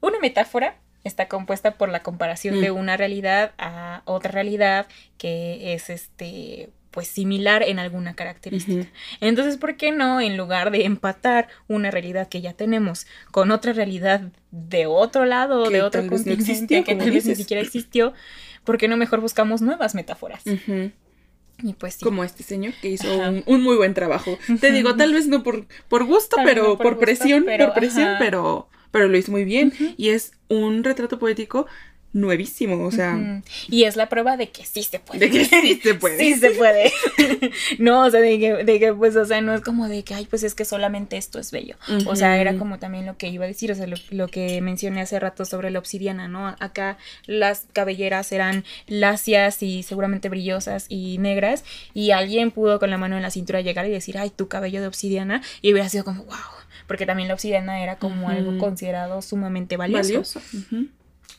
una 0.00 0.18
metáfora 0.20 0.76
está 1.04 1.28
compuesta 1.28 1.72
por 1.78 1.88
la 1.90 2.02
comparación 2.02 2.58
Mm. 2.58 2.60
de 2.60 2.70
una 2.70 2.96
realidad 2.96 3.52
a 3.58 4.02
otra 4.04 4.30
realidad 4.32 4.86
que 5.16 5.74
es 5.74 5.90
este 5.90 6.70
pues 6.98 7.06
similar 7.06 7.62
en 7.62 7.78
alguna 7.78 8.16
característica. 8.16 8.88
Entonces, 9.20 9.56
¿por 9.56 9.76
qué 9.76 9.92
no, 9.92 10.20
en 10.20 10.36
lugar 10.36 10.72
de 10.72 10.84
empatar 10.84 11.46
una 11.68 11.92
realidad 11.92 12.28
que 12.28 12.40
ya 12.40 12.54
tenemos 12.54 13.06
con 13.30 13.52
otra 13.52 13.72
realidad 13.72 14.32
de 14.50 14.86
otro 14.86 15.24
lado, 15.24 15.62
Que 15.68 15.74
de 15.74 15.82
otro 15.82 16.00
vez 16.02 16.10
no 16.10 16.16
continente, 16.16 16.42
existió, 16.42 16.82
que 16.82 16.96
tal 16.96 17.12
vez 17.12 17.24
ni 17.24 17.36
siquiera 17.36 17.62
existió, 17.62 18.14
¿por 18.64 18.78
qué 18.78 18.88
no 18.88 18.96
mejor 18.96 19.20
buscamos 19.20 19.62
nuevas 19.62 19.94
metáforas? 19.94 20.42
Y 21.62 21.74
pues 21.74 21.94
sí. 21.94 22.04
Como 22.04 22.24
este 22.24 22.42
señor 22.42 22.74
que 22.82 22.88
hizo 22.88 23.16
un, 23.16 23.44
un 23.46 23.62
muy 23.62 23.76
buen 23.76 23.94
trabajo. 23.94 24.36
Te 24.60 24.72
digo, 24.72 24.96
tal 24.96 25.14
vez 25.14 25.28
no 25.28 25.44
por, 25.44 25.68
por 25.88 26.04
gusto, 26.04 26.34
Tal 26.34 26.46
pero 26.46 26.62
no 26.62 26.68
por 26.70 26.78
por, 26.78 26.94
gusto, 26.94 27.00
presión, 27.00 27.44
pero, 27.46 27.66
por 27.66 27.74
presión, 27.74 28.08
ajá. 28.08 28.18
pero, 28.18 28.68
pero 28.90 29.06
lo 29.06 29.16
hizo 29.16 29.30
muy 29.30 29.44
bien. 29.44 29.72
Y 29.96 30.08
es 30.08 30.32
un 30.48 30.82
retrato 30.82 31.20
poético 31.20 31.68
nuevísimo, 32.12 32.86
o 32.86 32.90
sea. 32.90 33.42
Y 33.68 33.84
es 33.84 33.96
la 33.96 34.08
prueba 34.08 34.36
de 34.36 34.50
que 34.50 34.64
sí 34.64 34.82
se 34.82 34.98
puede. 34.98 35.20
de 35.20 35.30
que 35.30 35.44
sí 35.44 35.80
se 35.82 35.94
puede. 35.94 36.18
Sí 36.28 36.34
se 36.34 36.50
puede. 36.50 36.92
no, 37.78 38.04
o 38.04 38.10
sea, 38.10 38.20
de 38.20 38.38
que, 38.38 38.64
de 38.64 38.80
que, 38.80 38.92
pues, 38.92 39.16
o 39.16 39.24
sea, 39.24 39.40
no 39.40 39.54
es 39.54 39.60
como 39.60 39.88
de 39.88 40.02
que, 40.02 40.14
ay, 40.14 40.26
pues 40.26 40.42
es 40.42 40.54
que 40.54 40.64
solamente 40.64 41.16
esto 41.16 41.38
es 41.38 41.50
bello. 41.50 41.76
O 42.06 42.16
sea, 42.16 42.40
era 42.40 42.56
como 42.56 42.78
también 42.78 43.06
lo 43.06 43.16
que 43.16 43.28
iba 43.28 43.44
a 43.44 43.48
decir, 43.48 43.70
o 43.70 43.74
sea, 43.74 43.86
lo, 43.86 43.96
lo 44.10 44.28
que 44.28 44.60
mencioné 44.60 45.00
hace 45.00 45.18
rato 45.20 45.44
sobre 45.44 45.70
la 45.70 45.78
obsidiana, 45.78 46.28
¿no? 46.28 46.56
Acá 46.60 46.98
las 47.26 47.66
cabelleras 47.72 48.32
eran 48.32 48.64
lacias 48.86 49.62
y 49.62 49.82
seguramente 49.82 50.28
brillosas 50.28 50.86
y 50.88 51.18
negras, 51.18 51.64
y 51.94 52.10
alguien 52.10 52.50
pudo 52.50 52.78
con 52.78 52.90
la 52.90 52.98
mano 52.98 53.16
en 53.16 53.22
la 53.22 53.30
cintura 53.30 53.60
llegar 53.60 53.86
y 53.86 53.90
decir, 53.90 54.18
ay, 54.18 54.30
tu 54.30 54.48
cabello 54.48 54.80
de 54.80 54.86
obsidiana, 54.86 55.42
y 55.62 55.72
hubiera 55.72 55.88
sido 55.88 56.04
como, 56.04 56.24
wow. 56.24 56.36
Porque 56.86 57.04
también 57.04 57.28
la 57.28 57.34
obsidiana 57.34 57.82
era 57.82 57.96
como 57.96 58.30
algo 58.30 58.56
considerado 58.56 59.20
sumamente 59.20 59.76
valioso 59.76 59.98
valioso. 59.98 60.40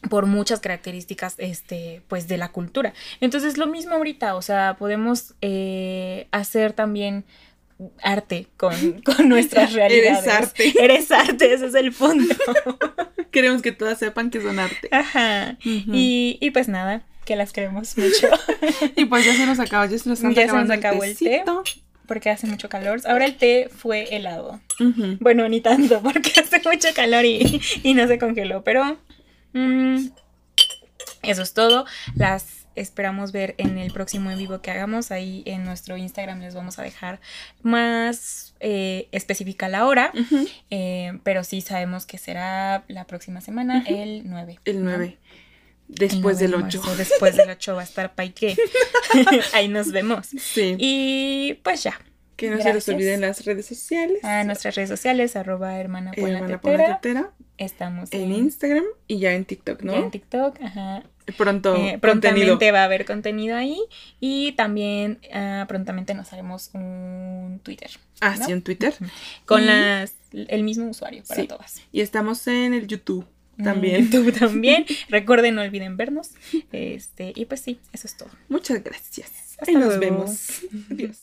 Por 0.10 0.28
muchas 0.28 0.60
características 0.62 1.36
este 1.39 2.02
pues 2.08 2.28
de 2.28 2.38
la 2.38 2.50
cultura 2.54 2.93
entonces 3.20 3.58
lo 3.58 3.68
mismo 3.68 3.95
ahorita 3.95 4.36
o 4.36 4.41
sea 4.41 4.76
podemos 4.80 5.34
eh, 5.41 6.28
hacer 6.32 6.72
también 6.74 7.26
arte 8.02 8.47
con, 8.58 9.02
con 9.04 9.28
nuestras 9.30 9.74
realidades. 9.74 10.24
Eres 10.24 10.34
arte. 10.34 10.74
Eres 10.84 11.12
arte, 11.12 11.54
ese 11.54 11.68
es 11.68 11.76
el 11.76 11.91
punto. 11.93 12.36
Queremos 13.32 13.62
que 13.62 13.72
todas 13.72 13.97
sepan 14.00 14.30
que 14.30 14.41
son 14.41 14.60
arte. 14.60 14.89
Ajá. 14.91 15.58
Y, 15.64 16.38
y 16.41 16.52
pues 16.52 16.68
nada, 16.68 17.04
que 17.26 17.36
las 17.36 17.54
queremos 17.54 17.97
mucho. 17.97 18.28
Y 18.95 19.06
pues 19.06 19.26
ya 19.26 19.34
se 19.34 19.45
nos 19.45 19.60
acabó, 19.60 19.86
ya 19.86 19.97
se 19.97 20.10
nos, 20.10 20.22
Ya 20.22 20.47
se 20.47 20.54
nos 20.54 20.70
acabó 20.70 21.04
el 21.04 21.16
té. 21.18 21.26
tecito. 21.26 21.64
porque 22.08 22.30
hace 22.32 22.47
mucho 22.47 22.68
calor. 22.70 23.02
Ahora 23.06 23.26
el 23.26 23.36
té 23.38 23.70
fue 23.70 24.14
helado. 24.16 24.60
Bueno, 25.20 25.47
ni 25.47 25.62
tanto, 25.62 26.02
porque 26.02 26.32
hace 26.39 26.60
mucho 26.68 26.88
calor 26.95 27.24
y, 27.26 27.62
y 27.84 27.93
no 27.93 28.08
se 28.08 28.18
congeló. 28.18 28.64
Pero 28.64 28.97
mm, 29.54 30.10
eso 31.24 31.41
es 31.41 31.54
todo. 31.54 31.86
Las 32.16 32.60
esperamos 32.76 33.32
ver 33.32 33.56
en 33.58 33.78
el 33.78 33.91
próximo 33.91 34.32
en 34.32 34.38
vivo 34.38 34.62
que 34.62 34.72
hagamos. 34.72 35.12
Ahí 35.12 35.43
en 35.45 35.64
nuestro 35.64 35.97
Instagram 35.97 36.39
les 36.39 36.56
vamos 36.56 36.80
a 36.80 36.84
dejar 36.84 37.20
más 37.62 38.56
eh, 38.60 39.08
específica 39.12 39.68
la 39.68 39.86
hora. 39.86 40.12
Eh, 40.70 41.20
pero 41.24 41.43
sí 41.43 41.62
sabemos 41.62 42.06
que 42.06 42.18
será 42.18 42.86
la 42.88 43.06
próxima 43.06 43.41
semana, 43.41 43.84
el 43.88 44.24
9. 44.26 44.60
El 44.66 44.84
¿no? 44.84 44.91
9. 44.91 45.06
El 45.18 45.95
Después 45.95 46.22
9 46.22 46.38
de 46.38 46.47
del 46.47 46.56
8. 46.56 46.82
marzo, 46.82 46.95
Después 46.95 47.36
del 47.36 47.50
8 47.50 47.76
va 47.76 47.82
a 47.82 47.84
estar 47.84 48.16
Paique. 48.16 48.56
Ahí 49.54 49.68
nos 49.68 49.91
vemos. 49.91 50.28
Sí. 50.28 50.76
Y 50.78 51.60
pues 51.64 51.84
ya. 51.84 52.00
que 52.36 52.50
no 52.50 52.62
se 52.62 52.74
les 52.74 52.88
olviden 52.88 53.22
las 53.22 53.43
redes 53.45 53.66
sociales. 53.66 54.24
A 54.24 54.43
nuestras 54.43 54.76
redes 54.76 54.89
sociales, 54.89 55.36
arroba 55.36 55.80
hermana 55.80 56.12
Buena 56.16 56.39
Hermana 56.39 56.62
Tetera, 57.02 57.32
Estamos 57.60 58.10
en 58.14 58.32
Instagram 58.32 58.86
y 59.07 59.20
ya 59.20 59.34
en 59.34 59.45
TikTok, 59.45 59.84
¿no? 59.84 59.91
ya 59.93 59.99
en 59.99 60.12
TikTok, 60.12 60.62
ajá. 60.62 61.03
Pronto 61.38 61.76
Eh, 61.76 61.99
contenido. 61.99 61.99
prontamente 61.99 62.72
va 62.72 62.82
a 62.82 62.84
haber 62.86 63.05
contenido 63.05 63.55
ahí 63.55 63.78
y 64.20 64.53
también 64.53 65.20
ah, 65.32 65.66
prontamente 65.68 66.16
nos 66.16 66.34
haremos 66.34 66.72
un 66.74 67.60
Twitter 67.62 67.91
Ah, 68.22 68.36
¿no? 68.39 68.45
sí, 68.45 68.51
en 68.53 68.62
Twitter. 68.64 68.95
con 69.45 69.62
Y- 69.62 69.66
las 69.68 70.16
el 70.32 70.64
mismo 70.64 70.89
usuario 70.89 71.22
para 71.28 71.41
Sí. 71.41 71.47
todas. 71.47 71.82
Y 71.91 72.01
estamos 72.01 72.47
en 72.47 72.74
el 72.74 72.88
YouTube 72.88 73.28
Mm, 73.57 73.64
también. 73.64 74.10
Tú 74.10 74.32
también. 74.32 74.86
Recuerden, 75.10 75.53
no 75.55 75.62
olviden 75.62 75.97
vernos. 75.97 76.30
Este, 76.72 77.34
y 77.36 77.43
pues 77.45 77.60
sí, 77.62 77.78
eso 77.91 78.07
es 78.07 78.16
todo. 78.16 78.30
Muchas 78.47 78.82
gracias. 78.84 79.30
Hasta 79.60 79.70
Ahí 79.70 79.76
nos 79.76 79.97
luego. 79.97 79.99
vemos. 79.99 80.62
Adiós. 80.91 81.18